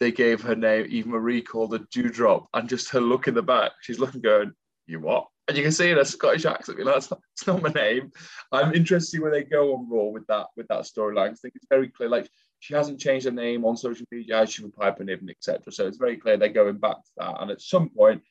they 0.00 0.10
gave 0.10 0.40
her 0.40 0.56
name, 0.56 0.86
Eva 0.88 1.10
Marie 1.10 1.42
called 1.42 1.74
a 1.74 1.78
Doudrop, 1.78 2.46
and 2.54 2.70
just 2.70 2.88
her 2.88 3.00
look 3.02 3.28
in 3.28 3.34
the 3.34 3.42
back. 3.42 3.72
She's 3.82 3.98
looking, 3.98 4.22
going, 4.22 4.52
You 4.86 4.98
what? 4.98 5.26
And 5.48 5.56
you 5.56 5.62
can 5.62 5.72
see 5.72 5.90
in 5.90 5.98
a 5.98 6.04
Scottish 6.04 6.44
accent, 6.44 6.78
you 6.78 6.84
know, 6.84 6.92
that's 6.92 7.10
not, 7.10 7.20
that's 7.20 7.46
not 7.46 7.62
my 7.62 7.80
name. 7.80 8.12
I'm 8.52 8.74
interested 8.74 9.20
where 9.20 9.30
they 9.30 9.42
go 9.42 9.74
on 9.74 9.90
Raw 9.90 10.04
with 10.04 10.26
that 10.28 10.46
with 10.56 10.68
that 10.68 10.82
storyline. 10.82 11.30
I 11.30 11.34
think 11.34 11.54
it's 11.56 11.66
very 11.68 11.88
clear. 11.88 12.08
Like 12.08 12.28
she 12.60 12.74
hasn't 12.74 13.00
changed 13.00 13.26
her 13.26 13.32
name 13.32 13.64
on 13.64 13.76
social 13.76 14.06
media 14.12 14.46
she 14.46 14.62
would 14.62 14.74
Piper 14.74 15.02
Niven, 15.02 15.28
etc. 15.28 15.72
So 15.72 15.86
it's 15.86 15.98
very 15.98 16.16
clear 16.16 16.36
they're 16.36 16.48
going 16.48 16.78
back 16.78 16.96
to 16.96 17.10
that. 17.18 17.40
And 17.40 17.50
at 17.50 17.60
some 17.60 17.88
point, 17.88 18.22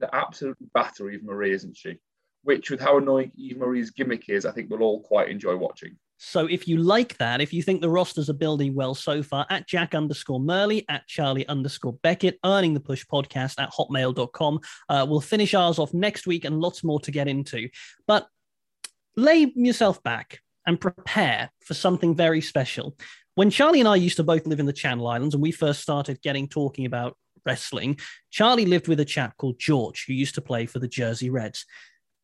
the 0.00 0.14
absolutely 0.14 0.66
batter 0.74 1.10
Eva 1.10 1.24
Marie, 1.24 1.52
isn't 1.52 1.76
she? 1.76 1.96
Which, 2.42 2.70
with 2.70 2.80
how 2.80 2.98
annoying 2.98 3.32
Eva 3.36 3.60
Marie's 3.60 3.90
gimmick 3.90 4.28
is, 4.28 4.44
I 4.46 4.52
think 4.52 4.70
we'll 4.70 4.82
all 4.82 5.02
quite 5.02 5.28
enjoy 5.28 5.56
watching. 5.56 5.96
So 6.22 6.46
if 6.46 6.68
you 6.68 6.76
like 6.76 7.16
that, 7.16 7.40
if 7.40 7.50
you 7.50 7.62
think 7.62 7.80
the 7.80 7.88
rosters 7.88 8.28
are 8.28 8.34
building 8.34 8.74
well 8.74 8.94
so 8.94 9.22
far, 9.22 9.46
at 9.48 9.66
Jack 9.66 9.94
underscore 9.94 10.38
Murley, 10.38 10.84
at 10.90 11.06
Charlie 11.08 11.48
underscore 11.48 11.94
Beckett, 11.94 12.38
earning 12.44 12.74
the 12.74 12.80
push 12.80 13.06
podcast 13.06 13.54
at 13.58 13.72
hotmail.com. 13.72 14.60
Uh, 14.90 15.06
we'll 15.08 15.22
finish 15.22 15.54
ours 15.54 15.78
off 15.78 15.94
next 15.94 16.26
week 16.26 16.44
and 16.44 16.60
lots 16.60 16.84
more 16.84 17.00
to 17.00 17.10
get 17.10 17.26
into. 17.26 17.70
But 18.06 18.28
lay 19.16 19.50
yourself 19.56 20.02
back 20.02 20.40
and 20.66 20.78
prepare 20.78 21.50
for 21.64 21.72
something 21.72 22.14
very 22.14 22.42
special. 22.42 22.98
When 23.34 23.48
Charlie 23.48 23.80
and 23.80 23.88
I 23.88 23.96
used 23.96 24.18
to 24.18 24.22
both 24.22 24.46
live 24.46 24.60
in 24.60 24.66
the 24.66 24.74
Channel 24.74 25.06
Islands 25.06 25.34
and 25.34 25.42
we 25.42 25.52
first 25.52 25.80
started 25.80 26.20
getting 26.20 26.48
talking 26.48 26.84
about 26.84 27.16
wrestling, 27.46 27.98
Charlie 28.30 28.66
lived 28.66 28.88
with 28.88 29.00
a 29.00 29.06
chap 29.06 29.38
called 29.38 29.58
George 29.58 30.04
who 30.06 30.12
used 30.12 30.34
to 30.34 30.42
play 30.42 30.66
for 30.66 30.80
the 30.80 30.88
Jersey 30.88 31.30
Reds. 31.30 31.64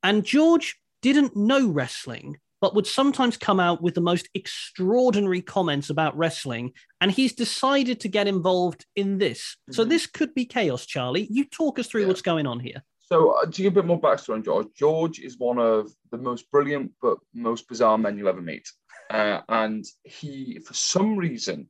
And 0.03 0.23
George 0.23 0.79
didn't 1.01 1.35
know 1.35 1.67
wrestling 1.67 2.37
but 2.61 2.75
would 2.75 2.87
sometimes 2.87 3.37
come 3.37 3.61
out 3.61 3.83
with 3.83 3.95
the 3.95 4.01
most 4.01 4.29
extraordinary 4.35 5.43
comments 5.43 5.91
about 5.91 6.17
wrestling. 6.17 6.73
And 7.01 7.11
he's 7.11 7.35
decided 7.35 8.01
to 8.01 8.09
get 8.09 8.27
involved 8.27 8.87
in 8.97 9.19
this. 9.19 9.41
Mm-hmm. 9.41 9.75
So 9.75 9.85
this 9.85 10.07
could 10.07 10.35
be 10.35 10.47
chaos, 10.47 10.87
Charlie. 10.87 11.29
You 11.31 11.45
talk 11.45 11.79
us 11.79 11.87
through 11.87 12.03
yeah. 12.03 12.09
what's 12.09 12.23
going 12.23 12.47
on 12.47 12.61
here. 12.61 12.83
So 13.01 13.31
uh, 13.31 13.47
to 13.47 13.63
give 13.63 13.75
a 13.75 13.83
bit 13.83 13.87
more 13.87 14.01
backstory 14.01 14.35
on 14.35 14.43
George, 14.43 14.67
George 14.75 15.21
is 15.21 15.39
one 15.39 15.59
of 15.59 15.91
the 16.11 16.19
most 16.19 16.51
brilliant 16.51 16.93
but 17.01 17.19
most 17.35 17.69
bizarre 17.69 17.99
men 17.99 18.19
you'll 18.19 18.29
ever 18.29 18.43
meet. 18.43 18.69
Uh, 19.11 19.41
and 19.49 19.85
he, 20.03 20.59
for 20.67 20.75
some 20.75 21.17
reason, 21.17 21.69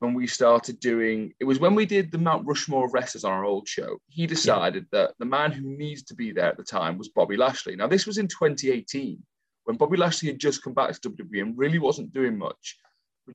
when 0.00 0.12
we 0.12 0.26
started 0.26 0.78
doing 0.78 1.32
it 1.40 1.44
was 1.44 1.58
when 1.58 1.74
we 1.74 1.86
did 1.86 2.12
the 2.12 2.18
Mount 2.18 2.46
Rushmore 2.46 2.86
of 2.86 2.92
wrestlers 2.92 3.24
on 3.24 3.32
our 3.32 3.44
old 3.44 3.66
show. 3.66 3.96
He 4.08 4.26
decided 4.26 4.86
yeah. 4.92 5.00
that 5.00 5.14
the 5.18 5.24
man 5.24 5.52
who 5.52 5.62
needs 5.62 6.02
to 6.04 6.14
be 6.14 6.32
there 6.32 6.50
at 6.50 6.56
the 6.56 6.64
time 6.64 6.98
was 6.98 7.08
Bobby 7.08 7.36
Lashley. 7.36 7.76
Now 7.76 7.86
this 7.86 8.06
was 8.06 8.18
in 8.18 8.28
2018 8.28 9.22
when 9.66 9.76
Bobby 9.76 9.96
Lashley 9.96 10.28
had 10.28 10.38
just 10.38 10.62
come 10.62 10.74
back 10.74 10.92
to 10.92 11.10
WWE 11.10 11.42
and 11.42 11.58
really 11.58 11.80
wasn't 11.80 12.12
doing 12.12 12.38
much. 12.38 12.76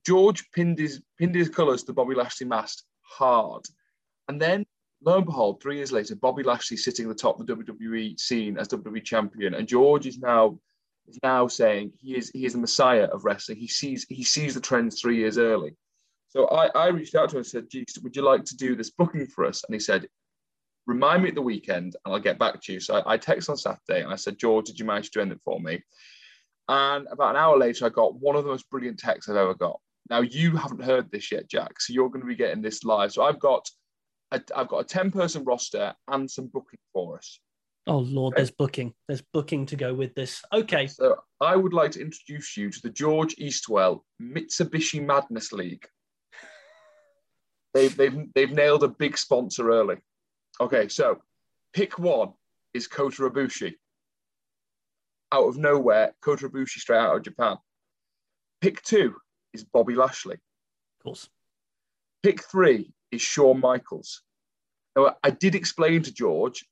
George 0.06 0.50
pinned 0.52 0.78
his 0.78 1.02
pinned 1.18 1.34
his 1.34 1.50
colours 1.50 1.82
to 1.84 1.92
Bobby 1.92 2.14
Lashley 2.14 2.46
mask 2.46 2.84
hard. 3.02 3.62
And 4.28 4.40
then 4.40 4.64
lo 5.04 5.18
and 5.18 5.26
behold, 5.26 5.60
three 5.62 5.76
years 5.76 5.92
later, 5.92 6.16
Bobby 6.16 6.42
Lashley 6.42 6.78
sitting 6.78 7.04
at 7.04 7.08
the 7.10 7.22
top 7.22 7.38
of 7.38 7.46
the 7.46 7.54
WWE 7.54 8.18
scene 8.18 8.56
as 8.56 8.68
WWE 8.68 9.04
champion. 9.04 9.54
And 9.54 9.68
George 9.68 10.06
is 10.06 10.18
now 10.18 10.58
is 11.06 11.18
now 11.22 11.48
saying 11.48 11.92
he 11.98 12.16
is 12.16 12.30
he 12.30 12.46
is 12.46 12.54
the 12.54 12.60
messiah 12.60 13.04
of 13.04 13.26
wrestling. 13.26 13.58
He 13.58 13.68
sees 13.68 14.06
he 14.08 14.24
sees 14.24 14.54
the 14.54 14.60
trends 14.60 15.00
three 15.00 15.18
years 15.18 15.36
early. 15.36 15.76
So 16.28 16.46
I, 16.48 16.68
I 16.68 16.86
reached 16.88 17.14
out 17.14 17.28
to 17.28 17.36
him 17.36 17.40
and 17.40 17.46
said, 17.46 17.68
Geez, 17.68 17.98
would 18.02 18.16
you 18.16 18.22
like 18.22 18.44
to 18.44 18.56
do 18.56 18.74
this 18.74 18.88
booking 18.88 19.26
for 19.26 19.44
us? 19.44 19.64
And 19.68 19.74
he 19.74 19.80
said, 19.80 20.08
Remind 20.86 21.22
me 21.22 21.28
at 21.28 21.34
the 21.34 21.42
weekend 21.42 21.94
and 22.04 22.14
I'll 22.14 22.20
get 22.20 22.38
back 22.38 22.62
to 22.62 22.72
you. 22.72 22.80
So 22.80 22.94
I, 22.94 23.14
I 23.14 23.18
texted 23.18 23.50
on 23.50 23.58
Saturday 23.58 24.02
and 24.02 24.10
I 24.10 24.16
said, 24.16 24.38
George, 24.38 24.64
did 24.66 24.80
you 24.80 24.86
manage 24.86 25.10
to 25.10 25.20
end 25.20 25.32
it 25.32 25.40
for 25.44 25.60
me? 25.60 25.82
And 26.68 27.06
about 27.10 27.30
an 27.30 27.36
hour 27.36 27.58
later, 27.58 27.86
I 27.86 27.88
got 27.88 28.14
one 28.14 28.36
of 28.36 28.44
the 28.44 28.50
most 28.50 28.70
brilliant 28.70 28.98
texts 28.98 29.28
I've 29.28 29.36
ever 29.36 29.54
got. 29.54 29.80
Now 30.10 30.20
you 30.20 30.56
haven't 30.56 30.82
heard 30.82 31.10
this 31.10 31.32
yet, 31.32 31.48
Jack, 31.48 31.80
so 31.80 31.92
you're 31.92 32.08
going 32.08 32.20
to 32.20 32.26
be 32.26 32.36
getting 32.36 32.62
this 32.62 32.84
live. 32.84 33.12
So 33.12 33.22
I've 33.22 33.38
got 33.38 33.68
a, 34.30 34.40
I've 34.54 34.68
got 34.68 34.78
a 34.80 34.84
ten 34.84 35.10
person 35.10 35.44
roster 35.44 35.94
and 36.08 36.30
some 36.30 36.46
booking 36.46 36.78
for 36.92 37.18
us. 37.18 37.40
Oh 37.86 37.98
Lord, 37.98 38.34
okay. 38.34 38.40
there's 38.40 38.50
booking. 38.50 38.94
There's 39.08 39.22
booking 39.32 39.66
to 39.66 39.76
go 39.76 39.92
with 39.92 40.14
this. 40.14 40.42
Okay. 40.52 40.86
So 40.86 41.16
I 41.40 41.56
would 41.56 41.72
like 41.72 41.90
to 41.92 42.00
introduce 42.00 42.56
you 42.56 42.70
to 42.70 42.82
the 42.82 42.90
George 42.90 43.34
Eastwell 43.36 44.00
Mitsubishi 44.20 45.04
Madness 45.04 45.52
League. 45.52 45.86
They've 47.74 47.96
they've 47.96 48.26
they've 48.34 48.52
nailed 48.52 48.84
a 48.84 48.88
big 48.88 49.16
sponsor 49.18 49.70
early. 49.70 49.96
Okay, 50.60 50.88
so 50.88 51.22
pick 51.72 51.98
one 51.98 52.32
is 52.74 52.86
Kota 52.86 53.22
Ibushi 53.22 53.74
out 55.32 55.48
of 55.48 55.56
nowhere, 55.56 56.14
Kota 56.20 56.48
Ibushi 56.48 56.78
straight 56.78 56.98
out 56.98 57.16
of 57.16 57.22
Japan. 57.22 57.56
Pick 58.60 58.82
two 58.82 59.16
is 59.52 59.64
Bobby 59.64 59.94
Lashley. 59.94 60.34
Of 60.34 61.04
course. 61.04 61.28
Pick 62.22 62.42
three 62.44 62.92
is 63.10 63.22
Shawn 63.22 63.60
Michaels. 63.60 64.22
Now, 64.96 65.16
I 65.24 65.30
did 65.30 65.54
explain 65.54 66.02
to 66.02 66.12
George 66.12 66.64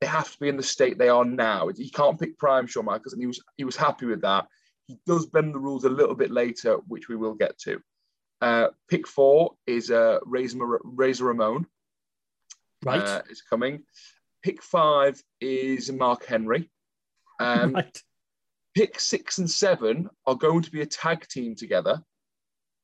they 0.00 0.06
have 0.06 0.30
to 0.32 0.38
be 0.38 0.48
in 0.48 0.56
the 0.56 0.62
state 0.62 0.98
they 0.98 1.08
are 1.08 1.24
now. 1.24 1.68
He 1.68 1.90
can't 1.90 2.18
pick 2.18 2.38
prime 2.38 2.66
Shawn 2.66 2.84
Michaels, 2.84 3.12
and 3.12 3.22
he 3.22 3.26
was 3.26 3.42
he 3.56 3.64
was 3.64 3.76
happy 3.76 4.06
with 4.06 4.22
that. 4.22 4.46
He 4.86 4.98
does 5.06 5.26
bend 5.26 5.54
the 5.54 5.58
rules 5.58 5.84
a 5.84 5.88
little 5.90 6.14
bit 6.14 6.30
later, 6.30 6.76
which 6.88 7.08
we 7.08 7.16
will 7.16 7.34
get 7.34 7.58
to. 7.60 7.80
Uh, 8.40 8.68
pick 8.88 9.06
four 9.06 9.54
is 9.66 9.90
uh, 9.90 10.18
Razor, 10.26 10.80
Razor 10.84 11.24
Ramon. 11.24 11.66
Right. 12.84 13.00
Uh, 13.00 13.22
is 13.30 13.40
coming. 13.40 13.84
Pick 14.42 14.62
five 14.62 15.22
is 15.40 15.90
Mark 15.90 16.26
Henry. 16.26 16.70
Um, 17.40 17.72
right. 17.74 18.02
Pick 18.74 18.98
six 18.98 19.38
and 19.38 19.50
seven 19.50 20.10
are 20.26 20.34
going 20.34 20.62
to 20.62 20.70
be 20.70 20.82
a 20.82 20.86
tag 20.86 21.28
team 21.28 21.54
together. 21.54 22.02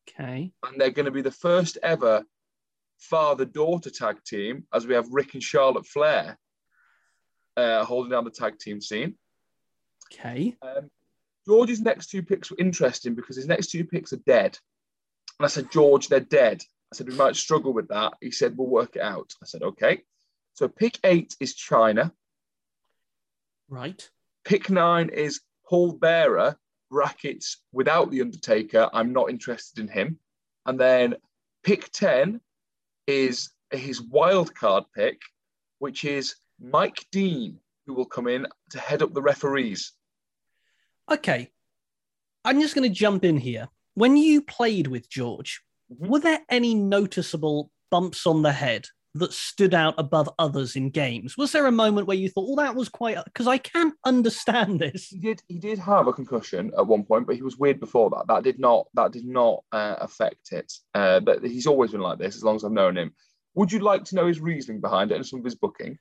Okay. 0.08 0.52
And 0.64 0.80
they're 0.80 0.90
going 0.90 1.06
to 1.06 1.10
be 1.10 1.22
the 1.22 1.30
first 1.30 1.78
ever 1.82 2.22
father 2.98 3.44
daughter 3.44 3.90
tag 3.90 4.22
team, 4.24 4.66
as 4.72 4.86
we 4.86 4.94
have 4.94 5.08
Ric 5.10 5.34
and 5.34 5.42
Charlotte 5.42 5.86
Flair 5.86 6.38
uh, 7.56 7.84
holding 7.84 8.12
down 8.12 8.24
the 8.24 8.30
tag 8.30 8.58
team 8.58 8.80
scene. 8.80 9.16
Okay. 10.12 10.56
Um, 10.62 10.90
George's 11.46 11.80
next 11.80 12.10
two 12.10 12.22
picks 12.22 12.50
were 12.50 12.56
interesting 12.58 13.14
because 13.14 13.36
his 13.36 13.46
next 13.46 13.70
two 13.70 13.84
picks 13.84 14.12
are 14.12 14.22
dead. 14.26 14.58
And 15.38 15.46
I 15.46 15.48
said, 15.48 15.70
George, 15.70 16.08
they're 16.08 16.20
dead. 16.20 16.62
I 16.92 16.96
said, 16.96 17.08
we 17.08 17.14
might 17.14 17.36
struggle 17.36 17.72
with 17.72 17.88
that. 17.88 18.14
He 18.20 18.30
said, 18.30 18.56
we'll 18.56 18.68
work 18.68 18.96
it 18.96 19.02
out. 19.02 19.32
I 19.42 19.46
said, 19.46 19.62
okay. 19.62 20.02
So 20.54 20.68
pick 20.68 20.98
eight 21.04 21.36
is 21.40 21.54
Chyna. 21.54 22.12
Right. 23.68 24.08
Pick 24.44 24.70
nine 24.70 25.08
is 25.10 25.40
Paul 25.68 25.92
Bearer, 25.92 26.56
brackets 26.90 27.58
without 27.72 28.10
The 28.10 28.20
Undertaker. 28.20 28.88
I'm 28.92 29.12
not 29.12 29.30
interested 29.30 29.78
in 29.78 29.88
him. 29.88 30.18
And 30.66 30.78
then 30.78 31.16
pick 31.62 31.90
10 31.92 32.40
is 33.06 33.50
his 33.70 34.00
wild 34.02 34.54
card 34.54 34.84
pick, 34.94 35.20
which 35.78 36.04
is 36.04 36.34
Mike 36.60 37.06
Dean, 37.12 37.58
who 37.86 37.94
will 37.94 38.06
come 38.06 38.28
in 38.28 38.46
to 38.70 38.78
head 38.78 39.02
up 39.02 39.14
the 39.14 39.22
referees. 39.22 39.92
Okay. 41.10 41.50
I'm 42.44 42.60
just 42.60 42.74
going 42.74 42.88
to 42.88 42.94
jump 42.94 43.24
in 43.24 43.36
here. 43.36 43.68
When 43.94 44.16
you 44.16 44.42
played 44.42 44.86
with 44.86 45.08
George, 45.08 45.62
Mhm. 45.92 46.08
were 46.08 46.20
there 46.20 46.44
any 46.48 46.74
noticeable 46.74 47.70
bumps 47.90 48.26
on 48.26 48.42
the 48.42 48.52
head 48.52 48.86
that 49.14 49.32
stood 49.32 49.74
out 49.74 49.94
above 49.98 50.28
others 50.38 50.76
in 50.76 50.90
games? 50.90 51.36
Was 51.36 51.52
there 51.52 51.66
a 51.66 51.72
moment 51.72 52.06
where 52.06 52.16
you 52.16 52.28
thought, 52.28 52.48
"Oh, 52.48 52.56
that 52.56 52.74
was 52.74 52.88
quite," 52.88 53.22
because 53.24 53.46
I 53.46 53.58
can't 53.58 53.94
understand 54.04 54.80
this. 54.80 55.08
He 55.08 55.18
did. 55.18 55.42
He 55.48 55.58
did 55.58 55.78
have 55.78 56.06
a 56.06 56.12
concussion 56.12 56.72
at 56.76 56.86
one 56.86 57.04
point, 57.04 57.26
but 57.26 57.36
he 57.36 57.42
was 57.42 57.56
weird 57.56 57.80
before 57.80 58.10
that. 58.10 58.26
That 58.28 58.44
did 58.44 58.58
not. 58.58 58.86
That 58.94 59.12
did 59.12 59.26
not 59.26 59.64
uh, 59.72 59.96
affect 60.00 60.52
it. 60.52 60.72
Uh, 60.94 61.20
but 61.20 61.44
he's 61.44 61.66
always 61.66 61.92
been 61.92 62.00
like 62.00 62.18
this 62.18 62.36
as 62.36 62.44
long 62.44 62.56
as 62.56 62.64
I've 62.64 62.72
known 62.72 62.96
him. 62.96 63.12
Would 63.54 63.72
you 63.72 63.80
like 63.80 64.04
to 64.04 64.14
know 64.14 64.26
his 64.26 64.40
reasoning 64.40 64.80
behind 64.80 65.10
it 65.10 65.16
and 65.16 65.26
some 65.26 65.40
of 65.40 65.44
his 65.44 65.56
booking? 65.56 65.98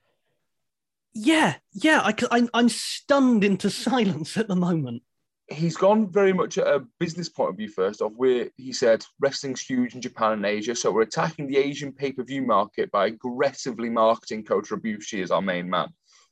Yeah, 1.12 1.56
yeah, 1.72 2.00
I, 2.04 2.14
I'm, 2.30 2.48
I'm 2.54 2.68
stunned 2.68 3.42
into 3.42 3.70
silence 3.70 4.36
at 4.36 4.48
the 4.48 4.56
moment. 4.56 5.02
He's 5.50 5.76
gone 5.76 6.10
very 6.10 6.32
much 6.32 6.58
at 6.58 6.66
a 6.68 6.86
business 7.00 7.28
point 7.28 7.50
of 7.50 7.56
view. 7.56 7.68
First 7.68 8.00
off, 8.00 8.12
where 8.16 8.48
he 8.56 8.72
said 8.72 9.04
wrestling's 9.18 9.60
huge 9.60 9.94
in 9.94 10.00
Japan 10.00 10.32
and 10.32 10.46
Asia, 10.46 10.76
so 10.76 10.92
we're 10.92 11.02
attacking 11.02 11.48
the 11.48 11.58
Asian 11.58 11.92
pay-per-view 11.92 12.42
market 12.42 12.90
by 12.92 13.06
aggressively 13.06 13.90
marketing 13.90 14.44
Kota 14.44 14.76
Ibushi 14.76 15.22
as 15.22 15.32
our 15.32 15.42
main 15.42 15.68
man. 15.68 15.88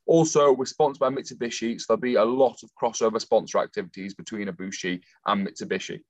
Also, 0.07 0.53
we're 0.53 0.64
sponsored 0.66 1.01
by 1.01 1.11
Mitsubishi, 1.11 1.79
so 1.79 1.85
there'll 1.89 2.01
be 2.01 2.14
a 2.14 2.25
lot 2.25 2.62
of 2.62 2.71
crossover 2.81 3.21
sponsor 3.21 3.59
activities 3.59 4.14
between 4.14 4.49
Ibushi 4.49 5.01
and 5.27 5.47
Mitsubishi. 5.47 6.01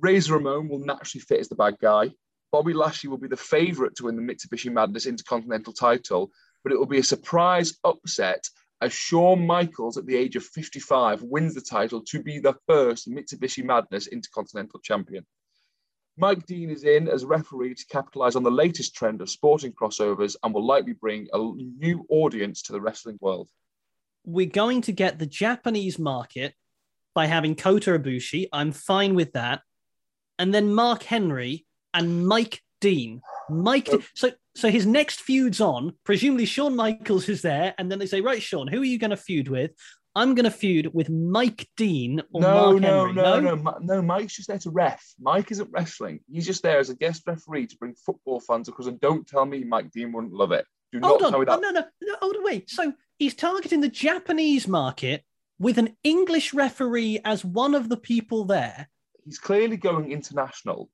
Razor 0.00 0.34
Ramon 0.34 0.68
will 0.68 0.84
naturally 0.84 1.22
fit 1.22 1.40
as 1.40 1.48
the 1.48 1.54
bad 1.54 1.78
guy. 1.80 2.10
Bobby 2.52 2.74
Lashley 2.74 3.08
will 3.08 3.16
be 3.16 3.28
the 3.28 3.36
favourite 3.36 3.94
to 3.94 4.04
win 4.04 4.16
the 4.16 4.22
Mitsubishi 4.22 4.72
Madness 4.72 5.06
Intercontinental 5.06 5.72
title, 5.72 6.30
but 6.64 6.72
it 6.72 6.78
will 6.78 6.86
be 6.86 6.98
a 6.98 7.04
surprise 7.04 7.78
upset 7.84 8.46
as 8.80 8.92
Shawn 8.92 9.46
Michaels, 9.46 9.96
at 9.96 10.06
the 10.06 10.16
age 10.16 10.36
of 10.36 10.44
55, 10.44 11.22
wins 11.22 11.54
the 11.54 11.60
title 11.60 12.02
to 12.08 12.22
be 12.22 12.38
the 12.38 12.54
first 12.66 13.08
Mitsubishi 13.10 13.64
Madness 13.64 14.06
Intercontinental 14.06 14.80
Champion. 14.80 15.24
Mike 16.18 16.46
Dean 16.46 16.70
is 16.70 16.84
in 16.84 17.08
as 17.08 17.24
referee 17.24 17.74
to 17.74 17.86
capitalize 17.86 18.36
on 18.36 18.42
the 18.42 18.50
latest 18.50 18.94
trend 18.94 19.20
of 19.20 19.28
sporting 19.30 19.72
crossovers 19.72 20.34
and 20.42 20.54
will 20.54 20.64
likely 20.66 20.94
bring 20.94 21.26
a 21.32 21.38
new 21.38 22.06
audience 22.08 22.62
to 22.62 22.72
the 22.72 22.80
wrestling 22.80 23.18
world. 23.20 23.50
We're 24.24 24.46
going 24.46 24.80
to 24.82 24.92
get 24.92 25.18
the 25.18 25.26
Japanese 25.26 25.98
market 25.98 26.54
by 27.14 27.26
having 27.26 27.54
Kota 27.54 27.98
Ibushi. 27.98 28.48
I'm 28.52 28.72
fine 28.72 29.14
with 29.14 29.32
that. 29.34 29.60
And 30.38 30.52
then 30.54 30.74
Mark 30.74 31.02
Henry 31.02 31.66
and 31.94 32.26
Mike 32.26 32.62
Dean. 32.80 33.20
Mike, 33.48 33.88
Oh. 33.92 34.02
so 34.14 34.32
so 34.56 34.70
his 34.70 34.86
next 34.86 35.20
feud's 35.20 35.60
on. 35.60 35.92
Presumably 36.04 36.46
Shawn 36.46 36.74
Michaels 36.74 37.28
is 37.28 37.42
there, 37.42 37.74
and 37.78 37.90
then 37.90 37.98
they 37.98 38.06
say, 38.06 38.20
"Right, 38.20 38.42
Shawn, 38.42 38.66
who 38.68 38.80
are 38.80 38.84
you 38.84 38.98
going 38.98 39.10
to 39.10 39.16
feud 39.16 39.48
with?" 39.48 39.72
I'm 40.14 40.34
going 40.34 40.44
to 40.44 40.50
feud 40.50 40.94
with 40.94 41.10
Mike 41.10 41.68
Dean 41.76 42.22
or 42.32 42.40
No, 42.40 42.72
Mark 42.72 42.80
no, 42.80 43.06
Henry. 43.06 43.12
no, 43.12 43.40
no, 43.40 43.54
no, 43.54 43.78
no. 43.82 44.02
Mike's 44.02 44.34
just 44.36 44.48
there 44.48 44.58
to 44.60 44.70
ref. 44.70 45.04
Mike 45.20 45.50
isn't 45.52 45.68
wrestling. 45.70 46.20
He's 46.32 46.46
just 46.46 46.62
there 46.62 46.78
as 46.78 46.88
a 46.88 46.96
guest 46.96 47.24
referee 47.26 47.66
to 47.66 47.76
bring 47.76 47.94
football 47.94 48.40
fans 48.40 48.66
across. 48.70 48.86
And 48.86 48.98
don't 48.98 49.26
tell 49.26 49.44
me 49.44 49.62
Mike 49.62 49.90
Dean 49.90 50.12
wouldn't 50.12 50.32
love 50.32 50.52
it. 50.52 50.64
Do 50.90 51.00
not 51.00 51.08
Hold 51.08 51.22
on, 51.24 51.30
tell 51.32 51.40
me 51.40 51.46
oh, 51.50 51.58
no, 51.58 51.70
no, 51.70 51.84
no, 52.00 52.16
hold 52.22 52.36
on, 52.36 52.44
wait. 52.44 52.70
So 52.70 52.94
he's 53.18 53.34
targeting 53.34 53.82
the 53.82 53.90
Japanese 53.90 54.66
market 54.66 55.22
with 55.58 55.76
an 55.76 55.94
English 56.02 56.54
referee 56.54 57.20
as 57.22 57.44
one 57.44 57.74
of 57.74 57.90
the 57.90 57.96
people 57.98 58.46
there. 58.46 58.88
he's 59.26 59.38
clearly 59.38 59.76
going 59.76 60.12
international, 60.12 60.88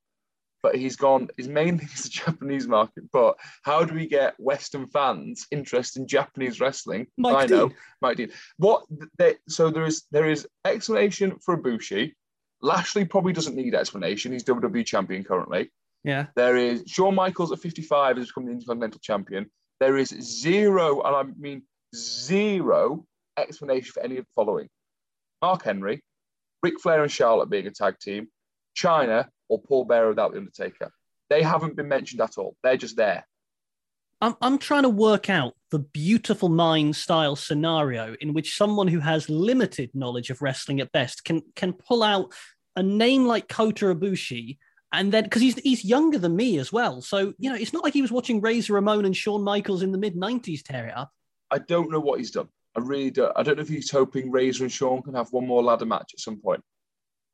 but 0.62 0.76
he's 0.76 0.96
gone. 0.96 1.28
His 1.36 1.48
main 1.48 1.78
thing 1.78 1.88
is 1.94 2.02
the 2.04 2.08
Japanese 2.08 2.66
market. 2.66 3.04
But 3.12 3.36
how 3.62 3.84
do 3.84 3.94
we 3.94 4.06
get 4.06 4.34
Western 4.38 4.86
fans 4.86 5.46
interested 5.50 6.00
in 6.00 6.08
Japanese 6.08 6.60
wrestling? 6.60 7.06
Mike 7.18 7.36
I 7.36 7.46
know, 7.46 7.68
Dean. 7.68 7.76
Mike 8.00 8.16
Dean. 8.16 8.30
What? 8.56 8.84
They, 9.18 9.36
so 9.48 9.70
there 9.70 9.84
is 9.84 10.04
there 10.10 10.30
is 10.30 10.46
explanation 10.64 11.38
for 11.44 11.60
Ibushi. 11.60 12.12
Lashley 12.60 13.04
probably 13.04 13.32
doesn't 13.32 13.56
need 13.56 13.74
explanation. 13.74 14.32
He's 14.32 14.44
WWE 14.44 14.86
champion 14.86 15.24
currently. 15.24 15.70
Yeah. 16.04 16.26
There 16.36 16.56
is 16.56 16.84
Shawn 16.86 17.14
Michaels 17.14 17.52
at 17.52 17.58
55 17.58 18.16
has 18.16 18.28
become 18.28 18.46
the 18.46 18.52
Intercontinental 18.52 19.00
Champion. 19.00 19.50
There 19.80 19.96
is 19.96 20.10
zero, 20.10 21.02
and 21.02 21.16
I 21.16 21.24
mean 21.38 21.62
zero, 21.94 23.04
explanation 23.36 23.92
for 23.92 24.02
any 24.02 24.16
of 24.18 24.24
the 24.24 24.30
following: 24.36 24.68
Mark 25.40 25.64
Henry, 25.64 26.02
Ric 26.62 26.80
Flair 26.80 27.02
and 27.02 27.10
Charlotte 27.10 27.50
being 27.50 27.66
a 27.66 27.70
tag 27.70 27.98
team, 28.00 28.28
Chyna, 28.76 29.26
or 29.52 29.60
Paul 29.60 29.84
Bearer 29.84 30.08
without 30.08 30.32
the 30.32 30.38
Undertaker. 30.38 30.90
They 31.28 31.42
haven't 31.42 31.76
been 31.76 31.88
mentioned 31.88 32.22
at 32.22 32.38
all. 32.38 32.56
They're 32.62 32.78
just 32.78 32.96
there. 32.96 33.26
I'm, 34.22 34.34
I'm 34.40 34.56
trying 34.56 34.84
to 34.84 34.88
work 34.88 35.28
out 35.28 35.54
the 35.70 35.78
beautiful 35.78 36.48
mind 36.48 36.96
style 36.96 37.36
scenario 37.36 38.16
in 38.20 38.32
which 38.32 38.56
someone 38.56 38.88
who 38.88 39.00
has 39.00 39.28
limited 39.28 39.90
knowledge 39.92 40.30
of 40.30 40.40
wrestling 40.40 40.80
at 40.80 40.92
best 40.92 41.24
can 41.24 41.42
can 41.54 41.74
pull 41.74 42.02
out 42.02 42.32
a 42.76 42.82
name 42.82 43.26
like 43.26 43.48
Kota 43.48 43.94
Ibushi 43.94 44.56
and 44.90 45.12
then 45.12 45.24
because 45.24 45.42
he's 45.42 45.58
he's 45.58 45.84
younger 45.84 46.18
than 46.18 46.34
me 46.34 46.58
as 46.58 46.72
well. 46.72 47.02
So 47.02 47.34
you 47.38 47.50
know, 47.50 47.56
it's 47.56 47.74
not 47.74 47.84
like 47.84 47.92
he 47.92 48.02
was 48.02 48.12
watching 48.12 48.40
Razor 48.40 48.72
Ramon 48.72 49.04
and 49.04 49.16
Shawn 49.16 49.42
Michaels 49.42 49.82
in 49.82 49.92
the 49.92 49.98
mid 49.98 50.14
'90s 50.14 50.62
tear 50.62 50.86
it 50.86 50.96
up. 50.96 51.10
I 51.50 51.58
don't 51.58 51.90
know 51.90 52.00
what 52.00 52.18
he's 52.18 52.30
done. 52.30 52.48
I 52.74 52.80
really 52.80 53.10
don't. 53.10 53.32
I 53.36 53.42
don't 53.42 53.56
know 53.56 53.62
if 53.62 53.68
he's 53.68 53.90
hoping 53.90 54.30
Razor 54.30 54.64
and 54.64 54.72
Shawn 54.72 55.02
can 55.02 55.14
have 55.14 55.30
one 55.30 55.46
more 55.46 55.62
ladder 55.62 55.84
match 55.84 56.12
at 56.14 56.20
some 56.20 56.38
point. 56.40 56.62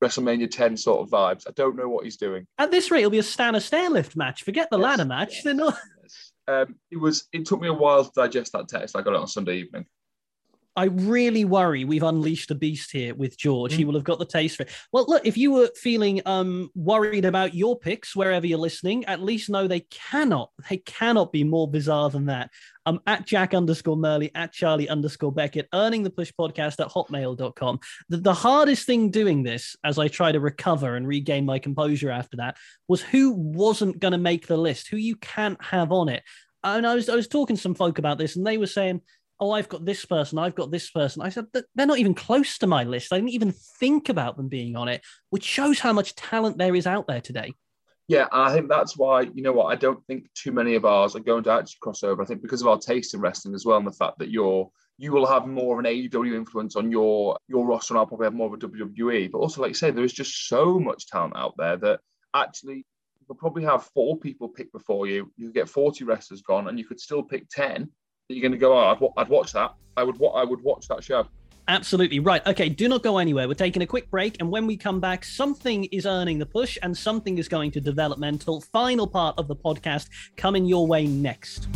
WrestleMania 0.02 0.50
10 0.50 0.76
sort 0.76 1.00
of 1.00 1.10
vibes. 1.10 1.44
I 1.48 1.52
don't 1.56 1.76
know 1.76 1.88
what 1.88 2.04
he's 2.04 2.16
doing. 2.16 2.46
At 2.58 2.70
this 2.70 2.90
rate, 2.90 3.00
it'll 3.00 3.10
be 3.10 3.18
a 3.18 3.22
Stannah 3.22 3.58
stairlift 3.58 4.16
match. 4.16 4.42
Forget 4.44 4.68
the 4.70 4.78
Yes, 4.78 4.84
ladder 4.84 5.04
match. 5.04 5.34
yes, 5.34 5.44
They're 5.44 5.54
not. 5.54 5.76
yes. 6.02 6.32
Um, 6.46 6.76
it 6.90 6.96
was. 6.96 7.26
It 7.32 7.44
took 7.46 7.60
me 7.60 7.68
a 7.68 7.72
while 7.74 8.04
to 8.04 8.10
digest 8.14 8.52
that 8.52 8.68
text. 8.68 8.96
I 8.96 9.02
got 9.02 9.12
it 9.14 9.20
on 9.20 9.26
Sunday 9.26 9.56
evening. 9.58 9.84
I 10.78 10.84
really 10.84 11.44
worry 11.44 11.84
we've 11.84 12.04
unleashed 12.04 12.52
a 12.52 12.54
beast 12.54 12.92
here 12.92 13.12
with 13.12 13.36
George. 13.36 13.74
He 13.74 13.82
Mm. 13.82 13.86
will 13.88 13.94
have 13.94 14.04
got 14.04 14.20
the 14.20 14.24
taste 14.24 14.56
for 14.56 14.62
it. 14.62 14.70
Well, 14.92 15.06
look, 15.08 15.26
if 15.26 15.36
you 15.36 15.50
were 15.50 15.70
feeling 15.74 16.22
um 16.24 16.70
worried 16.76 17.24
about 17.24 17.52
your 17.52 17.76
picks 17.76 18.14
wherever 18.14 18.46
you're 18.46 18.58
listening, 18.68 19.04
at 19.06 19.20
least 19.20 19.50
know 19.50 19.66
they 19.66 19.80
cannot, 20.10 20.50
they 20.70 20.76
cannot 20.78 21.32
be 21.32 21.42
more 21.42 21.68
bizarre 21.68 22.10
than 22.10 22.26
that. 22.26 22.50
Um, 22.86 23.00
at 23.08 23.26
Jack 23.26 23.54
underscore 23.54 23.96
Murley, 23.96 24.30
at 24.34 24.52
Charlie 24.52 24.88
underscore 24.88 25.32
Beckett, 25.32 25.68
earning 25.74 26.04
the 26.04 26.10
push 26.18 26.32
podcast 26.40 26.78
at 26.80 26.88
hotmail.com. 26.92 27.80
The, 28.08 28.16
the 28.18 28.32
hardest 28.32 28.86
thing 28.86 29.10
doing 29.10 29.42
this, 29.42 29.74
as 29.84 29.98
I 29.98 30.06
try 30.08 30.30
to 30.32 30.40
recover 30.40 30.94
and 30.96 31.06
regain 31.06 31.44
my 31.44 31.58
composure 31.58 32.10
after 32.10 32.36
that, 32.38 32.56
was 32.86 33.02
who 33.02 33.32
wasn't 33.32 33.98
going 33.98 34.12
to 34.12 34.18
make 34.18 34.46
the 34.46 34.56
list, 34.56 34.88
who 34.88 34.96
you 34.96 35.16
can't 35.16 35.62
have 35.62 35.90
on 35.92 36.08
it. 36.08 36.22
And 36.64 36.86
I 36.86 36.94
was 36.94 37.08
I 37.08 37.14
was 37.14 37.28
talking 37.28 37.56
to 37.56 37.62
some 37.62 37.74
folk 37.74 37.98
about 37.98 38.18
this, 38.18 38.36
and 38.36 38.46
they 38.46 38.58
were 38.58 38.66
saying, 38.66 39.00
oh, 39.40 39.52
I've 39.52 39.68
got 39.68 39.84
this 39.84 40.04
person, 40.04 40.38
I've 40.38 40.54
got 40.54 40.70
this 40.70 40.90
person. 40.90 41.22
I 41.22 41.28
said, 41.28 41.46
"Th- 41.52 41.64
they're 41.74 41.86
not 41.86 41.98
even 41.98 42.14
close 42.14 42.58
to 42.58 42.66
my 42.66 42.84
list. 42.84 43.12
I 43.12 43.16
didn't 43.16 43.30
even 43.30 43.52
think 43.52 44.08
about 44.08 44.36
them 44.36 44.48
being 44.48 44.76
on 44.76 44.88
it, 44.88 45.02
which 45.30 45.44
shows 45.44 45.78
how 45.78 45.92
much 45.92 46.14
talent 46.14 46.58
there 46.58 46.74
is 46.74 46.86
out 46.86 47.06
there 47.06 47.20
today. 47.20 47.54
Yeah, 48.08 48.26
I 48.32 48.54
think 48.54 48.70
that's 48.70 48.96
why, 48.96 49.20
you 49.20 49.42
know 49.42 49.52
what, 49.52 49.66
I 49.66 49.74
don't 49.74 50.02
think 50.06 50.32
too 50.32 50.50
many 50.50 50.76
of 50.76 50.86
ours 50.86 51.14
are 51.14 51.20
going 51.20 51.44
to 51.44 51.52
actually 51.52 51.76
cross 51.82 52.02
over. 52.02 52.22
I 52.22 52.24
think 52.24 52.40
because 52.40 52.62
of 52.62 52.68
our 52.68 52.78
taste 52.78 53.12
in 53.12 53.20
wrestling 53.20 53.54
as 53.54 53.66
well, 53.66 53.76
and 53.76 53.86
the 53.86 53.92
fact 53.92 54.18
that 54.18 54.30
you're 54.30 54.70
you 55.00 55.12
will 55.12 55.26
have 55.26 55.46
more 55.46 55.74
of 55.74 55.84
an 55.84 55.90
AEW 55.90 56.34
influence 56.34 56.74
on 56.74 56.90
your 56.90 57.38
your 57.48 57.66
roster, 57.66 57.94
and 57.94 57.98
I'll 57.98 58.06
probably 58.06 58.26
have 58.26 58.34
more 58.34 58.48
of 58.48 58.54
a 58.54 58.66
WWE. 58.66 59.30
But 59.30 59.38
also, 59.38 59.60
like 59.60 59.70
you 59.70 59.74
say, 59.74 59.90
there 59.90 60.04
is 60.04 60.12
just 60.12 60.48
so 60.48 60.80
much 60.80 61.06
talent 61.06 61.36
out 61.36 61.54
there 61.56 61.76
that 61.76 62.00
actually 62.34 62.84
you'll 63.28 63.36
probably 63.36 63.64
have 63.64 63.84
four 63.94 64.18
people 64.18 64.48
pick 64.48 64.72
before 64.72 65.06
you. 65.06 65.30
You 65.36 65.52
get 65.52 65.68
40 65.68 66.04
wrestlers 66.04 66.42
gone, 66.42 66.68
and 66.68 66.78
you 66.78 66.86
could 66.86 66.98
still 66.98 67.22
pick 67.22 67.48
10 67.50 67.90
that 68.28 68.34
you're 68.34 68.42
going 68.42 68.52
to 68.52 68.58
go, 68.58 68.76
oh, 68.76 68.88
I'd, 68.92 69.00
wa- 69.00 69.12
I'd 69.16 69.28
watch 69.28 69.52
that. 69.52 69.74
I 69.96 70.02
would 70.04 70.20
I 70.34 70.44
would 70.44 70.62
watch 70.62 70.86
that 70.88 71.02
show. 71.02 71.26
Absolutely 71.66 72.20
right. 72.20 72.46
Okay, 72.46 72.68
do 72.68 72.88
not 72.88 73.02
go 73.02 73.18
anywhere. 73.18 73.48
We're 73.48 73.54
taking 73.54 73.82
a 73.82 73.86
quick 73.86 74.10
break, 74.10 74.36
and 74.40 74.50
when 74.50 74.66
we 74.66 74.76
come 74.76 75.00
back, 75.00 75.24
something 75.24 75.84
is 75.86 76.06
earning 76.06 76.38
the 76.38 76.46
push 76.46 76.78
and 76.82 76.96
something 76.96 77.38
is 77.38 77.48
going 77.48 77.70
to 77.72 77.80
developmental. 77.80 78.60
Final 78.60 79.06
part 79.06 79.38
of 79.38 79.48
the 79.48 79.56
podcast 79.56 80.08
coming 80.36 80.66
your 80.66 80.86
way 80.86 81.06
next. 81.06 81.68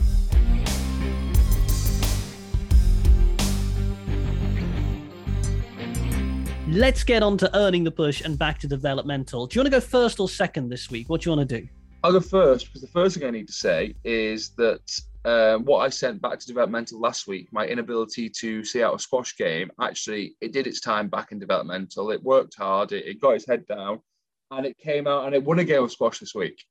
Let's 6.68 7.04
get 7.04 7.22
on 7.22 7.36
to 7.38 7.54
earning 7.54 7.84
the 7.84 7.90
push 7.90 8.22
and 8.22 8.38
back 8.38 8.58
to 8.60 8.68
developmental. 8.68 9.46
Do 9.46 9.56
you 9.56 9.60
want 9.62 9.72
to 9.72 9.78
go 9.78 9.80
first 9.80 10.20
or 10.20 10.28
second 10.28 10.70
this 10.70 10.90
week? 10.90 11.08
What 11.10 11.22
do 11.22 11.30
you 11.30 11.36
want 11.36 11.48
to 11.48 11.60
do? 11.60 11.68
I'll 12.02 12.12
go 12.12 12.20
first 12.20 12.66
because 12.66 12.80
the 12.80 12.88
first 12.88 13.16
thing 13.16 13.26
I 13.26 13.30
need 13.30 13.46
to 13.48 13.52
say 13.52 13.94
is 14.04 14.50
that 14.50 15.00
um, 15.24 15.64
what 15.64 15.78
I 15.78 15.88
sent 15.88 16.20
back 16.20 16.38
to 16.38 16.46
developmental 16.46 17.00
last 17.00 17.26
week, 17.26 17.48
my 17.52 17.66
inability 17.66 18.28
to 18.40 18.64
see 18.64 18.82
out 18.82 18.94
a 18.94 18.98
squash 18.98 19.36
game, 19.36 19.70
actually, 19.80 20.34
it 20.40 20.52
did 20.52 20.66
its 20.66 20.80
time 20.80 21.08
back 21.08 21.32
in 21.32 21.38
developmental. 21.38 22.10
It 22.10 22.22
worked 22.22 22.56
hard, 22.56 22.92
it, 22.92 23.06
it 23.06 23.20
got 23.20 23.34
its 23.34 23.46
head 23.46 23.66
down, 23.66 24.00
and 24.50 24.66
it 24.66 24.76
came 24.78 25.06
out 25.06 25.26
and 25.26 25.34
it 25.34 25.44
won 25.44 25.60
a 25.60 25.64
game 25.64 25.84
of 25.84 25.92
squash 25.92 26.18
this 26.18 26.34
week. 26.34 26.64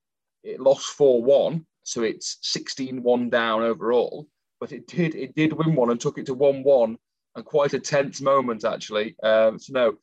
It 0.44 0.60
lost 0.60 0.88
4 0.88 1.24
1, 1.24 1.66
so 1.84 2.04
it's 2.04 2.38
16 2.42 3.02
1 3.02 3.30
down 3.30 3.62
overall, 3.62 4.28
but 4.60 4.72
it 4.72 4.88
did 4.88 5.16
it 5.16 5.36
did 5.36 5.54
win 5.54 5.76
one 5.76 5.90
and 5.90 6.00
took 6.00 6.18
it 6.18 6.26
to 6.26 6.34
1 6.34 6.64
1, 6.64 6.98
and 7.36 7.46
quite 7.46 7.74
a 7.74 7.80
tense 7.80 8.20
moment, 8.20 8.66
actually. 8.66 9.16
Um, 9.24 9.60
so, 9.60 9.74
no, 9.74 9.98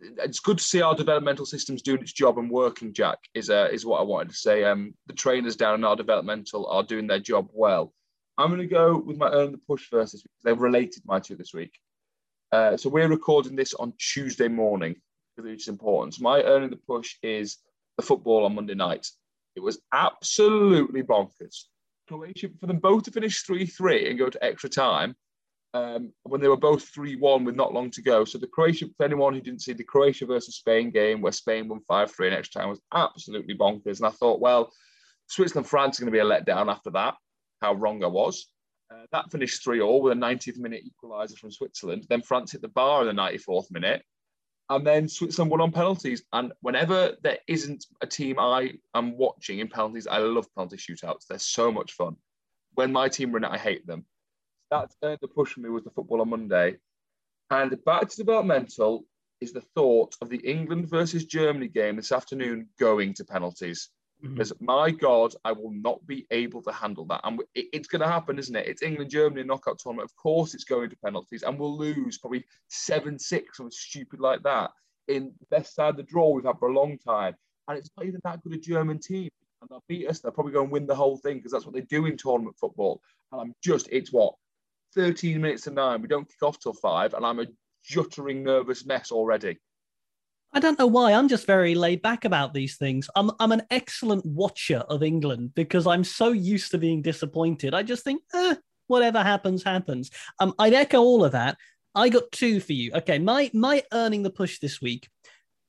it's 0.00 0.40
good 0.40 0.58
to 0.58 0.64
see 0.64 0.82
our 0.82 0.94
developmental 0.94 1.46
systems 1.46 1.82
doing 1.82 2.00
its 2.00 2.12
job 2.12 2.38
and 2.38 2.50
working. 2.50 2.92
Jack 2.92 3.18
is 3.34 3.50
uh, 3.50 3.68
is 3.72 3.86
what 3.86 4.00
I 4.00 4.04
wanted 4.04 4.30
to 4.30 4.36
say. 4.36 4.64
Um, 4.64 4.94
the 5.06 5.12
trainers 5.12 5.56
down 5.56 5.76
in 5.76 5.84
our 5.84 5.96
developmental 5.96 6.66
are 6.66 6.82
doing 6.82 7.06
their 7.06 7.20
job 7.20 7.48
well. 7.52 7.92
I'm 8.36 8.48
going 8.48 8.60
to 8.60 8.66
go 8.66 8.96
with 8.96 9.18
my 9.18 9.30
earn 9.30 9.52
the 9.52 9.58
push 9.58 9.86
first 9.86 10.12
this 10.12 10.22
week. 10.22 10.30
They've 10.44 10.60
related 10.60 11.02
my 11.04 11.18
two 11.18 11.34
this 11.34 11.52
week. 11.52 11.72
Uh, 12.52 12.76
so 12.76 12.88
we're 12.88 13.08
recording 13.08 13.56
this 13.56 13.74
on 13.74 13.92
Tuesday 13.98 14.48
morning 14.48 14.96
because 15.36 15.50
it's 15.50 15.68
important. 15.68 16.14
So 16.14 16.22
my 16.22 16.42
earning 16.42 16.70
the 16.70 16.76
push 16.76 17.16
is 17.22 17.58
the 17.96 18.02
football 18.02 18.44
on 18.44 18.54
Monday 18.54 18.74
night. 18.74 19.06
It 19.56 19.60
was 19.60 19.80
absolutely 19.92 21.02
bonkers. 21.02 21.64
Croatia 22.06 22.48
for 22.60 22.66
them 22.66 22.78
both 22.78 23.02
to 23.02 23.10
finish 23.10 23.42
three 23.42 23.66
three 23.66 24.08
and 24.08 24.18
go 24.18 24.30
to 24.30 24.44
extra 24.44 24.70
time 24.70 25.14
um, 25.74 26.12
when 26.22 26.40
they 26.40 26.48
were 26.48 26.56
both 26.56 26.84
3 26.88 27.16
1 27.16 27.44
with 27.44 27.54
not 27.54 27.74
long 27.74 27.90
to 27.90 28.02
go. 28.02 28.24
So, 28.24 28.38
the 28.38 28.46
Croatia, 28.46 28.86
for 28.96 29.04
anyone 29.04 29.34
who 29.34 29.40
didn't 29.40 29.62
see 29.62 29.72
the 29.72 29.84
Croatia 29.84 30.26
versus 30.26 30.56
Spain 30.56 30.90
game 30.90 31.20
where 31.20 31.32
Spain 31.32 31.68
won 31.68 31.80
5 31.86 32.10
3 32.10 32.28
in 32.28 32.32
extra 32.32 32.60
time, 32.60 32.70
was 32.70 32.80
absolutely 32.94 33.56
bonkers. 33.56 33.98
And 33.98 34.06
I 34.06 34.10
thought, 34.10 34.40
well, 34.40 34.72
Switzerland 35.26 35.68
France 35.68 35.98
are 35.98 36.04
going 36.04 36.12
to 36.12 36.16
be 36.16 36.20
a 36.20 36.24
letdown 36.24 36.70
after 36.70 36.90
that. 36.90 37.14
How 37.60 37.74
wrong 37.74 38.02
I 38.02 38.06
was. 38.06 38.48
Uh, 38.90 39.04
that 39.12 39.30
finished 39.30 39.62
3 39.62 39.78
0 39.78 39.98
with 39.98 40.14
a 40.14 40.16
90th 40.16 40.58
minute 40.58 40.82
equaliser 40.84 41.36
from 41.36 41.50
Switzerland. 41.50 42.06
Then 42.08 42.22
France 42.22 42.52
hit 42.52 42.62
the 42.62 42.68
bar 42.68 43.06
in 43.06 43.14
the 43.14 43.22
94th 43.22 43.70
minute. 43.70 44.02
And 44.70 44.86
then 44.86 45.08
Switzerland 45.08 45.50
won 45.50 45.60
on 45.60 45.72
penalties. 45.72 46.22
And 46.32 46.52
whenever 46.60 47.16
there 47.22 47.38
isn't 47.46 47.84
a 48.00 48.06
team 48.06 48.38
I 48.38 48.74
am 48.94 49.16
watching 49.16 49.58
in 49.58 49.68
penalties, 49.68 50.06
I 50.06 50.18
love 50.18 50.46
penalty 50.54 50.76
shootouts. 50.76 51.26
They're 51.26 51.38
so 51.38 51.72
much 51.72 51.92
fun. 51.92 52.16
When 52.74 52.92
my 52.92 53.08
team 53.08 53.32
run 53.32 53.44
it, 53.44 53.50
I 53.50 53.58
hate 53.58 53.86
them 53.86 54.04
that 54.70 54.92
turned 55.02 55.18
the 55.20 55.28
push 55.28 55.52
for 55.52 55.60
me 55.60 55.70
was 55.70 55.84
the 55.84 55.90
football 55.90 56.20
on 56.20 56.30
Monday. 56.30 56.76
And 57.50 57.82
back 57.84 58.08
to 58.08 58.16
developmental 58.16 59.04
is 59.40 59.52
the 59.52 59.62
thought 59.74 60.14
of 60.20 60.28
the 60.28 60.38
England 60.38 60.88
versus 60.88 61.24
Germany 61.24 61.68
game 61.68 61.96
this 61.96 62.12
afternoon 62.12 62.68
going 62.78 63.14
to 63.14 63.24
penalties. 63.24 63.88
Mm-hmm. 64.22 64.34
Because 64.34 64.52
my 64.60 64.90
God, 64.90 65.34
I 65.44 65.52
will 65.52 65.70
not 65.70 66.04
be 66.06 66.26
able 66.30 66.60
to 66.62 66.72
handle 66.72 67.04
that. 67.06 67.20
And 67.24 67.40
it, 67.54 67.66
it's 67.72 67.88
going 67.88 68.02
to 68.02 68.08
happen, 68.08 68.38
isn't 68.38 68.56
it? 68.56 68.66
It's 68.66 68.82
England 68.82 69.10
Germany 69.10 69.44
knockout 69.44 69.78
tournament. 69.78 70.10
Of 70.10 70.16
course, 70.16 70.54
it's 70.54 70.64
going 70.64 70.90
to 70.90 70.96
penalties, 70.96 71.44
and 71.44 71.58
we'll 71.58 71.78
lose 71.78 72.18
probably 72.18 72.44
7 72.68 73.18
6 73.18 73.60
or 73.60 73.70
stupid 73.70 74.20
like 74.20 74.42
that 74.42 74.70
in 75.06 75.32
the 75.40 75.56
best 75.56 75.74
side 75.74 75.90
of 75.90 75.96
the 75.96 76.02
draw 76.02 76.30
we've 76.30 76.44
had 76.44 76.58
for 76.58 76.68
a 76.68 76.74
long 76.74 76.98
time. 76.98 77.34
And 77.68 77.78
it's 77.78 77.90
not 77.96 78.06
even 78.06 78.20
that 78.24 78.42
good 78.42 78.54
a 78.54 78.58
German 78.58 78.98
team. 78.98 79.30
And 79.60 79.70
they'll 79.70 79.84
beat 79.88 80.08
us. 80.08 80.20
They'll 80.20 80.32
probably 80.32 80.52
go 80.52 80.62
and 80.62 80.70
win 80.70 80.86
the 80.86 80.94
whole 80.94 81.16
thing 81.16 81.36
because 81.36 81.52
that's 81.52 81.64
what 81.64 81.74
they 81.74 81.80
do 81.80 82.06
in 82.06 82.16
tournament 82.16 82.56
football. 82.58 83.00
And 83.32 83.40
I'm 83.40 83.54
just, 83.62 83.88
it's 83.90 84.12
what? 84.12 84.34
13 84.94 85.40
minutes 85.40 85.64
to 85.64 85.70
nine. 85.70 86.02
We 86.02 86.08
don't 86.08 86.28
kick 86.28 86.42
off 86.42 86.58
till 86.58 86.72
five, 86.72 87.14
and 87.14 87.24
I'm 87.24 87.40
a 87.40 87.46
juttering 87.84 88.42
nervous 88.42 88.86
mess 88.86 89.10
already. 89.10 89.58
I 90.52 90.60
don't 90.60 90.78
know 90.78 90.86
why. 90.86 91.12
I'm 91.12 91.28
just 91.28 91.46
very 91.46 91.74
laid 91.74 92.00
back 92.00 92.24
about 92.24 92.54
these 92.54 92.76
things. 92.76 93.08
I'm 93.14 93.30
I'm 93.38 93.52
an 93.52 93.62
excellent 93.70 94.24
watcher 94.24 94.78
of 94.88 95.02
England 95.02 95.54
because 95.54 95.86
I'm 95.86 96.04
so 96.04 96.32
used 96.32 96.70
to 96.70 96.78
being 96.78 97.02
disappointed. 97.02 97.74
I 97.74 97.82
just 97.82 98.02
think, 98.02 98.22
eh, 98.34 98.54
whatever 98.86 99.22
happens, 99.22 99.62
happens. 99.62 100.10
Um, 100.40 100.54
I'd 100.58 100.72
echo 100.74 101.00
all 101.00 101.24
of 101.24 101.32
that. 101.32 101.58
I 101.94 102.08
got 102.08 102.32
two 102.32 102.60
for 102.60 102.72
you. 102.72 102.92
Okay, 102.94 103.18
my 103.18 103.50
my 103.52 103.82
earning 103.92 104.22
the 104.22 104.30
push 104.30 104.58
this 104.58 104.80
week, 104.80 105.08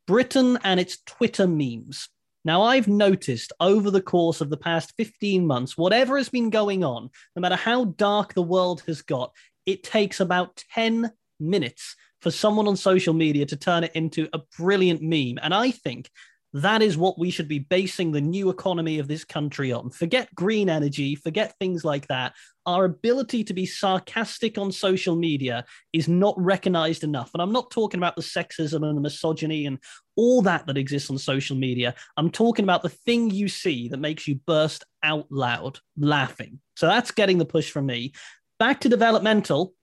Britain 0.07 0.57
and 0.63 0.79
its 0.79 0.99
Twitter 1.05 1.47
memes. 1.47 2.09
Now, 2.45 2.61
I've 2.63 2.87
noticed 2.87 3.51
over 3.59 3.91
the 3.91 4.01
course 4.01 4.41
of 4.41 4.49
the 4.49 4.57
past 4.57 4.93
15 4.97 5.45
months, 5.45 5.77
whatever 5.77 6.17
has 6.17 6.29
been 6.29 6.49
going 6.49 6.83
on, 6.83 7.09
no 7.35 7.41
matter 7.41 7.55
how 7.55 7.85
dark 7.85 8.33
the 8.33 8.41
world 8.41 8.83
has 8.87 9.01
got, 9.01 9.33
it 9.65 9.83
takes 9.83 10.19
about 10.19 10.63
10 10.73 11.11
minutes 11.39 11.95
for 12.21 12.31
someone 12.31 12.67
on 12.67 12.75
social 12.75 13.13
media 13.13 13.45
to 13.45 13.55
turn 13.55 13.83
it 13.83 13.91
into 13.93 14.29
a 14.33 14.39
brilliant 14.57 15.01
meme. 15.01 15.37
And 15.41 15.53
I 15.53 15.71
think 15.71 16.09
that 16.53 16.81
is 16.81 16.97
what 16.97 17.19
we 17.19 17.29
should 17.29 17.47
be 17.47 17.59
basing 17.59 18.11
the 18.11 18.21
new 18.21 18.49
economy 18.49 18.97
of 18.97 19.07
this 19.07 19.23
country 19.23 19.71
on. 19.71 19.91
Forget 19.91 20.33
green 20.33 20.69
energy, 20.69 21.15
forget 21.15 21.53
things 21.59 21.85
like 21.85 22.07
that. 22.07 22.33
Our 22.65 22.85
ability 22.85 23.43
to 23.45 23.53
be 23.53 23.65
sarcastic 23.65 24.57
on 24.57 24.71
social 24.71 25.15
media 25.15 25.65
is 25.93 26.07
not 26.07 26.33
recognized 26.37 27.03
enough. 27.03 27.31
And 27.33 27.41
I'm 27.41 27.51
not 27.51 27.71
talking 27.71 27.99
about 27.99 28.15
the 28.15 28.21
sexism 28.21 28.87
and 28.87 28.97
the 28.97 29.01
misogyny 29.01 29.67
and 29.67 29.77
all 30.15 30.41
that 30.43 30.65
that 30.65 30.77
exists 30.77 31.09
on 31.09 31.17
social 31.17 31.55
media. 31.55 31.93
I'm 32.17 32.31
talking 32.31 32.63
about 32.63 32.81
the 32.81 32.89
thing 32.89 33.29
you 33.29 33.47
see 33.47 33.87
that 33.89 33.97
makes 33.97 34.27
you 34.27 34.35
burst 34.47 34.85
out 35.03 35.27
loud 35.31 35.79
laughing. 35.97 36.59
So 36.75 36.87
that's 36.87 37.11
getting 37.11 37.37
the 37.37 37.45
push 37.45 37.69
from 37.69 37.85
me. 37.85 38.13
Back 38.57 38.81
to 38.81 38.89
developmental 38.89 39.73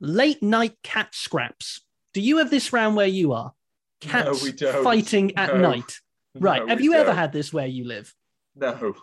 late 0.00 0.42
night 0.42 0.76
cat 0.82 1.14
scraps. 1.14 1.82
Do 2.14 2.20
you 2.22 2.38
have 2.38 2.50
this 2.50 2.72
round 2.72 2.96
where 2.96 3.06
you 3.06 3.32
are? 3.32 3.52
Cats 4.00 4.60
no, 4.60 4.82
fighting 4.82 5.36
at 5.36 5.54
no. 5.54 5.60
night. 5.60 5.92
Right. 6.34 6.62
No, 6.62 6.68
Have 6.68 6.80
you 6.80 6.92
don't. 6.92 7.00
ever 7.00 7.12
had 7.12 7.32
this 7.32 7.52
where 7.52 7.66
you 7.66 7.84
live? 7.84 8.14
No. 8.54 8.94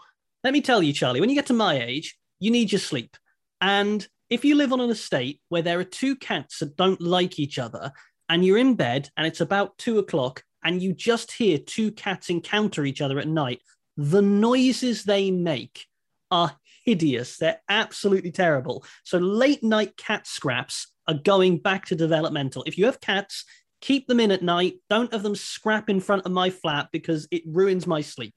Let 0.43 0.53
me 0.53 0.61
tell 0.61 0.83
you, 0.83 0.93
Charlie, 0.93 1.19
when 1.19 1.29
you 1.29 1.35
get 1.35 1.47
to 1.47 1.53
my 1.53 1.81
age, 1.81 2.17
you 2.39 2.51
need 2.51 2.71
your 2.71 2.79
sleep. 2.79 3.17
And 3.61 4.07
if 4.29 4.45
you 4.45 4.55
live 4.55 4.73
on 4.73 4.81
an 4.81 4.89
estate 4.89 5.41
where 5.49 5.61
there 5.61 5.79
are 5.79 5.83
two 5.85 6.15
cats 6.15 6.59
that 6.59 6.75
don't 6.75 7.01
like 7.01 7.39
each 7.39 7.57
other, 7.57 7.91
and 8.27 8.43
you're 8.43 8.57
in 8.57 8.75
bed 8.75 9.09
and 9.15 9.27
it's 9.27 9.41
about 9.41 9.77
two 9.77 9.99
o'clock, 9.99 10.43
and 10.63 10.81
you 10.81 10.93
just 10.93 11.31
hear 11.31 11.57
two 11.57 11.91
cats 11.91 12.29
encounter 12.29 12.85
each 12.85 13.01
other 13.01 13.19
at 13.19 13.27
night, 13.27 13.61
the 13.97 14.21
noises 14.21 15.03
they 15.03 15.31
make 15.31 15.85
are 16.31 16.55
hideous. 16.83 17.37
They're 17.37 17.61
absolutely 17.69 18.31
terrible. 18.31 18.83
So 19.03 19.17
late 19.17 19.63
night 19.63 19.95
cat 19.95 20.27
scraps 20.27 20.87
are 21.07 21.13
going 21.13 21.59
back 21.59 21.85
to 21.85 21.95
developmental. 21.95 22.63
If 22.65 22.77
you 22.77 22.85
have 22.85 22.99
cats, 22.99 23.45
Keep 23.85 24.07
them 24.07 24.19
in 24.19 24.31
at 24.31 24.41
night. 24.41 24.79
Don't 24.89 25.13
have 25.13 25.21
them 25.21 25.35
scrap 25.35 25.91
in 25.91 25.99
front 25.99 26.25
of 26.25 26.31
my 26.31 26.49
flat 26.49 26.89
because 26.91 27.27
it 27.29 27.43
ruins 27.45 27.85
my 27.85 28.01
sleep. 28.01 28.33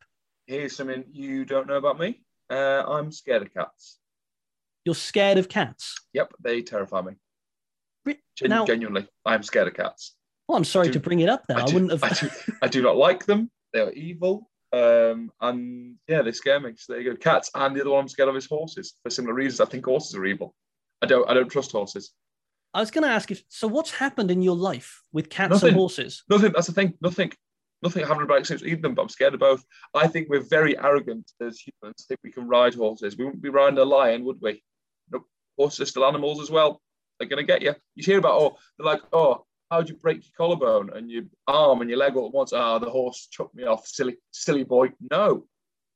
Here's 0.47 0.77
something 0.77 1.05
you 1.11 1.47
don't 1.47 1.67
know 1.67 1.77
about 1.77 1.99
me. 1.99 2.21
Uh, 2.51 2.83
I'm 2.87 3.11
scared 3.11 3.41
of 3.41 3.55
cats. 3.55 3.99
You're 4.85 4.95
scared 4.95 5.39
of 5.39 5.49
cats? 5.49 5.95
Yep, 6.13 6.35
they 6.39 6.61
terrify 6.61 7.01
me. 7.01 7.13
Gen- 8.37 8.51
now, 8.51 8.67
genuinely, 8.67 9.09
I'm 9.25 9.43
scared 9.43 9.69
of 9.69 9.75
cats. 9.75 10.17
Well, 10.49 10.59
I'm 10.59 10.65
sorry 10.65 10.89
do, 10.89 10.93
to 10.93 11.01
bring 11.01 11.21
it 11.21 11.31
up. 11.31 11.45
There, 11.49 11.57
I, 11.57 11.63
I 11.63 11.65
wouldn't 11.65 11.93
have. 11.93 12.05
I 12.05 12.11
do, 12.11 12.29
I 12.61 12.69
do 12.69 12.83
not 12.83 12.99
like 12.99 13.25
them. 13.25 13.51
They 13.73 13.81
are 13.81 13.93
evil. 13.93 14.51
Um, 14.75 15.33
and 15.41 15.97
yeah, 16.09 16.21
they 16.21 16.33
scare 16.33 16.61
me. 16.61 16.75
So 16.77 16.93
there 16.93 17.01
you 17.01 17.13
go, 17.13 17.17
cats. 17.17 17.51
And 17.55 17.75
the 17.75 17.81
other 17.81 17.91
one 17.91 18.03
I'm 18.03 18.09
scared 18.09 18.29
of 18.29 18.37
is 18.37 18.45
horses 18.45 18.93
for 19.03 19.09
similar 19.09 19.33
reasons. 19.33 19.61
I 19.67 19.71
think 19.71 19.87
horses 19.87 20.15
are 20.15 20.27
evil. 20.27 20.55
I 21.01 21.07
don't. 21.07 21.27
I 21.27 21.33
don't 21.33 21.49
trust 21.49 21.73
horses. 21.73 22.13
I 22.75 22.81
was 22.81 22.91
going 22.91 23.05
to 23.05 23.11
ask 23.11 23.31
you. 23.31 23.37
So, 23.49 23.67
what's 23.67 23.91
happened 23.91 24.31
in 24.31 24.43
your 24.43 24.57
life 24.57 25.03
with 25.13 25.31
cats 25.31 25.51
nothing, 25.51 25.69
and 25.69 25.77
horses? 25.77 26.23
Nothing. 26.29 26.53
That's 26.53 26.67
the 26.67 26.73
thing. 26.73 26.95
Nothing. 27.01 27.33
Nothing 27.83 28.05
happened 28.05 28.25
about 28.25 28.41
experience 28.41 28.65
with 28.69 28.83
them, 28.83 28.95
but 28.95 29.03
I'm 29.03 29.09
scared 29.09 29.35
of 29.35 29.41
both. 29.41 29.65
I 29.95 30.09
think 30.09 30.29
we're 30.29 30.41
very 30.41 30.77
arrogant 30.77 31.31
as 31.41 31.61
humans. 31.61 32.05
Think 32.09 32.21
we 32.25 32.33
can 32.33 32.49
ride 32.49 32.75
horses. 32.75 33.17
We 33.17 33.25
wouldn't 33.25 33.43
be 33.43 33.51
riding 33.51 33.79
a 33.79 33.85
lion, 33.85 34.25
would 34.25 34.39
we? 34.41 34.63
Nope. 35.13 35.27
Horses 35.57 35.81
are 35.81 35.87
still 35.87 36.05
animals 36.05 36.41
as 36.41 36.51
well. 36.51 36.83
They're 37.19 37.29
going 37.29 37.45
to 37.45 37.47
get 37.47 37.63
you. 37.63 37.75
You 37.95 38.05
hear 38.05 38.19
about 38.19 38.41
oh, 38.41 38.57
they're 38.77 38.87
like 38.87 39.03
oh, 39.13 39.45
how'd 39.71 39.89
you 39.89 39.97
break 39.97 40.25
your 40.25 40.33
collarbone 40.37 40.91
and 40.95 41.11
your 41.11 41.25
arm 41.47 41.81
and 41.81 41.89
your 41.89 41.99
leg 41.99 42.17
all 42.17 42.27
at 42.27 42.35
once? 42.35 42.53
Ah, 42.53 42.75
oh, 42.75 42.79
the 42.81 42.91
horse 42.91 43.29
chucked 43.31 43.55
me 43.55 43.65
off. 43.65 43.87
Silly, 43.87 44.17
silly 44.33 44.65
boy. 44.65 44.91
No, 45.11 45.47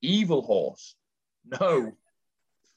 evil 0.00 0.42
horse. 0.42 0.94
No 1.60 1.92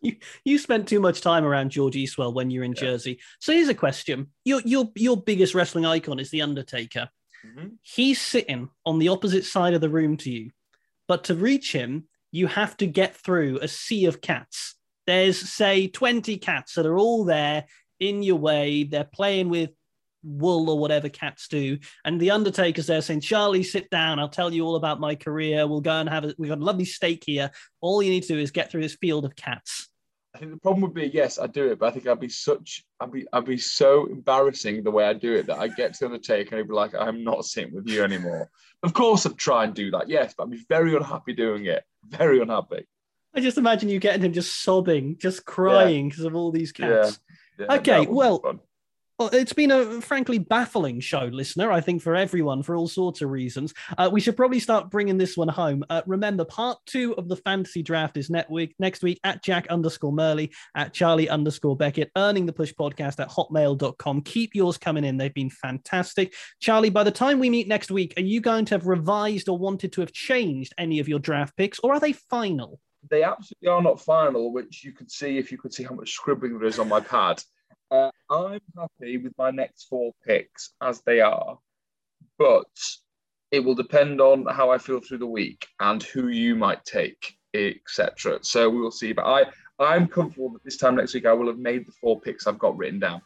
you, 0.05 0.15
you 0.43 0.57
spent 0.57 0.87
too 0.87 0.99
much 0.99 1.21
time 1.21 1.43
around 1.43 1.71
George 1.71 1.95
Eastwell 1.95 2.33
when 2.33 2.49
you're 2.49 2.63
in 2.63 2.73
yeah. 2.73 2.81
Jersey. 2.81 3.19
So 3.39 3.53
here's 3.53 3.69
a 3.69 3.73
question: 3.73 4.27
your 4.43 4.61
your 4.65 4.91
your 4.95 5.17
biggest 5.17 5.55
wrestling 5.55 5.85
icon 5.85 6.19
is 6.19 6.31
the 6.31 6.41
Undertaker. 6.41 7.09
Mm-hmm. 7.45 7.67
He's 7.81 8.21
sitting 8.21 8.69
on 8.85 8.99
the 8.99 9.09
opposite 9.09 9.45
side 9.45 9.73
of 9.73 9.81
the 9.81 9.89
room 9.89 10.17
to 10.17 10.31
you, 10.31 10.51
but 11.07 11.25
to 11.25 11.35
reach 11.35 11.71
him, 11.71 12.07
you 12.31 12.47
have 12.47 12.75
to 12.77 12.87
get 12.87 13.15
through 13.15 13.59
a 13.61 13.67
sea 13.67 14.05
of 14.05 14.21
cats. 14.21 14.75
There's 15.07 15.37
say 15.37 15.87
20 15.87 16.37
cats 16.37 16.73
that 16.73 16.85
are 16.85 16.97
all 16.97 17.23
there 17.25 17.65
in 17.99 18.23
your 18.23 18.37
way. 18.37 18.83
They're 18.83 19.03
playing 19.03 19.49
with 19.49 19.69
wool 20.25 20.69
or 20.69 20.79
whatever 20.79 21.07
cats 21.07 21.47
do. 21.47 21.77
And 22.03 22.19
the 22.19 22.31
Undertaker's 22.31 22.87
there 22.87 23.01
saying, 23.01 23.21
Charlie, 23.21 23.63
sit 23.63 23.89
down. 23.89 24.19
I'll 24.19 24.29
tell 24.29 24.53
you 24.53 24.65
all 24.65 24.75
about 24.75 24.99
my 24.99 25.15
career. 25.15 25.67
We'll 25.67 25.81
go 25.81 25.91
and 25.91 26.09
have 26.09 26.25
a, 26.25 26.35
we've 26.37 26.49
got 26.49 26.57
a 26.57 26.63
lovely 26.63 26.85
steak 26.85 27.23
here. 27.25 27.51
All 27.81 28.01
you 28.01 28.09
need 28.09 28.23
to 28.23 28.33
do 28.33 28.39
is 28.39 28.51
get 28.51 28.71
through 28.71 28.81
this 28.81 28.95
field 28.95 29.25
of 29.25 29.35
cats. 29.35 29.87
I 30.35 30.37
think 30.37 30.51
the 30.51 30.57
problem 30.57 30.81
would 30.81 30.93
be 30.93 31.07
yes, 31.07 31.39
I 31.39 31.47
do 31.47 31.71
it, 31.71 31.79
but 31.79 31.87
I 31.87 31.91
think 31.91 32.07
I'd 32.07 32.19
be 32.19 32.27
such, 32.27 32.83
I'd 32.99 33.09
be, 33.13 33.25
I'd 33.31 33.45
be 33.45 33.57
so 33.57 34.05
embarrassing 34.07 34.83
the 34.83 34.91
way 34.91 35.05
I 35.05 35.13
do 35.13 35.33
it 35.33 35.47
that 35.47 35.59
I 35.59 35.69
get 35.69 35.93
to 35.93 35.99
the 35.99 36.05
Undertaker 36.07 36.55
and 36.55 36.59
I'd 36.59 36.67
be 36.67 36.73
like, 36.73 36.93
I'm 36.93 37.23
not 37.23 37.45
sitting 37.45 37.73
with 37.73 37.87
you 37.87 38.03
anymore. 38.03 38.49
of 38.83 38.93
course, 38.93 39.25
I'd 39.25 39.37
try 39.37 39.63
and 39.63 39.73
do 39.73 39.91
that, 39.91 40.09
yes, 40.09 40.33
but 40.37 40.43
I'd 40.43 40.51
be 40.51 40.65
very 40.67 40.93
unhappy 40.93 41.31
doing 41.31 41.67
it. 41.67 41.85
Very 42.05 42.41
unhappy. 42.41 42.85
I 43.33 43.39
just 43.39 43.57
imagine 43.57 43.87
you 43.87 43.99
getting 43.99 44.23
him 44.23 44.33
just 44.33 44.61
sobbing, 44.61 45.17
just 45.17 45.45
crying 45.45 46.09
because 46.09 46.23
yeah. 46.23 46.29
of 46.29 46.35
all 46.35 46.51
these 46.51 46.73
cats. 46.73 47.17
Yeah. 47.57 47.65
Yeah, 47.69 47.75
okay, 47.77 48.05
well, 48.05 48.59
well, 49.17 49.29
it's 49.31 49.53
been 49.53 49.71
a 49.71 50.01
frankly 50.01 50.39
baffling 50.39 50.99
show, 50.99 51.25
listener. 51.25 51.71
I 51.71 51.79
think 51.79 52.01
for 52.01 52.15
everyone, 52.15 52.63
for 52.63 52.75
all 52.75 52.87
sorts 52.87 53.21
of 53.21 53.29
reasons. 53.29 53.73
Uh, 53.97 54.09
we 54.11 54.19
should 54.19 54.35
probably 54.35 54.59
start 54.59 54.89
bringing 54.89 55.17
this 55.17 55.37
one 55.37 55.47
home. 55.47 55.85
Uh, 55.89 56.01
remember, 56.05 56.43
part 56.43 56.79
two 56.85 57.15
of 57.15 57.29
the 57.29 57.37
fantasy 57.37 57.81
draft 57.81 58.17
is 58.17 58.29
next 58.29 58.49
week. 58.49 58.75
Next 58.77 59.03
week 59.03 59.19
at 59.23 59.41
Jack 59.41 59.67
underscore 59.67 60.11
Murley 60.11 60.51
at 60.75 60.93
Charlie 60.93 61.29
underscore 61.29 61.77
Beckett, 61.77 62.11
earning 62.17 62.45
the 62.45 62.51
push 62.51 62.73
podcast 62.73 63.21
at 63.21 63.29
hotmail.com. 63.29 64.21
Keep 64.23 64.53
yours 64.53 64.77
coming 64.77 65.05
in; 65.05 65.15
they've 65.15 65.33
been 65.33 65.49
fantastic. 65.49 66.33
Charlie, 66.59 66.89
by 66.89 67.03
the 67.05 67.11
time 67.11 67.39
we 67.39 67.49
meet 67.49 67.69
next 67.69 67.91
week, 67.91 68.13
are 68.17 68.23
you 68.23 68.41
going 68.41 68.65
to 68.65 68.75
have 68.75 68.85
revised 68.85 69.47
or 69.47 69.57
wanted 69.57 69.93
to 69.93 70.01
have 70.01 70.11
changed 70.11 70.73
any 70.77 70.99
of 70.99 71.07
your 71.07 71.19
draft 71.19 71.55
picks, 71.55 71.79
or 71.79 71.93
are 71.93 71.99
they 72.01 72.13
final? 72.13 72.81
They 73.09 73.23
absolutely 73.23 73.69
are 73.69 73.81
not 73.81 74.01
final, 74.01 74.51
which 74.51 74.83
you 74.83 74.91
could 74.91 75.09
see 75.09 75.37
if 75.37 75.51
you 75.53 75.57
could 75.57 75.73
see 75.73 75.83
how 75.83 75.95
much 75.95 76.11
scribbling 76.11 76.57
there 76.57 76.67
is 76.67 76.79
on 76.79 76.89
my 76.89 76.99
pad. 76.99 77.41
Uh, 77.91 78.11
I'm 78.29 78.61
happy 78.77 79.17
with 79.17 79.33
my 79.37 79.51
next 79.51 79.85
four 79.85 80.13
picks 80.25 80.73
as 80.81 81.01
they 81.01 81.21
are, 81.21 81.57
but 82.37 82.65
it 83.51 83.59
will 83.59 83.75
depend 83.75 84.19
on 84.19 84.45
how 84.47 84.71
I 84.71 84.77
feel 84.77 84.99
through 84.99 85.19
the 85.19 85.27
week 85.27 85.67
and 85.79 86.01
who 86.01 86.27
you 86.27 86.55
might 86.55 86.83
take, 86.83 87.37
etc. 87.53 88.39
So 88.41 88.69
we 88.69 88.81
will 88.81 88.91
see. 88.91 89.13
But 89.13 89.25
I, 89.25 89.45
I'm 89.79 90.07
comfortable 90.07 90.49
that 90.53 90.63
this 90.63 90.77
time 90.77 90.95
next 90.95 91.13
week 91.13 91.25
I 91.25 91.33
will 91.33 91.47
have 91.47 91.59
made 91.59 91.85
the 91.85 91.91
four 91.93 92.19
picks 92.19 92.47
I've 92.47 92.59
got 92.59 92.77
written 92.77 92.99
down. 92.99 93.21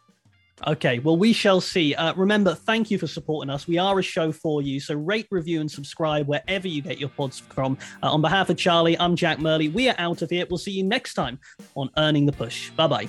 Okay, 0.68 1.00
well, 1.00 1.16
we 1.16 1.32
shall 1.32 1.62
see. 1.62 1.96
Uh, 1.96 2.14
remember, 2.16 2.54
thank 2.54 2.92
you 2.92 2.98
for 2.98 3.08
supporting 3.08 3.50
us. 3.50 3.66
We 3.66 3.78
are 3.78 3.98
a 3.98 4.04
show 4.04 4.32
for 4.34 4.62
you. 4.62 4.82
So 4.82 4.94
rate, 4.96 5.28
review, 5.32 5.62
and 5.62 5.72
subscribe 5.72 6.28
wherever 6.28 6.68
you 6.68 6.82
get 6.82 7.00
your 7.00 7.10
pods 7.10 7.40
from. 7.40 7.78
Uh, 8.04 8.12
on 8.12 8.22
behalf 8.22 8.50
of 8.50 8.58
Charlie, 8.58 9.00
I'm 9.00 9.16
Jack 9.16 9.40
Murley. 9.40 9.70
We 9.70 9.90
are 9.90 9.96
out 9.98 10.22
of 10.22 10.30
here. 10.30 10.46
We'll 10.50 10.58
see 10.58 10.72
you 10.74 10.84
next 10.84 11.14
time 11.14 11.40
on 11.76 11.90
Earning 11.98 12.26
the 12.26 12.34
Push. 12.34 12.72
Bye 12.72 12.88
bye. 12.88 13.08